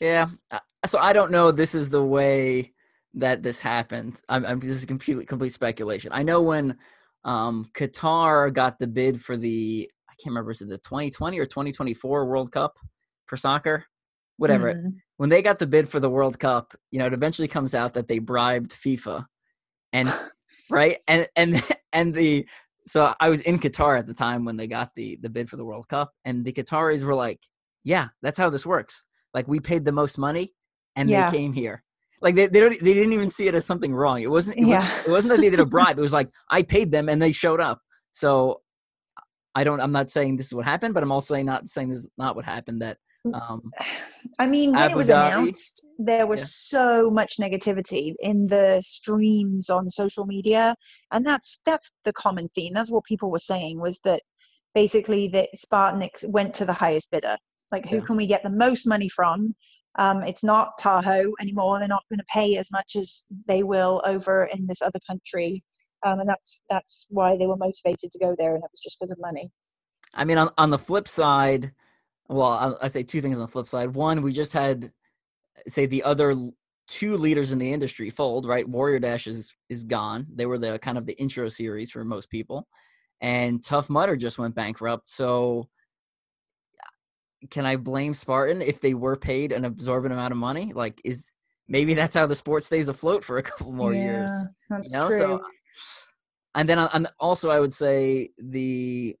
Yeah. 0.00 0.28
uh, 0.50 0.58
So 0.86 0.98
I 0.98 1.12
don't 1.12 1.30
know. 1.30 1.50
This 1.50 1.74
is 1.74 1.90
the 1.90 2.02
way 2.04 2.72
that 3.14 3.42
this 3.42 3.60
happened. 3.60 4.20
I'm, 4.28 4.44
I'm 4.46 4.60
this 4.60 4.70
is 4.70 4.84
complete 4.84 5.26
complete 5.28 5.52
speculation. 5.52 6.10
I 6.14 6.22
know 6.22 6.40
when 6.40 6.78
um, 7.24 7.70
Qatar 7.74 8.52
got 8.52 8.78
the 8.78 8.86
bid 8.86 9.20
for 9.20 9.36
the 9.36 9.88
I 10.08 10.14
can't 10.22 10.32
remember 10.32 10.50
is 10.50 10.62
it 10.62 10.68
the 10.68 10.78
2020 10.78 11.38
or 11.38 11.46
2024 11.46 12.26
World 12.26 12.52
Cup 12.52 12.76
for 13.26 13.36
soccer, 13.36 13.84
whatever. 14.38 14.74
Mhm. 14.74 14.96
When 15.18 15.30
they 15.30 15.42
got 15.42 15.58
the 15.58 15.66
bid 15.66 15.88
for 15.88 16.00
the 16.00 16.10
World 16.10 16.38
Cup, 16.40 16.74
you 16.90 16.98
know, 16.98 17.06
it 17.06 17.12
eventually 17.12 17.48
comes 17.48 17.74
out 17.74 17.94
that 17.94 18.08
they 18.08 18.18
bribed 18.18 18.72
FIFA, 18.72 19.26
and 19.92 20.08
right 20.70 20.98
and 21.06 21.28
and 21.36 21.54
and 21.92 22.14
the 22.14 22.46
so 22.86 23.14
I 23.20 23.28
was 23.28 23.40
in 23.42 23.58
Qatar 23.58 23.98
at 23.98 24.06
the 24.06 24.14
time 24.14 24.44
when 24.44 24.56
they 24.56 24.66
got 24.66 24.90
the 24.96 25.18
the 25.22 25.28
bid 25.30 25.48
for 25.48 25.56
the 25.56 25.64
World 25.64 25.88
Cup, 25.88 26.12
and 26.24 26.44
the 26.44 26.52
Qataris 26.52 27.04
were 27.04 27.14
like, 27.14 27.40
"Yeah, 27.84 28.08
that's 28.22 28.38
how 28.38 28.50
this 28.50 28.66
works. 28.66 29.04
Like 29.34 29.48
we 29.48 29.60
paid 29.60 29.84
the 29.84 29.92
most 29.92 30.18
money, 30.18 30.52
and 30.96 31.08
Yeah. 31.08 31.30
they 31.30 31.36
came 31.38 31.52
here. 31.52 31.82
Like 32.20 32.34
they 32.34 32.46
they, 32.46 32.60
don't, 32.60 32.78
they 32.80 32.94
didn't 32.94 33.12
even 33.12 33.30
see 33.30 33.46
it 33.48 33.54
as 33.54 33.64
something 33.64 33.94
wrong. 33.94 34.22
It 34.22 34.30
wasn't. 34.30 34.58
It, 34.58 34.66
Yeah. 34.66 34.80
wasn't, 34.82 35.08
it 35.08 35.10
wasn't 35.12 35.30
that 35.34 35.40
they 35.40 35.50
did 35.50 35.60
a 35.60 35.66
bribe. 35.76 35.98
It 35.98 36.02
was 36.02 36.12
like 36.12 36.30
I 36.50 36.62
paid 36.62 36.90
them 36.90 37.08
and 37.08 37.20
they 37.20 37.32
showed 37.32 37.60
up. 37.60 37.80
So 38.12 38.60
I 39.54 39.64
don't. 39.64 39.80
I'm 39.80 39.92
not 39.92 40.10
saying 40.10 40.36
this 40.36 40.46
is 40.46 40.54
what 40.54 40.64
happened, 40.64 40.94
but 40.94 41.02
I'm 41.02 41.12
also 41.12 41.36
not 41.42 41.68
saying 41.68 41.88
this 41.90 41.98
is 41.98 42.10
not 42.18 42.36
what 42.36 42.44
happened. 42.44 42.82
That 42.82 42.98
um, 43.32 43.70
I 44.38 44.48
mean, 44.48 44.72
when 44.72 44.80
Abu 44.80 44.92
it 44.92 44.96
was 44.96 45.08
Dhabi. 45.08 45.26
announced, 45.26 45.86
there 45.98 46.26
was 46.26 46.40
Yeah. 46.40 46.46
so 46.46 47.10
much 47.10 47.36
negativity 47.38 48.14
in 48.20 48.46
the 48.46 48.80
streams 48.80 49.70
on 49.70 49.88
social 49.90 50.26
media, 50.26 50.74
and 51.12 51.24
that's 51.24 51.60
that's 51.64 51.90
the 52.04 52.12
common 52.12 52.48
theme. 52.48 52.72
That's 52.74 52.90
what 52.90 53.04
people 53.04 53.30
were 53.30 53.38
saying 53.38 53.80
was 53.80 53.98
that 54.04 54.22
basically 54.74 55.28
that 55.28 55.50
Spartan 55.54 56.02
ex- 56.02 56.24
went 56.26 56.54
to 56.54 56.64
the 56.64 56.72
highest 56.72 57.10
bidder. 57.10 57.36
Like, 57.70 57.86
who 57.86 57.96
Yeah. 57.96 58.02
can 58.02 58.16
we 58.16 58.26
get 58.26 58.42
the 58.42 58.50
most 58.50 58.86
money 58.86 59.08
from? 59.08 59.54
Um, 59.98 60.22
it's 60.24 60.42
not 60.44 60.78
Tahoe 60.78 61.32
anymore. 61.40 61.78
They're 61.78 61.88
not 61.88 62.04
going 62.08 62.18
to 62.18 62.24
pay 62.32 62.56
as 62.56 62.70
much 62.70 62.96
as 62.96 63.26
they 63.46 63.62
will 63.62 64.00
over 64.04 64.44
in 64.46 64.66
this 64.66 64.82
other 64.82 64.98
country, 65.06 65.62
um, 66.02 66.18
and 66.20 66.28
that's 66.28 66.62
that's 66.68 67.06
why 67.10 67.36
they 67.36 67.46
were 67.46 67.56
motivated 67.56 68.10
to 68.10 68.18
go 68.18 68.34
there, 68.38 68.54
and 68.54 68.64
it 68.64 68.70
was 68.72 68.80
just 68.80 68.98
because 68.98 69.12
of 69.12 69.18
money. 69.20 69.50
I 70.14 70.24
mean, 70.24 70.38
on 70.38 70.50
on 70.58 70.70
the 70.70 70.78
flip 70.78 71.06
side, 71.08 71.72
well, 72.28 72.78
I'd 72.80 72.92
say 72.92 73.02
two 73.02 73.20
things 73.20 73.36
on 73.36 73.42
the 73.42 73.48
flip 73.48 73.68
side. 73.68 73.94
One, 73.94 74.22
we 74.22 74.32
just 74.32 74.52
had 74.52 74.92
say 75.68 75.86
the 75.86 76.02
other 76.02 76.34
two 76.88 77.16
leaders 77.16 77.52
in 77.52 77.58
the 77.58 77.72
industry 77.72 78.10
fold. 78.10 78.46
Right, 78.46 78.68
Warrior 78.68 79.00
Dash 79.00 79.26
is 79.26 79.54
is 79.68 79.84
gone. 79.84 80.26
They 80.34 80.46
were 80.46 80.58
the 80.58 80.78
kind 80.78 80.98
of 80.98 81.06
the 81.06 81.18
intro 81.20 81.48
series 81.48 81.90
for 81.90 82.04
most 82.04 82.30
people, 82.30 82.66
and 83.20 83.62
Tough 83.62 83.90
Mudder 83.90 84.16
just 84.16 84.38
went 84.38 84.54
bankrupt. 84.54 85.10
So, 85.10 85.68
can 87.50 87.66
I 87.66 87.76
blame 87.76 88.14
Spartan 88.14 88.62
if 88.62 88.80
they 88.80 88.94
were 88.94 89.16
paid 89.16 89.52
an 89.52 89.64
absorbent 89.64 90.12
amount 90.12 90.32
of 90.32 90.38
money? 90.38 90.72
Like, 90.74 91.00
is 91.04 91.32
maybe 91.68 91.94
that's 91.94 92.14
how 92.14 92.26
the 92.26 92.36
sport 92.36 92.62
stays 92.62 92.88
afloat 92.88 93.24
for 93.24 93.38
a 93.38 93.42
couple 93.50 93.72
more 93.72 93.94
years 93.94 94.30
That's 94.68 94.92
you 94.92 94.98
know 94.98 95.08
true. 95.08 95.18
so 95.18 95.40
and 96.54 96.68
then 96.68 96.78
uh, 96.78 96.88
on, 96.92 97.06
on 97.06 97.12
also 97.18 97.50
i 97.50 97.58
would 97.58 97.72
say 97.72 98.28
the 98.38 99.16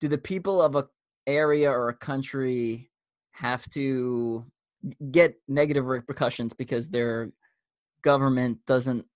do 0.00 0.08
the 0.08 0.18
people 0.18 0.62
of 0.62 0.76
a 0.76 0.86
area 1.26 1.70
or 1.70 1.88
a 1.88 1.94
country 1.94 2.90
have 3.32 3.68
to 3.70 4.44
get 5.10 5.34
negative 5.48 5.86
repercussions 5.86 6.52
because 6.52 6.90
their 6.90 7.30
government 8.02 8.58
doesn't 8.66 9.06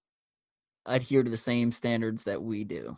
adhere 0.87 1.23
to 1.23 1.31
the 1.31 1.37
same 1.37 1.71
standards 1.71 2.25
that 2.25 2.43
we 2.43 2.65
do 2.65 2.97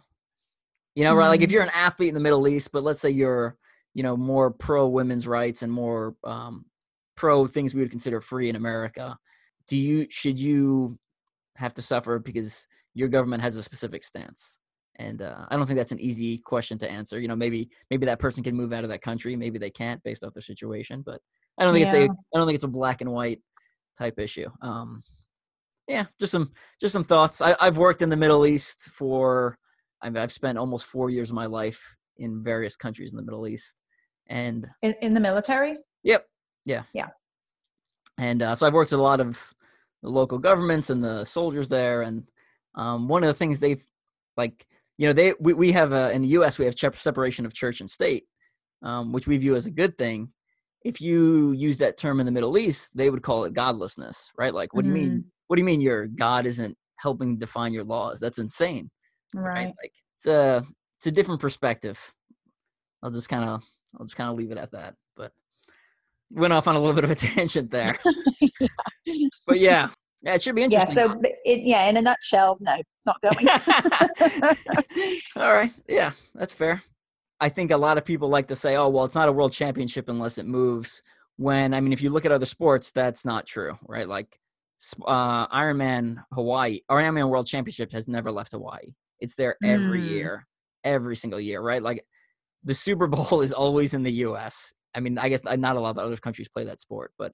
you 0.95 1.03
know 1.03 1.15
right 1.15 1.29
like 1.29 1.43
if 1.43 1.51
Mhm. 1.51 1.55
you're 1.55 1.63
an 1.65 1.71
athlete 1.75 2.09
in 2.09 2.15
the 2.15 2.21
middle 2.21 2.47
east 2.47 2.71
but 2.73 2.85
let's 2.85 3.01
say 3.01 3.11
you're 3.11 3.57
you 3.95 4.05
know 4.05 4.17
more 4.17 4.53
pro 4.53 4.87
women's 4.87 5.27
rights 5.27 5.63
and 5.63 5.73
more 5.73 6.15
um, 6.23 6.65
pro 7.17 7.47
things 7.49 7.75
we 7.75 7.81
would 7.81 7.91
consider 7.91 8.21
free 8.21 8.49
in 8.49 8.55
america 8.55 9.19
do 9.67 9.77
you 9.77 10.07
should 10.11 10.39
you 10.39 10.97
have 11.57 11.75
to 11.75 11.83
suffer 11.83 12.21
because 12.21 12.69
your 12.95 13.09
government 13.09 13.43
has 13.43 13.57
a 13.57 13.63
specific 13.63 14.05
stance 14.05 14.60
and 15.01 15.23
uh, 15.23 15.47
i 15.49 15.57
don't 15.57 15.67
think 15.67 15.79
that's 15.79 15.93
an 15.93 16.01
easy 16.01 16.39
question 16.39 16.79
to 16.79 16.91
answer 16.91 17.19
you 17.21 17.29
know 17.29 17.37
maybe 17.37 17.69
maybe 17.91 18.07
that 18.07 18.19
person 18.19 18.45
can 18.45 18.55
move 18.55 18.73
out 18.73 18.85
of 18.85 18.91
that 18.91 19.03
country 19.03 19.35
maybe 19.37 19.59
they 19.59 19.71
can't 19.71 20.03
based 20.03 20.23
off 20.25 20.35
their 20.35 20.43
situation 20.43 21.03
but 21.05 21.21
i 21.59 21.65
don't 21.65 21.75
think 21.75 21.87
it's 21.87 21.95
a 21.95 22.03
Yeah. 22.03 22.09
i 22.35 22.39
don't 22.39 22.47
think 22.47 22.57
it's 22.57 22.65
a 22.65 22.69
black 22.69 23.01
and 23.01 23.11
white 23.11 23.41
type 23.99 24.19
issue 24.19 24.49
um 24.63 25.03
yeah 25.89 26.05
just 26.19 26.33
some 26.33 26.51
just 26.81 26.93
some 26.93 27.05
thoughts 27.05 27.41
I, 27.41 27.55
i've 27.61 27.79
worked 27.79 28.03
in 28.03 28.11
the 28.11 28.17
middle 28.17 28.47
east 28.47 28.91
for 28.93 29.59
I've, 30.03 30.17
I've 30.17 30.33
spent 30.33 30.59
almost 30.59 30.87
four 30.87 31.11
years 31.11 31.31
of 31.31 31.37
my 31.37 31.47
life 31.47 31.97
in 32.17 32.43
various 32.43 32.77
countries 32.77 33.13
in 33.13 33.17
the 33.17 33.23
middle 33.23 33.47
east 33.47 33.77
and 34.29 34.67
in, 34.83 34.95
in 35.03 35.15
the 35.15 35.21
military. 35.21 35.77
Yep. 36.05 36.27
Yeah. 36.65 36.83
Yeah. 36.93 37.09
And 38.19 38.43
uh, 38.43 38.55
so 38.55 38.67
I've 38.67 38.75
worked 38.75 38.91
with 38.91 39.01
a 39.01 39.03
lot 39.03 39.21
of 39.21 39.43
the 40.03 40.11
local 40.11 40.39
governments 40.39 40.91
and 40.91 41.03
the 41.03 41.25
soldiers 41.25 41.69
there, 41.69 42.03
and 42.03 42.25
um, 42.75 43.09
one 43.09 43.23
of 43.23 43.29
the 43.29 43.35
things 43.35 43.61
they've 43.61 43.85
like, 44.37 44.67
you 45.01 45.07
know, 45.07 45.13
they 45.13 45.35
we, 45.41 45.55
we 45.55 45.73
have 45.73 45.93
a, 45.93 46.13
in 46.13 46.23
the 46.23 46.29
U.S. 46.29 46.59
we 46.59 46.67
have 46.67 46.77
separation 46.77 47.47
of 47.47 47.55
church 47.55 47.81
and 47.81 47.89
state, 47.89 48.25
um, 48.83 49.13
which 49.13 49.27
we 49.27 49.39
view 49.39 49.57
as 49.57 49.67
a 49.67 49.71
good 49.71 49.97
thing. 49.97 50.29
If 50.85 51.01
you 51.01 51.53
use 51.53 51.79
that 51.79 51.97
term 51.97 52.21
in 52.21 52.27
the 52.27 52.33
Middle 52.33 52.57
East, 52.59 52.91
they 52.95 53.11
would 53.11 53.23
call 53.23 53.45
it 53.45 53.55
godlessness, 53.55 54.31
right? 54.39 54.55
Like, 54.55 54.75
what 54.75 54.83
do 54.83 54.89
you 54.89 54.95
mean? 54.95 55.25
What 55.47 55.57
do 55.57 55.61
you 55.61 55.67
mean 55.67 55.81
your 55.81 56.07
God 56.07 56.47
isn't 56.47 56.77
helping 56.97 57.39
define 57.39 57.73
your 57.73 57.85
laws? 57.85 58.21
That's 58.21 58.39
insane 58.39 58.91
Right. 59.35 59.73
Like 59.83 59.93
it's 60.17 60.27
a 60.27 60.65
it's 60.99 61.07
a 61.07 61.13
different 61.13 61.41
perspective. 61.41 61.99
I'll 63.03 63.11
just 63.11 63.29
kind 63.29 63.45
of 63.45 63.63
I'll 63.99 64.05
just 64.05 64.17
kind 64.17 64.31
of 64.31 64.37
leave 64.37 64.51
it 64.51 64.59
at 64.59 64.73
that. 64.73 64.95
But 65.17 65.33
went 66.31 66.53
off 66.53 66.69
on 66.69 66.77
a 66.77 66.79
little 66.79 66.95
bit 66.95 67.05
of 67.05 67.11
a 67.11 67.15
tangent 67.17 67.71
there. 67.71 67.97
But 69.47 69.59
yeah, 69.59 69.89
yeah, 70.23 70.35
it 70.35 70.43
should 70.43 70.55
be 70.55 70.63
interesting. 70.63 70.97
yeah. 70.97 71.13
So, 71.15 71.21
it, 71.45 71.61
yeah, 71.63 71.89
in 71.89 71.97
a 71.97 72.03
nutshell, 72.03 72.59
no, 72.61 72.77
not 73.07 73.21
going. 73.23 73.49
All 75.37 75.53
right, 75.53 75.73
yeah, 75.89 76.13
that's 76.35 76.55
fair. 76.55 76.83
I 77.41 77.49
think 77.49 77.71
a 77.71 77.77
lot 77.77 77.97
of 77.99 78.05
people 78.05 78.29
like 78.29 78.49
to 78.49 78.57
say, 78.57 78.77
"Oh, 78.77 78.89
well, 78.89 79.05
it's 79.05 79.15
not 79.15 79.29
a 79.29 79.33
world 79.33 79.53
championship 79.53 80.09
unless 80.09 80.39
it 80.39 80.47
moves." 80.47 81.03
When 81.37 81.73
I 81.73 81.81
mean, 81.81 81.93
if 81.93 82.03
you 82.03 82.11
look 82.11 82.27
at 82.27 82.33
other 82.33 82.45
sports, 82.47 82.91
that's 82.91 83.25
not 83.25 83.47
true, 83.47 83.79
right? 83.89 84.07
Like 84.07 84.39
uh, 85.07 85.47
Ironman 85.49 86.23
Hawaii 86.33 86.81
or 86.89 86.99
Ironman 87.01 87.29
World 87.31 87.47
Championship 87.47 87.93
has 87.93 88.09
never 88.09 88.31
left 88.31 88.53
Hawaii. 88.53 88.93
It's 89.21 89.35
there 89.37 89.57
every 89.65 90.03
Mm. 90.03 90.09
year, 90.09 90.47
every 90.85 91.17
single 91.17 91.41
year, 91.41 91.61
right? 91.63 91.83
Like 91.83 92.05
the 92.65 92.75
Super 92.75 93.07
Bowl 93.07 93.41
is 93.43 93.53
always 93.53 93.95
in 93.95 94.03
the 94.03 94.13
U.S. 94.29 94.73
I 94.95 95.01
mean, 95.01 95.17
I 95.19 95.29
guess 95.31 95.43
not 95.45 95.77
a 95.77 95.81
lot 95.81 95.91
of 95.91 95.99
other 95.99 96.17
countries 96.17 96.49
play 96.49 96.65
that 96.65 96.81
sport, 96.81 97.13
but 97.19 97.33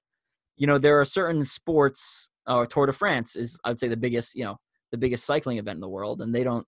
you 0.55 0.67
know, 0.67 0.77
there 0.77 0.99
are 1.01 1.05
certain 1.05 1.43
sports. 1.43 2.31
Uh, 2.47 2.65
Tour 2.65 2.85
de 2.85 2.93
France 2.93 3.35
is, 3.35 3.59
I 3.63 3.69
would 3.69 3.79
say, 3.79 3.87
the 3.89 3.97
biggest, 3.97 4.35
you 4.35 4.45
know, 4.45 4.57
the 4.91 4.97
biggest 4.97 5.25
cycling 5.25 5.57
event 5.57 5.75
in 5.77 5.81
the 5.81 5.89
world, 5.89 6.21
and 6.21 6.33
they 6.33 6.43
don't. 6.43 6.65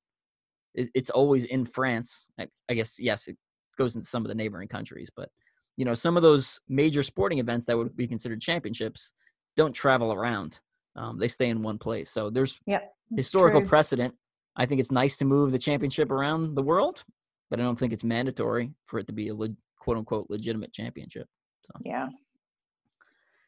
It, 0.75 0.89
it's 0.93 1.09
always 1.09 1.45
in 1.45 1.65
France. 1.65 2.27
I, 2.39 2.47
I 2.69 2.73
guess 2.73 2.99
yes, 2.99 3.27
it 3.27 3.37
goes 3.77 3.95
into 3.95 4.07
some 4.07 4.23
of 4.23 4.29
the 4.29 4.35
neighboring 4.35 4.67
countries, 4.67 5.09
but 5.15 5.29
you 5.77 5.85
know, 5.85 5.93
some 5.93 6.17
of 6.17 6.23
those 6.23 6.59
major 6.67 7.01
sporting 7.01 7.39
events 7.39 7.65
that 7.67 7.77
would 7.77 7.95
be 7.95 8.07
considered 8.07 8.41
championships 8.41 9.13
don't 9.55 9.73
travel 9.73 10.13
around. 10.13 10.59
Um, 10.97 11.17
they 11.17 11.29
stay 11.29 11.49
in 11.49 11.61
one 11.61 11.77
place. 11.77 12.11
So 12.11 12.29
there's 12.29 12.59
Yep, 12.65 12.91
historical 13.15 13.61
true. 13.61 13.69
precedent. 13.69 14.13
I 14.57 14.65
think 14.65 14.81
it's 14.81 14.91
nice 14.91 15.15
to 15.17 15.25
move 15.25 15.53
the 15.53 15.59
championship 15.59 16.11
around 16.11 16.55
the 16.55 16.61
world, 16.61 17.05
but 17.49 17.59
I 17.59 17.63
don't 17.63 17.79
think 17.79 17.93
it's 17.93 18.03
mandatory 18.03 18.73
for 18.87 18.99
it 18.99 19.07
to 19.07 19.13
be 19.13 19.29
a 19.29 19.33
le- 19.35 19.55
quote 19.79 19.97
unquote 19.97 20.27
legitimate 20.29 20.73
championship. 20.73 21.27
So 21.65 21.71
Yeah. 21.85 22.09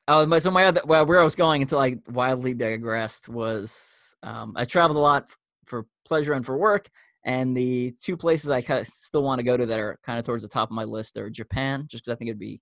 Oh, 0.07 0.25
my, 0.25 0.39
so 0.39 0.51
my 0.51 0.65
other 0.65 0.81
well, 0.85 1.05
where 1.05 1.21
I 1.21 1.23
was 1.23 1.35
going 1.35 1.61
until 1.61 1.79
I 1.79 1.97
wildly 2.09 2.53
digressed 2.53 3.29
was 3.29 4.15
um, 4.23 4.53
I 4.55 4.65
traveled 4.65 4.97
a 4.97 5.01
lot 5.01 5.29
for 5.65 5.85
pleasure 6.05 6.33
and 6.33 6.45
for 6.45 6.57
work, 6.57 6.89
and 7.25 7.55
the 7.55 7.93
two 8.01 8.17
places 8.17 8.51
I 8.51 8.61
kind 8.61 8.79
of 8.79 8.87
still 8.87 9.23
want 9.23 9.39
to 9.39 9.43
go 9.43 9.55
to 9.55 9.65
that 9.65 9.79
are 9.79 9.99
kind 10.03 10.19
of 10.19 10.25
towards 10.25 10.43
the 10.43 10.49
top 10.49 10.69
of 10.69 10.75
my 10.75 10.83
list 10.83 11.17
are 11.17 11.29
Japan, 11.29 11.85
just 11.87 12.03
because 12.03 12.15
I 12.15 12.17
think 12.17 12.29
it'd 12.29 12.39
be 12.39 12.61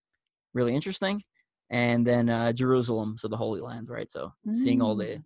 really 0.54 0.76
interesting, 0.76 1.22
and 1.70 2.06
then 2.06 2.30
uh, 2.30 2.52
Jerusalem, 2.52 3.16
so 3.18 3.28
the 3.28 3.38
Holy 3.38 3.62
Land, 3.62 3.90
right? 3.90 4.12
So 4.12 4.34
seeing 4.54 4.82
all 4.82 4.96
the 4.96 5.24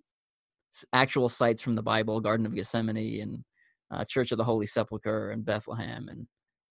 actual 0.94 1.30
sites 1.30 1.62
from 1.62 1.76
the 1.76 1.84
Bible, 1.84 2.22
Garden 2.22 2.46
of 2.46 2.56
Gethsemane, 2.56 3.22
and 3.22 3.44
uh, 3.92 4.06
Church 4.06 4.32
of 4.32 4.38
the 4.38 4.44
Holy 4.44 4.66
Sepulchre, 4.66 5.32
and 5.32 5.44
Bethlehem, 5.44 6.08
and 6.10 6.28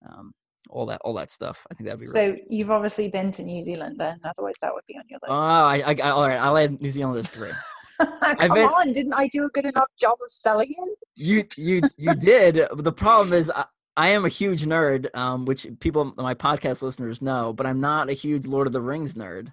um, 0.09 0.33
all 0.71 0.87
that 0.87 1.01
all 1.05 1.15
that 1.15 1.31
stuff. 1.31 1.67
I 1.71 1.75
think 1.75 1.87
that'd 1.87 2.01
be 2.01 2.07
really 2.07 2.37
So 2.37 2.43
you've 2.49 2.71
obviously 2.71 3.09
been 3.09 3.31
to 3.33 3.43
New 3.43 3.61
Zealand 3.63 3.99
then, 3.99 4.19
otherwise 4.25 4.55
that 4.63 4.73
would 4.73 4.85
be 4.87 4.97
on 4.97 5.05
your 5.09 5.19
Oh, 5.29 5.33
list. 5.33 5.87
I, 5.87 5.93
I, 5.93 6.09
I 6.09 6.11
all 6.11 6.29
right. 6.29 6.39
I'll 6.39 6.57
add 6.59 6.81
New 6.81 6.91
Zealand 6.91 7.19
as 7.19 7.31
three. 7.31 7.51
Come 8.01 8.37
been- 8.55 8.65
on, 8.67 8.93
didn't 8.93 9.15
I 9.15 9.29
do 9.29 9.45
a 9.45 9.49
good 9.51 9.65
enough 9.67 9.89
job 9.99 10.17
of 10.25 10.31
selling 10.31 10.71
it? 10.71 10.99
You 11.17 11.45
you 11.57 11.81
you 11.99 12.15
did. 12.21 12.55
But 12.71 12.85
the 12.85 12.93
problem 12.93 13.33
is, 13.33 13.51
I, 13.55 13.65
I 13.97 14.09
am 14.09 14.25
a 14.25 14.29
huge 14.29 14.65
nerd, 14.65 15.15
um, 15.15 15.45
which 15.45 15.67
people 15.81 16.13
my 16.17 16.35
podcast 16.35 16.83
listeners 16.83 17.21
know. 17.21 17.53
But 17.53 17.67
I'm 17.67 17.81
not 17.81 18.09
a 18.09 18.15
huge 18.15 18.47
Lord 18.47 18.67
of 18.67 18.73
the 18.73 18.81
Rings 18.81 19.15
nerd, 19.15 19.49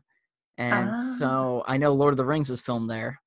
and 0.58 0.90
Ah. 0.94 1.16
so 1.20 1.64
I 1.68 1.78
know 1.78 1.94
Lord 1.94 2.14
of 2.14 2.18
the 2.18 2.26
Rings 2.26 2.50
was 2.50 2.62
filmed 2.62 2.90
there, 2.90 3.20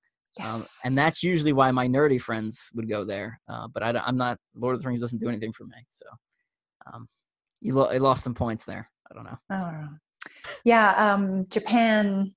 um, 0.43 0.65
and 0.85 0.97
that's 0.97 1.23
usually 1.23 1.53
why 1.53 1.71
my 1.71 1.87
nerdy 1.87 2.21
friends 2.21 2.71
would 2.75 2.89
go 2.89 3.05
there. 3.05 3.39
Uh, 3.49 3.69
but 3.69 3.83
I, 3.83 4.09
am 4.09 4.17
not. 4.17 4.39
Lord 4.57 4.75
of 4.75 4.83
the 4.83 4.89
Rings 4.89 5.01
doesn't 5.01 5.19
do 5.21 5.29
anything 5.29 5.53
for 5.53 5.65
me. 5.65 5.77
So, 5.91 6.07
um, 6.93 7.07
you, 7.63 7.75
lo- 7.75 7.91
you 7.91 8.01
lost 8.01 8.25
some 8.25 8.35
points 8.35 8.65
there. 8.65 8.91
I 9.11 9.15
don't 9.15 9.25
know. 9.25 9.39
Oh. 9.51 9.89
Yeah, 10.65 10.93
um, 10.97 11.47
Japan 11.49 12.35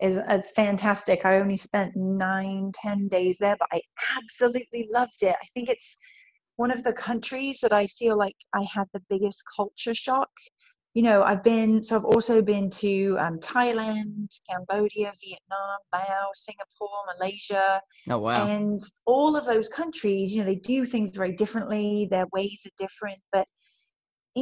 is 0.00 0.16
a 0.16 0.42
fantastic. 0.42 1.24
I 1.24 1.38
only 1.40 1.56
spent 1.56 1.96
nine, 1.96 2.70
ten 2.74 3.08
days 3.08 3.38
there, 3.38 3.56
but 3.58 3.68
I 3.72 3.80
absolutely 4.16 4.88
loved 4.92 5.22
it. 5.22 5.34
I 5.40 5.46
think 5.52 5.68
it's 5.68 5.98
one 6.56 6.70
of 6.70 6.82
the 6.84 6.92
countries 6.92 7.60
that 7.62 7.72
I 7.72 7.86
feel 7.86 8.16
like 8.16 8.36
I 8.54 8.66
had 8.72 8.86
the 8.92 9.02
biggest 9.08 9.42
culture 9.56 9.94
shock. 9.94 10.30
You 10.94 11.02
know, 11.02 11.22
I've 11.22 11.44
been, 11.44 11.82
so 11.82 11.96
I've 11.96 12.04
also 12.04 12.42
been 12.42 12.70
to 12.70 13.16
um, 13.20 13.38
Thailand, 13.38 14.26
Cambodia, 14.48 15.12
Vietnam, 15.22 15.78
Laos, 15.92 16.44
Singapore, 16.44 16.98
Malaysia, 17.16 17.80
Oh 18.10 18.18
wow. 18.18 18.44
and 18.46 18.80
all 19.06 19.36
of 19.36 19.44
those 19.44 19.68
countries, 19.68 20.34
you 20.34 20.40
know, 20.40 20.46
they 20.46 20.56
do 20.56 20.84
things 20.84 21.16
very 21.16 21.32
differently. 21.32 22.08
Their 22.10 22.26
ways 22.32 22.66
are 22.66 22.74
different, 22.76 23.18
but 23.32 23.46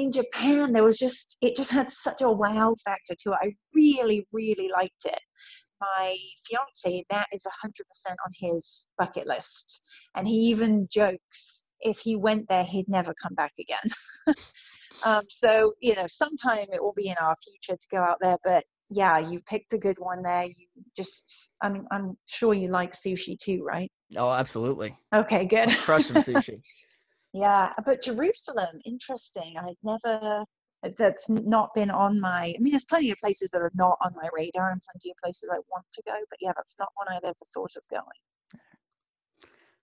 in 0.03 0.13
Japan, 0.13 0.73
there 0.73 0.85
was 0.85 0.99
just 0.99 1.37
it 1.41 1.57
just 1.57 1.71
had 1.71 1.91
such 1.91 2.21
a 2.21 2.31
wow 2.31 2.75
factor 2.85 3.15
to 3.15 3.33
it. 3.33 3.39
I 3.43 3.53
really, 3.75 4.27
really 4.33 4.71
liked 4.73 5.05
it. 5.05 5.21
My 5.81 6.17
fiance, 6.47 7.05
that 7.11 7.27
is 7.33 7.47
hundred 7.61 7.87
percent 7.89 8.19
on 8.25 8.33
his 8.35 8.89
bucket 8.99 9.27
list, 9.27 9.81
and 10.15 10.27
he 10.27 10.35
even 10.35 10.89
jokes 10.91 11.65
if 11.81 11.99
he 11.99 12.17
went 12.17 12.49
there, 12.49 12.65
he'd 12.65 12.89
never 12.89 13.15
come 13.23 13.35
back 13.35 13.53
again. 13.59 14.37
um, 15.03 15.23
so 15.29 15.75
you 15.81 15.95
know, 15.95 16.07
sometime 16.07 16.67
it 16.73 16.83
will 16.83 16.95
be 16.95 17.09
in 17.09 17.17
our 17.21 17.37
future 17.37 17.77
to 17.79 17.89
go 17.91 17.99
out 17.99 18.19
there, 18.21 18.39
but 18.45 18.65
yeah, 18.91 19.19
you've 19.19 19.45
picked 19.47 19.73
a 19.73 19.79
good 19.79 19.99
one 19.99 20.23
there. 20.23 20.45
You 20.45 20.67
just, 20.97 21.57
I 21.61 21.69
mean, 21.69 21.87
I'm 21.91 22.17
sure 22.27 22.55
you 22.55 22.69
like 22.69 22.93
sushi 22.93 23.37
too, 23.39 23.65
right? 23.65 23.91
oh, 24.17 24.33
absolutely. 24.33 24.97
Okay, 25.15 25.45
good. 25.45 25.69
Crush 25.79 26.07
some 26.07 26.17
sushi. 26.23 26.61
Yeah, 27.37 27.75
but 27.85 28.03
Jerusalem, 28.03 28.81
interesting. 28.87 29.57
I'd 29.59 29.77
never, 29.83 30.43
that's 30.97 31.29
not 31.29 31.69
been 31.75 31.91
on 31.91 32.19
my, 32.19 32.55
I 32.57 32.59
mean, 32.59 32.73
there's 32.73 32.87
plenty 32.87 33.11
of 33.11 33.19
places 33.19 33.51
that 33.51 33.61
are 33.61 33.73
not 33.75 33.99
on 34.01 34.15
my 34.17 34.27
radar 34.35 34.71
and 34.71 34.81
plenty 34.91 35.11
of 35.11 35.19
places 35.23 35.51
I 35.53 35.59
want 35.71 35.85
to 35.93 36.03
go, 36.07 36.15
but 36.31 36.39
yeah, 36.41 36.53
that's 36.57 36.79
not 36.79 36.89
one 36.95 37.09
I'd 37.11 37.27
ever 37.27 37.35
thought 37.53 37.77
of 37.77 37.83
going. 37.91 38.63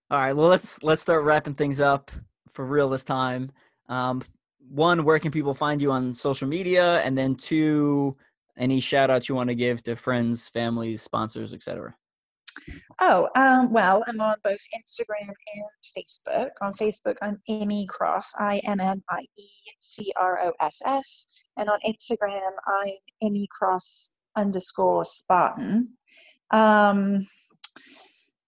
All 0.09 0.17
right, 0.19 0.33
well 0.33 0.47
let's 0.47 0.81
let's 0.81 1.03
start 1.03 1.23
wrapping 1.23 1.53
things 1.53 1.79
up 1.79 2.09
for 2.49 2.65
real 2.65 2.89
this 2.89 3.03
time. 3.03 3.51
Um, 3.87 4.23
one, 4.67 5.03
where 5.03 5.19
can 5.19 5.31
people 5.31 5.53
find 5.53 5.79
you 5.79 5.91
on 5.91 6.15
social 6.15 6.47
media, 6.47 7.01
and 7.01 7.15
then 7.15 7.35
two, 7.35 8.17
any 8.57 8.79
shout 8.79 9.11
outs 9.11 9.29
you 9.29 9.35
want 9.35 9.49
to 9.49 9.55
give 9.55 9.83
to 9.83 9.95
friends, 9.95 10.49
families, 10.49 11.03
sponsors, 11.03 11.53
etc. 11.53 11.95
Oh, 13.01 13.29
um, 13.35 13.71
well, 13.71 14.03
I'm 14.07 14.19
on 14.21 14.35
both 14.43 14.59
Instagram 14.75 15.27
and 15.27 15.65
Facebook. 15.97 16.49
On 16.61 16.73
Facebook, 16.73 17.17
I'm 17.21 17.41
Immie 17.49 17.87
Cross, 17.87 18.33
I 18.37 18.61
M 18.65 18.79
M 18.79 19.01
I 19.09 19.21
E 19.37 19.47
C 19.79 20.11
R 20.17 20.39
O 20.43 20.53
S 20.61 20.81
S. 20.85 21.27
And 21.57 21.69
on 21.69 21.79
Instagram, 21.85 22.51
I'm 22.67 22.93
Immie 23.23 23.47
Cross 23.49 24.11
underscore 24.35 25.05
Spartan. 25.05 25.89
Um, 26.51 27.25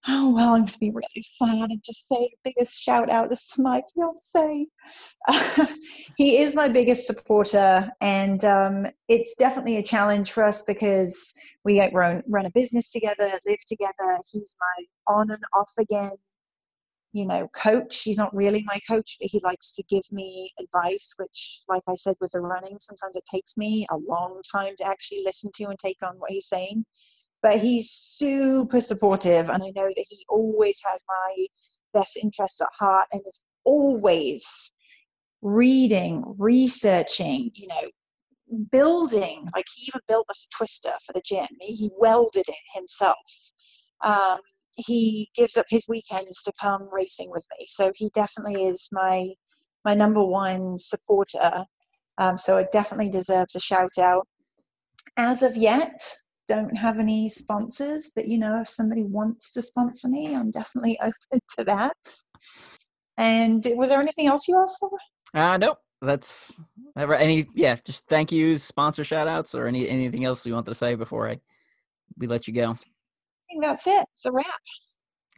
oh, 0.07 0.33
well, 0.33 0.53
I'm 0.53 0.61
going 0.61 0.67
to 0.67 0.79
be 0.79 0.91
really 0.91 1.21
sad 1.21 1.71
and 1.71 1.83
just 1.83 2.07
say 2.07 2.15
the 2.15 2.51
biggest 2.51 2.81
shout 2.81 3.09
out 3.09 3.31
is 3.31 3.47
to 3.55 3.61
my 3.61 3.81
fiance. 3.93 4.67
he 6.17 6.37
is 6.37 6.55
my 6.55 6.69
biggest 6.69 7.07
supporter, 7.07 7.89
and 8.01 8.43
um, 8.45 8.87
it's 9.07 9.35
definitely 9.35 9.77
a 9.77 9.83
challenge 9.83 10.31
for 10.31 10.43
us 10.43 10.61
because 10.63 11.33
we 11.63 11.81
run, 11.91 12.23
run 12.27 12.45
a 12.45 12.51
business 12.51 12.91
together, 12.91 13.29
live 13.45 13.65
together. 13.67 14.19
He's 14.31 14.55
my 14.59 15.13
on 15.15 15.31
and 15.31 15.43
off 15.53 15.71
again, 15.79 16.11
you 17.13 17.25
know, 17.25 17.47
coach. 17.55 18.03
He's 18.03 18.17
not 18.17 18.35
really 18.35 18.63
my 18.65 18.79
coach, 18.87 19.17
but 19.19 19.29
he 19.31 19.39
likes 19.43 19.73
to 19.73 19.83
give 19.89 20.03
me 20.11 20.51
advice, 20.59 21.13
which, 21.17 21.61
like 21.67 21.83
I 21.87 21.95
said, 21.95 22.15
with 22.21 22.31
the 22.31 22.41
running, 22.41 22.77
sometimes 22.79 23.15
it 23.15 23.23
takes 23.33 23.57
me 23.57 23.87
a 23.91 23.97
long 23.97 24.41
time 24.51 24.75
to 24.77 24.87
actually 24.87 25.23
listen 25.25 25.49
to 25.55 25.65
and 25.65 25.79
take 25.79 25.97
on 26.03 26.17
what 26.17 26.31
he's 26.31 26.47
saying. 26.47 26.85
But 27.45 27.59
he's 27.59 27.91
super 27.91 28.81
supportive, 28.81 29.49
and 29.49 29.61
I 29.61 29.67
know 29.75 29.87
that 29.95 30.05
he 30.09 30.25
always 30.29 30.81
has 30.83 31.03
my 31.07 31.45
best 31.93 32.17
interests 32.17 32.59
at 32.59 32.69
heart 32.73 33.05
and 33.11 33.21
is 33.23 33.39
always 33.65 34.71
reading, 35.43 36.23
researching, 36.39 37.51
you 37.53 37.67
know, 37.67 38.57
building. 38.71 39.47
Like 39.55 39.65
he 39.75 39.83
even 39.83 40.01
built 40.07 40.25
us 40.27 40.47
a 40.47 40.57
twister 40.57 40.93
for 41.05 41.13
the 41.13 41.21
gym. 41.23 41.45
He, 41.61 41.91
welded 41.99 42.45
it 42.47 42.55
himself. 42.73 43.51
Um, 44.03 44.39
he 44.75 45.29
gives 45.35 45.55
up 45.55 45.67
his 45.69 45.87
weekends 45.87 46.41
to 46.41 46.53
come 46.59 46.89
racing 46.91 47.29
with 47.29 47.45
me. 47.59 47.67
So 47.67 47.91
he 47.93 48.09
definitely 48.15 48.65
is 48.65 48.89
my 48.91 49.27
my 49.85 49.93
number 49.93 50.25
one 50.25 50.79
supporter. 50.79 51.63
Um, 52.17 52.39
so 52.39 52.57
it 52.57 52.71
definitely 52.71 53.11
deserves 53.11 53.55
a 53.55 53.59
shout 53.59 53.99
out. 53.99 54.27
As 55.15 55.43
of 55.43 55.55
yet, 55.55 56.01
don't 56.47 56.75
have 56.75 56.99
any 56.99 57.29
sponsors, 57.29 58.11
but 58.15 58.27
you 58.27 58.37
know, 58.37 58.61
if 58.61 58.69
somebody 58.69 59.03
wants 59.03 59.51
to 59.53 59.61
sponsor 59.61 60.07
me, 60.07 60.35
I'm 60.35 60.51
definitely 60.51 60.97
open 61.01 61.39
to 61.57 61.63
that. 61.65 61.95
And 63.17 63.65
was 63.75 63.89
there 63.89 64.01
anything 64.01 64.27
else 64.27 64.47
you 64.47 64.59
asked 64.59 64.77
for? 64.79 64.91
Uh, 65.33 65.57
nope. 65.57 65.77
That's 66.01 66.53
ever 66.97 67.15
any 67.15 67.45
yeah. 67.55 67.77
Just 67.83 68.07
thank 68.07 68.31
yous, 68.31 68.63
sponsor 68.63 69.03
shout 69.03 69.27
outs, 69.27 69.55
or 69.55 69.65
any 69.65 69.87
anything 69.87 70.25
else 70.25 70.45
you 70.45 70.53
want 70.53 70.65
to 70.67 70.75
say 70.75 70.95
before 70.95 71.29
I 71.29 71.39
we 72.17 72.27
let 72.27 72.47
you 72.47 72.53
go. 72.53 72.71
I 72.71 72.75
think 73.49 73.63
that's 73.63 73.87
it. 73.87 74.05
It's 74.13 74.25
a 74.25 74.31
wrap. 74.31 74.45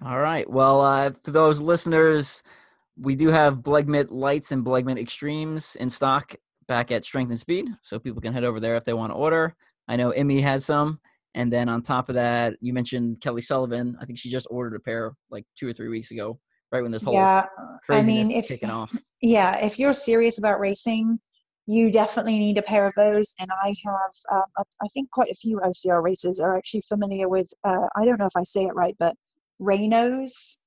All 0.05 0.19
right. 0.19 0.49
Well, 0.49 0.81
uh, 0.81 1.11
for 1.23 1.31
those 1.31 1.59
listeners, 1.59 2.43
we 2.99 3.15
do 3.15 3.29
have 3.29 3.57
Blegmit 3.57 4.07
Lights 4.09 4.51
and 4.51 4.65
Blegmit 4.65 4.99
Extremes 4.99 5.75
in 5.75 5.89
stock 5.89 6.35
back 6.67 6.91
at 6.91 7.05
Strength 7.05 7.29
and 7.29 7.39
Speed, 7.39 7.69
so 7.81 7.97
people 7.97 8.21
can 8.21 8.33
head 8.33 8.43
over 8.43 8.59
there 8.59 8.75
if 8.75 8.83
they 8.83 8.93
want 8.93 9.11
to 9.11 9.15
order. 9.15 9.55
I 9.87 9.95
know 9.95 10.11
Immie 10.11 10.41
has 10.41 10.65
some, 10.65 10.99
and 11.35 11.51
then 11.51 11.69
on 11.69 11.81
top 11.81 12.09
of 12.09 12.15
that, 12.15 12.55
you 12.61 12.73
mentioned 12.73 13.21
Kelly 13.21 13.41
Sullivan. 13.41 13.97
I 14.01 14.05
think 14.05 14.17
she 14.17 14.29
just 14.29 14.47
ordered 14.49 14.75
a 14.75 14.79
pair 14.79 15.13
like 15.29 15.45
two 15.55 15.67
or 15.67 15.73
three 15.73 15.87
weeks 15.87 16.11
ago, 16.11 16.39
right 16.71 16.81
when 16.81 16.91
this 16.91 17.03
whole 17.03 17.13
yeah, 17.13 17.45
I 17.89 18.01
mean, 18.01 18.31
if 18.31 18.47
kicking 18.47 18.69
off. 18.69 18.95
yeah, 19.21 19.57
if 19.65 19.77
you're 19.79 19.93
serious 19.93 20.37
about 20.39 20.59
racing, 20.59 21.19
you 21.65 21.91
definitely 21.91 22.39
need 22.39 22.57
a 22.57 22.61
pair 22.61 22.87
of 22.87 22.93
those. 22.95 23.33
And 23.39 23.49
I 23.63 23.75
have, 23.85 24.11
um, 24.37 24.43
a- 24.57 24.63
I 24.83 24.87
think 24.93 25.11
quite 25.11 25.29
a 25.29 25.35
few 25.35 25.59
OCR 25.59 26.01
racers 26.01 26.39
are 26.39 26.55
actually 26.57 26.81
familiar 26.81 27.27
with. 27.29 27.51
Uh, 27.63 27.87
I 27.95 28.05
don't 28.05 28.19
know 28.19 28.25
if 28.25 28.35
I 28.37 28.43
say 28.43 28.63
it 28.63 28.73
right, 28.75 28.95
but 28.99 29.15
Raynaud's. 29.61 30.59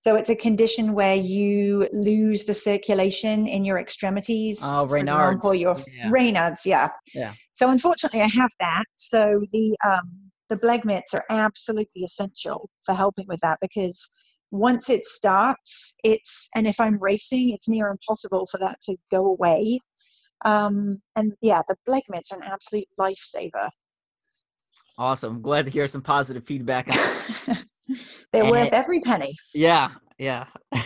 So 0.00 0.14
it's 0.14 0.30
a 0.30 0.36
condition 0.36 0.94
where 0.94 1.16
you 1.16 1.88
lose 1.92 2.44
the 2.44 2.54
circulation 2.54 3.48
in 3.48 3.64
your 3.64 3.78
extremities. 3.78 4.62
Oh, 4.64 4.86
For 4.86 4.96
example, 4.96 5.54
your 5.54 5.76
Yeah. 5.92 6.10
Raynaud's, 6.10 6.64
yeah. 6.64 6.90
Yeah. 7.14 7.32
So 7.58 7.70
unfortunately, 7.70 8.22
I 8.22 8.28
have 8.28 8.50
that. 8.60 8.84
So 8.94 9.42
the 9.50 9.76
um, 9.84 10.30
the 10.48 10.56
Blegmits 10.56 11.12
are 11.12 11.24
absolutely 11.28 12.04
essential 12.04 12.70
for 12.86 12.94
helping 12.94 13.24
with 13.26 13.40
that 13.40 13.58
because 13.60 14.08
once 14.52 14.88
it 14.88 15.04
starts, 15.04 15.96
it's 16.04 16.48
and 16.54 16.68
if 16.68 16.78
I'm 16.80 17.02
racing, 17.02 17.50
it's 17.50 17.68
near 17.68 17.88
impossible 17.88 18.46
for 18.48 18.58
that 18.58 18.80
to 18.82 18.96
go 19.10 19.26
away. 19.26 19.80
Um, 20.44 20.98
and 21.16 21.32
yeah, 21.42 21.62
the 21.66 21.74
Blegmits 21.88 22.32
are 22.32 22.36
an 22.36 22.44
absolute 22.44 22.86
lifesaver. 22.96 23.70
Awesome. 24.96 25.42
Glad 25.42 25.64
to 25.64 25.72
hear 25.72 25.88
some 25.88 26.00
positive 26.02 26.44
feedback. 26.44 26.86
They're 28.32 28.42
And- 28.44 28.50
worth 28.52 28.72
every 28.72 29.00
penny. 29.00 29.34
Yeah, 29.52 29.90
yeah. 30.16 30.44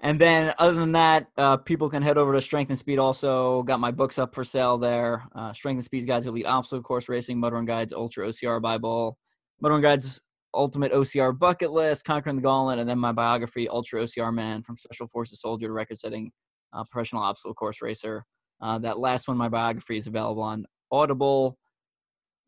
and 0.00 0.18
then 0.18 0.54
other 0.58 0.78
than 0.78 0.92
that, 0.92 1.28
uh, 1.36 1.56
people 1.58 1.88
can 1.90 2.02
head 2.02 2.18
over 2.18 2.32
to 2.32 2.40
Strength 2.40 2.70
and 2.70 2.78
Speed. 2.78 2.98
Also, 2.98 3.62
got 3.64 3.80
my 3.80 3.90
books 3.90 4.18
up 4.18 4.34
for 4.34 4.44
sale 4.44 4.78
there. 4.78 5.24
Uh, 5.34 5.52
Strength 5.52 5.78
and 5.78 5.84
Speed's 5.84 6.06
Guide 6.06 6.22
to 6.22 6.30
Elite 6.30 6.46
Obstacle 6.46 6.82
Course 6.82 7.08
Racing, 7.08 7.38
Mud 7.38 7.52
Run 7.52 7.64
Guides 7.64 7.92
Ultra 7.92 8.26
OCR 8.28 8.60
Bible, 8.60 9.18
Mud 9.60 9.72
Run 9.72 9.82
Guides 9.82 10.20
Ultimate 10.54 10.92
OCR 10.92 11.38
Bucket 11.38 11.70
List, 11.70 12.04
Conquering 12.04 12.36
the 12.36 12.42
Gauntlet, 12.42 12.78
and 12.78 12.88
then 12.88 12.98
my 12.98 13.12
biography, 13.12 13.68
Ultra 13.68 14.02
OCR 14.02 14.32
Man, 14.32 14.62
from 14.62 14.78
Special 14.78 15.06
Forces 15.06 15.40
Soldier 15.40 15.66
to 15.66 15.72
record-setting 15.72 16.32
uh, 16.72 16.84
professional 16.90 17.22
obstacle 17.22 17.54
course 17.54 17.82
racer. 17.82 18.24
Uh, 18.60 18.78
that 18.78 18.98
last 18.98 19.28
one, 19.28 19.36
my 19.36 19.48
biography, 19.48 19.96
is 19.96 20.06
available 20.06 20.42
on 20.42 20.66
Audible 20.90 21.56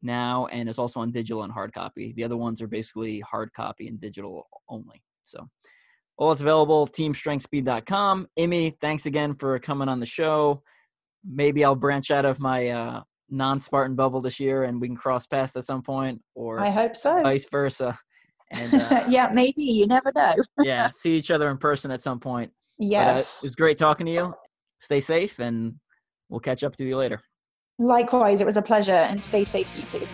now, 0.02 0.46
and 0.46 0.68
it's 0.68 0.78
also 0.78 1.00
on 1.00 1.10
digital 1.10 1.44
and 1.44 1.52
hard 1.52 1.72
copy. 1.72 2.12
The 2.16 2.24
other 2.24 2.36
ones 2.36 2.60
are 2.60 2.66
basically 2.66 3.20
hard 3.20 3.52
copy 3.52 3.88
and 3.88 4.00
digital 4.00 4.48
only. 4.68 5.02
So 5.22 5.48
all 6.18 6.32
it's 6.32 6.40
available, 6.40 6.86
teamstrengthspeed.com. 6.86 8.28
Immie, 8.38 8.76
thanks 8.80 9.06
again 9.06 9.34
for 9.34 9.58
coming 9.58 9.88
on 9.88 10.00
the 10.00 10.06
show. 10.06 10.62
Maybe 11.24 11.64
I'll 11.64 11.74
branch 11.74 12.10
out 12.10 12.24
of 12.24 12.38
my 12.40 12.68
uh, 12.68 13.02
non-Spartan 13.30 13.96
bubble 13.96 14.20
this 14.20 14.38
year 14.38 14.64
and 14.64 14.80
we 14.80 14.88
can 14.88 14.96
cross 14.96 15.26
paths 15.26 15.56
at 15.56 15.64
some 15.64 15.82
point 15.82 16.20
or 16.34 16.60
I 16.60 16.70
hope 16.70 16.96
so. 16.96 17.22
vice 17.22 17.46
versa. 17.50 17.98
And 18.50 18.74
uh, 18.82 19.04
yeah, 19.08 19.30
maybe. 19.32 19.62
You 19.62 19.86
never 19.86 20.12
know. 20.14 20.34
yeah, 20.62 20.90
see 20.90 21.16
each 21.16 21.30
other 21.30 21.50
in 21.50 21.58
person 21.58 21.90
at 21.90 22.02
some 22.02 22.20
point. 22.20 22.50
But, 22.78 22.84
uh, 22.84 22.88
Yes. 22.88 23.42
it 23.42 23.46
was 23.46 23.54
great 23.54 23.78
talking 23.78 24.06
to 24.06 24.12
you. 24.12 24.34
Stay 24.80 25.00
safe 25.00 25.38
and 25.38 25.74
we'll 26.28 26.40
catch 26.40 26.64
up 26.64 26.76
to 26.76 26.84
you 26.84 26.96
later. 26.96 27.20
Likewise, 27.78 28.40
it 28.40 28.46
was 28.46 28.56
a 28.56 28.62
pleasure 28.62 28.92
and 28.92 29.22
stay 29.22 29.44
safe, 29.44 29.68
you 29.76 29.82
too. 29.84 30.06